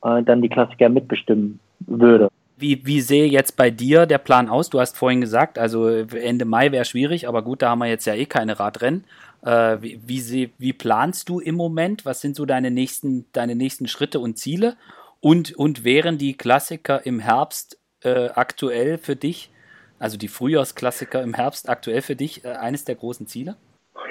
dann 0.00 0.40
die 0.40 0.48
Klassiker 0.48 0.88
mitbestimmen 0.88 1.60
würde. 1.80 2.30
Wie, 2.56 2.86
wie 2.86 3.02
sehe 3.02 3.26
jetzt 3.26 3.58
bei 3.58 3.68
dir 3.68 4.06
der 4.06 4.16
Plan 4.16 4.48
aus? 4.48 4.70
Du 4.70 4.80
hast 4.80 4.96
vorhin 4.96 5.20
gesagt, 5.20 5.58
also 5.58 5.86
Ende 5.86 6.46
Mai 6.46 6.72
wäre 6.72 6.86
schwierig, 6.86 7.28
aber 7.28 7.42
gut, 7.42 7.60
da 7.60 7.68
haben 7.68 7.80
wir 7.80 7.88
jetzt 7.88 8.06
ja 8.06 8.14
eh 8.14 8.24
keine 8.24 8.58
Radrennen. 8.58 9.04
Äh, 9.42 9.78
wie, 9.80 10.00
wie, 10.04 10.20
sie, 10.20 10.52
wie, 10.58 10.72
planst 10.72 11.28
du 11.28 11.40
im 11.40 11.56
Moment? 11.56 12.06
Was 12.06 12.20
sind 12.20 12.36
so 12.36 12.46
deine 12.46 12.70
nächsten, 12.70 13.26
deine 13.32 13.56
nächsten 13.56 13.88
Schritte 13.88 14.20
und 14.20 14.38
Ziele? 14.38 14.76
Und, 15.20 15.52
und 15.52 15.84
wären 15.84 16.18
die 16.18 16.36
Klassiker 16.36 17.04
im 17.04 17.20
Herbst 17.20 17.78
äh, 18.02 18.28
aktuell 18.34 18.98
für 18.98 19.16
dich, 19.16 19.50
also 19.98 20.16
die 20.16 20.28
Frühjahrsklassiker 20.28 21.22
im 21.22 21.34
Herbst 21.34 21.68
aktuell 21.68 22.02
für 22.02 22.16
dich, 22.16 22.44
äh, 22.44 22.48
eines 22.48 22.84
der 22.84 22.94
großen 22.94 23.26
Ziele? 23.26 23.56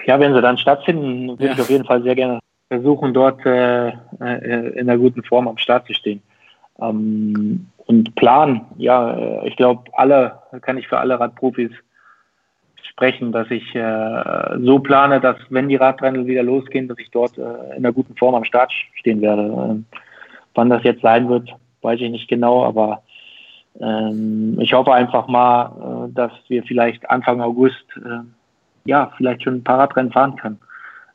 Ja, 0.05 0.19
wenn 0.19 0.33
sie 0.33 0.41
dann 0.41 0.57
stattfinden, 0.57 1.29
würde 1.29 1.45
ja. 1.45 1.53
ich 1.53 1.61
auf 1.61 1.69
jeden 1.69 1.85
Fall 1.85 2.01
sehr 2.03 2.15
gerne 2.15 2.39
versuchen, 2.67 3.13
dort 3.13 3.45
äh, 3.45 3.89
äh, 3.89 4.79
in 4.79 4.89
einer 4.89 4.97
guten 4.97 5.23
Form 5.23 5.47
am 5.47 5.57
Start 5.57 5.87
zu 5.87 5.93
stehen. 5.93 6.21
Ähm, 6.81 7.67
und 7.85 8.15
Plan, 8.15 8.65
ja, 8.77 9.13
äh, 9.13 9.47
ich 9.47 9.55
glaube, 9.57 9.83
alle, 9.93 10.39
kann 10.61 10.77
ich 10.77 10.87
für 10.87 10.97
alle 10.97 11.19
Radprofis 11.19 11.71
sprechen, 12.91 13.31
dass 13.31 13.49
ich 13.49 13.73
äh, 13.73 14.59
so 14.59 14.79
plane, 14.79 15.19
dass 15.19 15.37
wenn 15.49 15.69
die 15.69 15.77
Radrennen 15.77 16.27
wieder 16.27 16.43
losgehen, 16.43 16.87
dass 16.87 16.99
ich 16.99 17.09
dort 17.09 17.37
äh, 17.37 17.41
in 17.77 17.85
einer 17.85 17.93
guten 17.93 18.15
Form 18.15 18.35
am 18.35 18.43
Start 18.43 18.71
stehen 18.95 19.21
werde. 19.21 19.43
Ähm, 19.43 19.85
wann 20.53 20.69
das 20.69 20.83
jetzt 20.83 21.01
sein 21.01 21.29
wird, 21.29 21.49
weiß 21.81 21.99
ich 22.01 22.11
nicht 22.11 22.27
genau, 22.27 22.63
aber 22.63 23.01
ähm, 23.79 24.57
ich 24.59 24.73
hoffe 24.73 24.93
einfach 24.93 25.27
mal, 25.27 26.07
äh, 26.09 26.13
dass 26.13 26.31
wir 26.49 26.63
vielleicht 26.63 27.09
Anfang 27.09 27.41
August 27.41 27.85
äh, 27.95 28.19
ja 28.85 29.11
vielleicht 29.17 29.43
schon 29.43 29.55
ein 29.55 29.63
paar 29.63 29.79
Radrennen 29.79 30.11
fahren 30.11 30.35
können. 30.35 30.59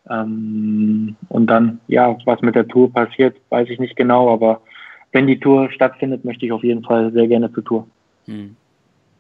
Ähm, 0.09 1.17
und 1.29 1.47
dann, 1.49 1.81
ja, 1.89 2.17
was 2.25 2.41
mit 2.41 2.55
der 2.55 2.69
Tour 2.69 2.93
passiert, 2.93 3.37
weiß 3.51 3.69
ich 3.69 3.79
nicht 3.79 3.97
genau, 3.97 4.33
aber 4.33 4.61
wenn 5.13 5.27
die 5.27 5.41
Tour 5.41 5.71
stattfindet, 5.71 6.25
möchte 6.25 6.47
ich 6.47 6.53
auf 6.53 6.65
jeden 6.65 6.85
Fall 6.85 7.13
sehr 7.13 7.27
gerne 7.27 7.53
zur 7.53 7.65
Tour. 7.65 7.87
Hm. 8.27 8.57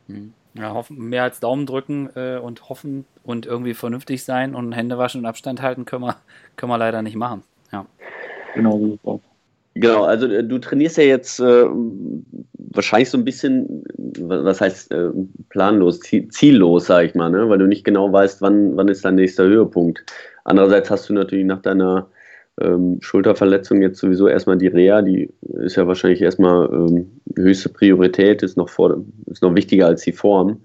Hm. 0.07 0.33
Ja, 0.59 0.73
hoffen, 0.73 0.97
mehr 1.09 1.23
als 1.23 1.41
Daumen 1.41 1.67
drücken 1.67 2.11
äh, 2.15 2.39
und 2.39 2.69
hoffen 2.69 3.05
und 3.25 3.47
irgendwie 3.47 3.75
vernünftig 3.75 4.25
sein 4.25 4.55
und 4.55 4.73
Hände 4.73 4.99
waschen 4.99 5.21
und 5.21 5.27
Abstand 5.27 5.63
halten 5.63 5.85
können 5.85 6.05
wir, 6.05 6.17
können 6.57 6.71
wir 6.71 6.79
leider 6.79 7.03
nicht 7.03 7.17
machen. 7.17 7.43
Ja. 7.73 7.87
Genau, 8.55 8.99
Genau, 9.77 10.05
also 10.05 10.27
äh, 10.27 10.43
du 10.43 10.59
trainierst 10.59 10.97
ja 10.97 11.05
jetzt 11.05 11.39
äh, 11.39 11.67
wahrscheinlich 12.55 13.11
so 13.11 13.19
ein 13.19 13.25
bisschen, 13.25 13.85
was 14.21 14.61
heißt 14.61 14.91
äh, 14.91 15.11
planlos, 15.51 16.01
ziellos, 16.01 16.87
sag 16.87 17.05
ich 17.05 17.15
mal, 17.15 17.31
ne? 17.31 17.49
weil 17.49 17.59
du 17.59 17.67
nicht 17.67 17.85
genau 17.85 18.11
weißt, 18.11 18.41
wann, 18.41 18.75
wann 18.77 18.89
ist 18.89 19.05
dein 19.05 19.17
nächster 19.17 19.45
Höhepunkt. 19.45 20.05
Andererseits 20.45 20.91
hast 20.91 21.09
du 21.11 21.13
natürlich 21.13 21.45
nach 21.45 21.61
deiner 21.61 22.09
ähm, 22.61 22.99
Schulterverletzung 23.01 23.83
jetzt 23.83 23.99
sowieso 23.99 24.29
erstmal 24.29 24.59
die 24.59 24.69
Reha, 24.69 25.03
die 25.03 25.31
ist 25.65 25.77
ja 25.77 25.87
wahrscheinlich 25.87 26.23
erstmal 26.23 26.67
ähm, 26.73 27.21
höchste 27.37 27.69
Priorität, 27.69 28.43
ist 28.43 28.57
noch, 28.57 28.69
vor, 28.69 29.05
ist 29.27 29.43
noch 29.43 29.55
wichtiger 29.55 29.87
als 29.87 30.03
die 30.03 30.13
Form. 30.13 30.63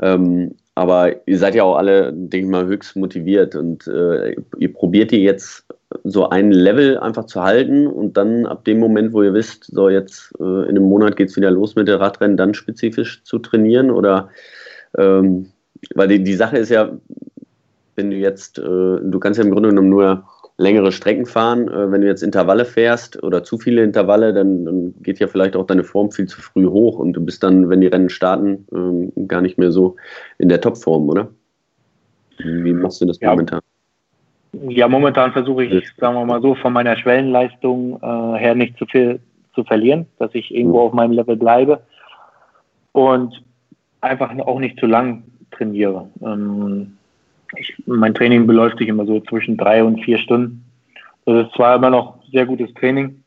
Ähm, 0.00 0.54
aber 0.74 1.26
ihr 1.26 1.38
seid 1.38 1.54
ja 1.54 1.64
auch 1.64 1.76
alle, 1.76 2.12
denke 2.12 2.46
ich 2.46 2.46
mal, 2.46 2.66
höchst 2.66 2.96
motiviert 2.96 3.54
und 3.54 3.86
äh, 3.86 4.34
ihr 4.58 4.72
probiert 4.72 5.12
ihr 5.12 5.20
jetzt 5.20 5.66
so 6.04 6.30
ein 6.30 6.50
Level 6.50 6.98
einfach 6.98 7.26
zu 7.26 7.42
halten 7.42 7.86
und 7.86 8.16
dann 8.16 8.46
ab 8.46 8.64
dem 8.64 8.78
Moment, 8.78 9.12
wo 9.12 9.22
ihr 9.22 9.34
wisst, 9.34 9.66
so 9.66 9.90
jetzt 9.90 10.32
äh, 10.40 10.42
in 10.42 10.70
einem 10.70 10.84
Monat 10.84 11.16
geht 11.16 11.28
es 11.28 11.36
wieder 11.36 11.50
los 11.50 11.74
mit 11.74 11.88
der 11.88 12.00
Radrennen, 12.00 12.38
dann 12.38 12.54
spezifisch 12.54 13.22
zu 13.24 13.38
trainieren 13.38 13.90
oder 13.90 14.30
ähm, 14.96 15.50
weil 15.94 16.08
die, 16.08 16.22
die 16.22 16.34
Sache 16.34 16.56
ist 16.56 16.70
ja, 16.70 16.90
wenn 17.96 18.10
du 18.10 18.16
jetzt, 18.16 18.58
äh, 18.58 18.62
du 18.62 19.18
kannst 19.20 19.38
ja 19.38 19.44
im 19.44 19.50
Grunde 19.50 19.68
genommen 19.68 19.90
nur 19.90 20.24
längere 20.62 20.92
Strecken 20.92 21.26
fahren. 21.26 21.68
Äh, 21.68 21.90
wenn 21.90 22.00
du 22.00 22.06
jetzt 22.06 22.22
Intervalle 22.22 22.64
fährst 22.64 23.22
oder 23.22 23.42
zu 23.42 23.58
viele 23.58 23.82
Intervalle, 23.82 24.32
dann, 24.32 24.64
dann, 24.64 24.94
geht 25.02 25.18
ja 25.18 25.26
vielleicht 25.26 25.56
auch 25.56 25.66
deine 25.66 25.84
Form 25.84 26.10
viel 26.10 26.26
zu 26.26 26.40
früh 26.40 26.66
hoch 26.66 26.98
und 26.98 27.12
du 27.12 27.24
bist 27.24 27.42
dann, 27.42 27.68
wenn 27.68 27.80
die 27.80 27.88
Rennen 27.88 28.08
starten, 28.08 28.66
ähm, 28.72 29.12
gar 29.28 29.42
nicht 29.42 29.58
mehr 29.58 29.72
so 29.72 29.96
in 30.38 30.48
der 30.48 30.60
Topform, 30.60 31.08
oder? 31.08 31.28
Wie 32.38 32.72
machst 32.72 33.00
du 33.00 33.06
das 33.06 33.20
ja. 33.20 33.30
momentan? 33.30 33.60
Ja, 34.68 34.86
momentan 34.86 35.32
versuche 35.32 35.64
ich, 35.64 35.90
sagen 35.96 36.14
wir 36.14 36.24
mal 36.24 36.42
so, 36.42 36.54
von 36.54 36.72
meiner 36.72 36.96
Schwellenleistung 36.96 37.98
äh, 38.02 38.38
her 38.38 38.54
nicht 38.54 38.76
zu 38.78 38.86
viel 38.86 39.20
zu 39.54 39.64
verlieren, 39.64 40.06
dass 40.18 40.34
ich 40.34 40.54
irgendwo 40.54 40.80
mhm. 40.80 40.86
auf 40.86 40.92
meinem 40.92 41.12
Level 41.12 41.36
bleibe 41.36 41.80
und 42.92 43.42
einfach 44.00 44.30
auch 44.38 44.58
nicht 44.58 44.78
zu 44.78 44.86
lang 44.86 45.24
trainiere. 45.50 46.08
Ähm, 46.22 46.98
ich, 47.56 47.74
mein 47.86 48.14
Training 48.14 48.46
beläuft 48.46 48.78
sich 48.78 48.88
immer 48.88 49.06
so 49.06 49.20
zwischen 49.20 49.56
drei 49.56 49.82
und 49.84 50.02
vier 50.02 50.18
Stunden. 50.18 50.64
Das 51.24 51.46
ist 51.46 51.54
zwar 51.54 51.76
immer 51.76 51.90
noch 51.90 52.18
sehr 52.30 52.46
gutes 52.46 52.72
Training, 52.74 53.22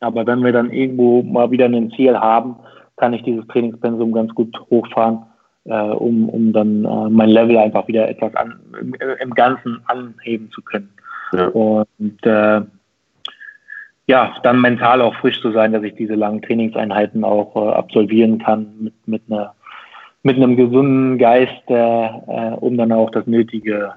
aber 0.00 0.26
wenn 0.26 0.40
wir 0.40 0.52
dann 0.52 0.70
irgendwo 0.70 1.22
mal 1.22 1.50
wieder 1.50 1.66
ein 1.66 1.92
Ziel 1.92 2.16
haben, 2.16 2.56
kann 2.96 3.12
ich 3.12 3.22
dieses 3.22 3.46
Trainingspensum 3.48 4.12
ganz 4.12 4.34
gut 4.34 4.54
hochfahren, 4.70 5.20
äh, 5.64 5.74
um, 5.74 6.28
um 6.28 6.52
dann 6.52 6.84
äh, 6.84 7.08
mein 7.08 7.30
Level 7.30 7.56
einfach 7.56 7.86
wieder 7.86 8.08
etwas 8.08 8.34
an, 8.34 8.58
im, 8.80 8.94
im 9.20 9.34
Ganzen 9.34 9.80
anheben 9.86 10.50
zu 10.50 10.62
können. 10.62 10.90
Ja. 11.32 11.46
Und 11.48 12.26
äh, 12.26 12.62
ja, 14.08 14.34
dann 14.42 14.60
mental 14.60 15.00
auch 15.00 15.14
frisch 15.16 15.40
zu 15.40 15.52
sein, 15.52 15.72
dass 15.72 15.84
ich 15.84 15.94
diese 15.94 16.14
langen 16.14 16.42
Trainingseinheiten 16.42 17.24
auch 17.24 17.54
äh, 17.56 17.72
absolvieren 17.72 18.38
kann 18.38 18.74
mit, 18.80 18.94
mit 19.06 19.22
einer 19.30 19.54
mit 20.22 20.36
einem 20.36 20.56
gesunden 20.56 21.18
Geist, 21.18 21.62
äh, 21.68 22.08
um 22.60 22.76
dann 22.76 22.92
auch 22.92 23.10
das 23.10 23.26
Nötige 23.26 23.94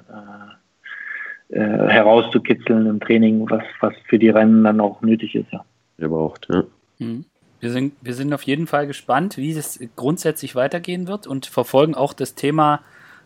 äh, 1.51 1.57
äh, 1.57 1.89
herauszukitzeln 1.89 2.87
im 2.87 2.99
Training, 2.99 3.47
was, 3.49 3.63
was 3.79 3.93
für 4.07 4.17
die 4.17 4.29
Rennen 4.29 4.63
dann 4.63 4.79
auch 4.79 5.01
nötig 5.01 5.35
ist. 5.35 5.51
Ja. 5.51 5.63
Er 5.97 6.09
braucht, 6.09 6.47
ja. 6.49 6.63
Mhm. 6.99 7.25
Wir 7.59 7.71
sind, 7.71 7.93
wir 8.01 8.13
sind 8.13 8.33
auf 8.33 8.43
jeden 8.43 8.67
Fall 8.67 8.85
gespannt, 8.85 9.37
wie 9.37 9.51
es 9.51 9.79
grundsätzlich 9.95 10.55
weitergehen 10.55 11.07
wird 11.07 11.25
und 11.25 11.45
verfolgen 11.45 11.95
auch 11.95 12.13
das 12.13 12.35
Thema 12.35 12.81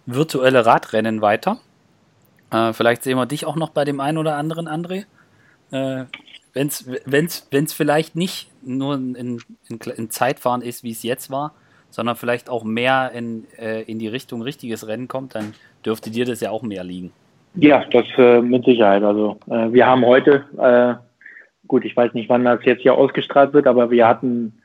virtuelle 0.06 0.66
Radrennen 0.66 1.22
weiter. 1.22 1.60
Äh, 2.52 2.74
vielleicht 2.74 3.04
sehen 3.04 3.18
wir 3.18 3.26
dich 3.26 3.45
auch 3.45 3.56
noch 3.56 3.70
bei 3.70 3.86
dem 3.86 4.00
einen 4.00 4.18
oder 4.18 4.36
anderen, 4.36 4.68
André. 4.68 5.06
Äh, 5.72 6.06
Wenn 6.54 6.68
es 6.68 7.74
vielleicht 7.74 8.16
nicht 8.16 8.50
nur 8.62 8.95
in, 8.95 9.16
in, 9.16 9.41
in 9.70 10.10
Zeitfahren 10.10 10.62
ist, 10.62 10.84
wie 10.84 10.91
es 10.91 11.04
jetzt 11.04 11.32
war, 11.32 11.54
sondern 11.89 12.15
vielleicht 12.15 12.49
auch 12.49 12.63
mehr 12.63 13.11
in, 13.13 13.45
äh, 13.57 13.81
in 13.83 13.99
die 13.99 14.07
Richtung 14.07 14.41
richtiges 14.41 14.87
Rennen 14.87 15.07
kommt, 15.07 15.35
dann 15.35 15.53
dürfte 15.85 16.11
dir 16.11 16.25
das 16.25 16.41
ja 16.41 16.51
auch 16.51 16.63
mehr 16.63 16.83
liegen. 16.83 17.11
Ja, 17.55 17.83
das 17.91 18.05
äh, 18.17 18.41
mit 18.41 18.65
Sicherheit. 18.65 19.03
Also 19.03 19.39
äh, 19.47 19.71
wir 19.71 19.85
haben 19.85 20.05
heute, 20.05 20.45
äh, 20.57 20.95
gut, 21.67 21.85
ich 21.85 21.97
weiß 21.97 22.13
nicht, 22.13 22.29
wann 22.29 22.45
das 22.45 22.59
jetzt 22.63 22.81
hier 22.81 22.95
ausgestrahlt 22.95 23.53
wird, 23.53 23.67
aber 23.67 23.89
wir 23.89 24.07
hatten 24.07 24.61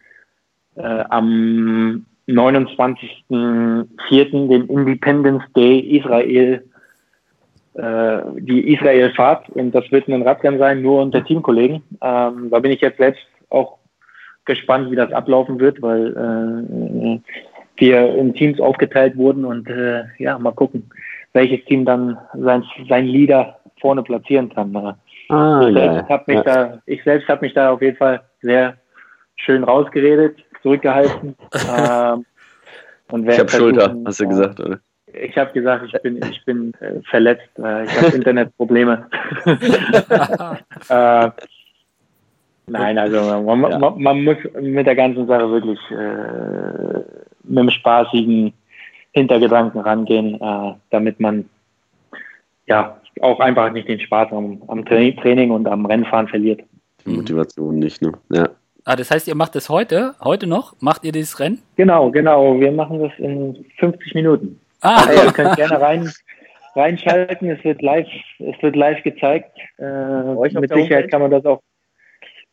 äh, 0.77 1.05
am 1.09 2.05
29.04. 2.29 4.49
den 4.49 4.67
Independence 4.69 5.45
Day 5.55 5.81
Israel, 5.81 6.63
äh, 7.75 8.19
die 8.39 8.73
Israel-Fahrt 8.75 9.51
und 9.51 9.73
das 9.73 9.91
wird 9.91 10.09
ein 10.09 10.23
Radrennen 10.23 10.59
sein, 10.59 10.81
nur 10.83 11.03
unter 11.03 11.25
Teamkollegen. 11.25 11.83
Ähm, 12.03 12.51
da 12.51 12.59
bin 12.61 12.71
ich 12.71 12.81
jetzt 12.81 12.99
selbst 12.99 13.23
auch 13.51 13.79
gespannt, 14.45 14.91
wie 14.91 14.97
das 14.97 15.13
ablaufen 15.13 15.61
wird, 15.61 15.81
weil 15.83 16.09
äh, 16.13 17.21
wir 17.77 18.15
in 18.15 18.35
Teams 18.35 18.61
aufgeteilt 18.61 19.17
wurden 19.17 19.45
und 19.45 19.69
äh, 19.69 20.05
ja, 20.19 20.39
mal 20.39 20.53
gucken, 20.53 20.91
welches 21.33 21.65
Team 21.67 21.85
dann 21.85 22.19
sein, 22.35 22.65
sein 22.89 23.07
Leader 23.07 23.59
vorne 23.81 24.03
platzieren 24.03 24.49
kann. 24.55 24.97
Ah, 25.29 25.69
ich, 25.69 25.75
selbst 25.75 26.09
hab 26.09 26.29
mich 26.29 26.37
ja. 26.37 26.43
da, 26.43 26.83
ich 26.87 27.03
selbst 27.03 27.29
habe 27.29 27.45
mich 27.45 27.55
da 27.55 27.71
auf 27.71 27.83
jeden 27.83 27.97
Fall 27.97 28.23
sehr 28.43 28.77
schön 29.37 29.65
rausgeredet, 29.65 30.37
zurückgehalten. 30.63 31.35
ähm, 31.77 32.25
und 33.11 33.29
ich 33.29 33.39
habe 33.39 33.51
Schulter, 33.51 33.97
hast 34.05 34.21
du 34.21 34.29
gesagt, 34.29 34.61
oder? 34.61 34.79
Ich 35.13 35.37
habe 35.39 35.53
gesagt, 35.53 35.85
ich 35.87 36.03
bin, 36.03 36.21
ich 36.29 36.45
bin 36.45 36.75
äh, 36.81 37.01
verletzt. 37.09 37.49
Äh, 37.59 37.85
ich 37.85 37.97
habe 37.97 38.07
Internetprobleme. 38.17 39.07
äh, 40.89 41.31
Nein, 42.67 42.99
also 42.99 43.43
man, 43.43 43.71
ja. 43.71 43.79
man, 43.79 44.03
man, 44.03 44.25
muss 44.25 44.37
mit 44.61 44.87
der 44.87 44.97
ganzen 44.97 45.27
Sache 45.27 45.51
wirklich 45.51 45.79
äh, 45.91 47.01
mit 47.45 47.59
einem 47.59 47.71
spaßigen 47.71 48.55
Hintergedanken 49.13 49.81
rangehen, 49.81 50.41
äh, 50.41 50.75
damit 50.91 51.21
man 51.21 51.49
ja 52.67 52.99
auch 53.21 53.39
einfach 53.41 53.71
nicht 53.73 53.89
den 53.89 54.01
Spaß 54.01 54.33
am, 54.33 54.63
am 54.69 54.85
Training 54.85 55.51
und 55.51 55.69
am 55.69 55.85
Rennfahren 55.87 56.29
verliert. 56.29 56.63
Die 57.05 57.11
Motivation 57.11 57.79
nicht, 57.79 58.01
ne? 58.01 58.13
Ja. 58.31 58.49
Ah, 58.87 58.97
das 58.97 59.11
heißt, 59.11 59.29
ihr 59.29 59.35
macht 59.35 59.55
das 59.55 59.69
heute, 59.69 60.15
heute 60.23 60.47
noch? 60.47 60.75
Macht 60.81 61.05
ihr 61.05 61.13
dieses 61.13 61.41
Rennen? 61.41 61.63
Genau, 61.77 62.11
genau. 62.11 62.61
Wir 62.61 62.71
machen 62.71 63.01
das 63.01 63.13
in 63.19 63.65
50 63.79 64.15
Minuten. 64.15 64.61
Ah. 64.83 65.05
Also 65.07 65.25
ihr 65.25 65.33
könnt 65.33 65.57
gerne 65.57 65.81
rein, 65.81 66.11
reinschalten. 66.75 67.51
Es 67.51 67.65
wird 67.65 67.81
live, 67.81 68.07
es 68.41 68.63
wird 68.63 68.77
live 68.77 69.03
gezeigt. 69.03 69.57
Äh, 69.79 70.59
mit 70.61 70.73
Sicherheit 70.73 71.11
kann 71.11 71.23
man 71.23 71.31
das 71.31 71.47
auch 71.47 71.61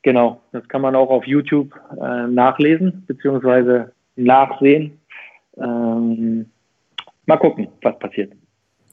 Genau, 0.04 0.42
das 0.52 0.68
kann 0.68 0.82
man 0.82 0.96
auch 0.96 1.10
auf 1.10 1.28
YouTube 1.28 1.80
äh, 2.02 2.28
nachlesen 2.28 3.04
beziehungsweise 3.06 3.92
nachsehen. 4.16 5.00
Ähm, 5.58 6.48
mal 7.26 7.38
gucken, 7.38 7.68
was 7.82 7.98
passiert. 8.00 8.34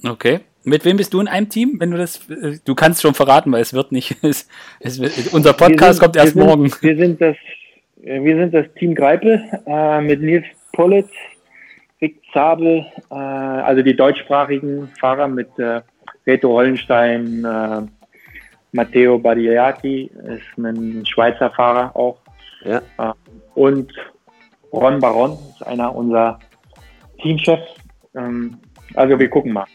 Okay. 0.04 0.40
Mit 0.64 0.84
wem 0.84 0.98
bist 0.98 1.14
du 1.14 1.20
in 1.20 1.28
einem 1.28 1.48
Team? 1.48 1.76
Wenn 1.78 1.92
du 1.92 1.96
das, 1.96 2.28
äh, 2.28 2.58
du 2.62 2.74
kannst 2.74 3.00
schon 3.00 3.14
verraten, 3.14 3.50
weil 3.52 3.62
es 3.62 3.72
wird 3.72 3.92
nicht. 3.92 4.16
Es, 4.22 4.48
es 4.80 5.28
unser 5.32 5.54
Podcast 5.54 5.98
sind, 5.98 6.02
kommt 6.02 6.16
erst 6.16 6.36
wir 6.36 6.44
morgen. 6.44 6.70
wir 6.80 6.96
sind 6.96 7.20
das, 7.20 7.36
wir 7.96 8.36
sind 8.36 8.52
das 8.52 8.66
Team 8.78 8.94
Greipel 8.94 9.42
äh, 9.66 10.00
mit 10.02 10.20
Nils 10.20 10.44
Politz, 10.72 11.10
Rick 12.02 12.20
Zabel, 12.32 12.84
äh, 13.10 13.14
also 13.14 13.82
die 13.82 13.96
deutschsprachigen 13.96 14.88
Fahrer 15.00 15.26
mit 15.26 15.48
äh, 15.58 15.80
Reto 16.26 16.50
Hollenstein, 16.50 17.44
äh, 17.44 17.97
Matteo 18.72 19.18
Badiati 19.18 20.10
ist 20.24 20.58
ein 20.58 21.04
Schweizer 21.06 21.50
Fahrer 21.50 21.94
auch. 21.96 22.18
Ja. 22.64 22.82
Äh, 22.98 23.12
und 23.54 23.92
Ron 24.72 25.00
Baron 25.00 25.38
ist 25.50 25.66
einer 25.66 25.94
unserer 25.94 26.38
Teamchefs. 27.22 27.74
Ähm, 28.14 28.58
also 28.94 29.18
wir 29.18 29.28
gucken 29.28 29.52
mal, 29.52 29.66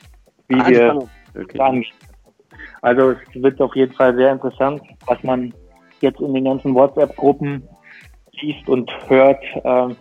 wie 0.47 0.59
ah, 0.59 0.67
wir 0.67 1.07
okay. 1.39 1.85
Also 2.81 3.11
es 3.11 3.17
wird 3.41 3.61
auf 3.61 3.75
jeden 3.75 3.93
Fall 3.93 4.15
sehr 4.15 4.31
interessant, 4.31 4.81
was 5.05 5.21
man 5.23 5.53
jetzt 6.01 6.19
in 6.19 6.33
den 6.33 6.45
ganzen 6.45 6.75
WhatsApp-Gruppen 6.75 7.67
liest 8.33 8.67
und 8.67 8.91
hört. 9.07 9.41
Ähm, 9.63 9.95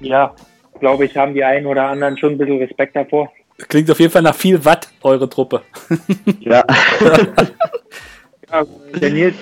ja, 0.00 0.34
glaube 0.78 1.06
ich, 1.06 1.16
haben 1.16 1.34
die 1.34 1.44
einen 1.44 1.66
oder 1.66 1.86
anderen 1.86 2.16
schon 2.18 2.32
ein 2.32 2.38
bisschen 2.38 2.58
Respekt 2.58 2.94
davor. 2.94 3.30
Klingt 3.68 3.90
auf 3.90 3.98
jeden 3.98 4.12
Fall 4.12 4.22
nach 4.22 4.34
viel 4.34 4.62
Watt, 4.64 4.88
eure 5.02 5.28
Truppe. 5.28 5.62
Ja. 6.40 6.64
Ja, 8.52 8.64
der 9.00 9.10
Nils, 9.10 9.36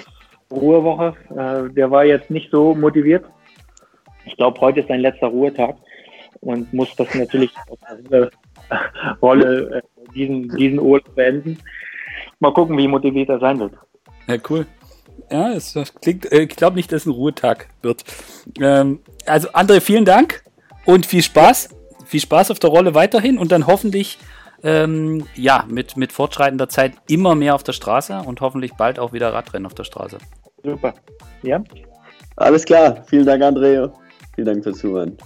Ruhewoche, 0.51 1.15
äh, 1.31 1.73
der 1.73 1.91
war 1.91 2.05
jetzt 2.05 2.31
nicht 2.31 2.51
so 2.51 2.75
motiviert. 2.75 3.25
Ich 4.27 4.37
glaube, 4.37 4.61
heute 4.61 4.81
ist 4.81 4.89
sein 4.89 5.01
letzter 5.01 5.29
Ruhetag 5.29 5.77
und 6.41 6.73
muss 6.73 6.95
das 6.97 7.15
natürlich 7.15 7.53
auf 7.69 7.79
eine 7.83 8.31
Rolle 9.23 9.83
äh, 9.83 10.13
diesen, 10.15 10.49
diesen 10.57 10.79
Urlaub 10.79 11.15
beenden. 11.15 11.59
Mal 12.41 12.53
gucken, 12.53 12.77
wie 12.79 12.89
motiviert 12.89 13.29
er 13.29 13.41
sein 13.41 13.59
wird. 13.59 13.73
Ja, 14.27 14.37
cool. 14.49 14.67
Ja, 15.31 15.53
es 15.53 15.75
klingt, 16.01 16.31
äh, 16.33 16.43
ich 16.43 16.57
glaube 16.57 16.77
nicht, 16.77 16.91
dass 16.93 17.03
es 17.03 17.07
ein 17.07 17.13
Ruhetag 17.13 17.69
wird. 17.83 18.05
Ähm, 18.61 19.01
also, 19.27 19.49
André, 19.51 19.81
vielen 19.81 20.05
Dank 20.05 20.43
und 20.85 21.07
viel 21.07 21.23
Spaß. 21.23 21.71
Viel 22.07 22.21
Spaß 22.21 22.51
auf 22.51 22.59
der 22.59 22.71
Rolle 22.71 22.95
weiterhin 22.95 23.37
und 23.37 23.53
dann 23.53 23.67
hoffentlich 23.67 24.19
ähm, 24.63 25.27
ja, 25.35 25.65
mit, 25.69 25.97
mit 25.97 26.13
fortschreitender 26.13 26.69
Zeit 26.69 26.93
immer 27.09 27.35
mehr 27.35 27.55
auf 27.55 27.63
der 27.63 27.73
Straße 27.73 28.23
und 28.25 28.41
hoffentlich 28.41 28.75
bald 28.75 28.99
auch 28.99 29.13
wieder 29.13 29.33
Radrennen 29.33 29.67
auf 29.67 29.75
der 29.75 29.85
Straße. 29.85 30.19
Super. 30.65 30.95
Ja. 31.43 31.63
Alles 32.37 32.65
klar. 32.65 33.05
Vielen 33.07 33.27
Dank, 33.27 33.43
André. 33.43 33.91
Vielen 34.35 34.47
Dank 34.47 34.63
fürs 34.65 34.79
Zuhören. 34.79 35.17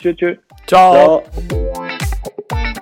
Tschüss, 0.00 0.16
tschüss. 0.16 0.38
Ciao. 0.66 1.22
Ciao. 1.48 2.78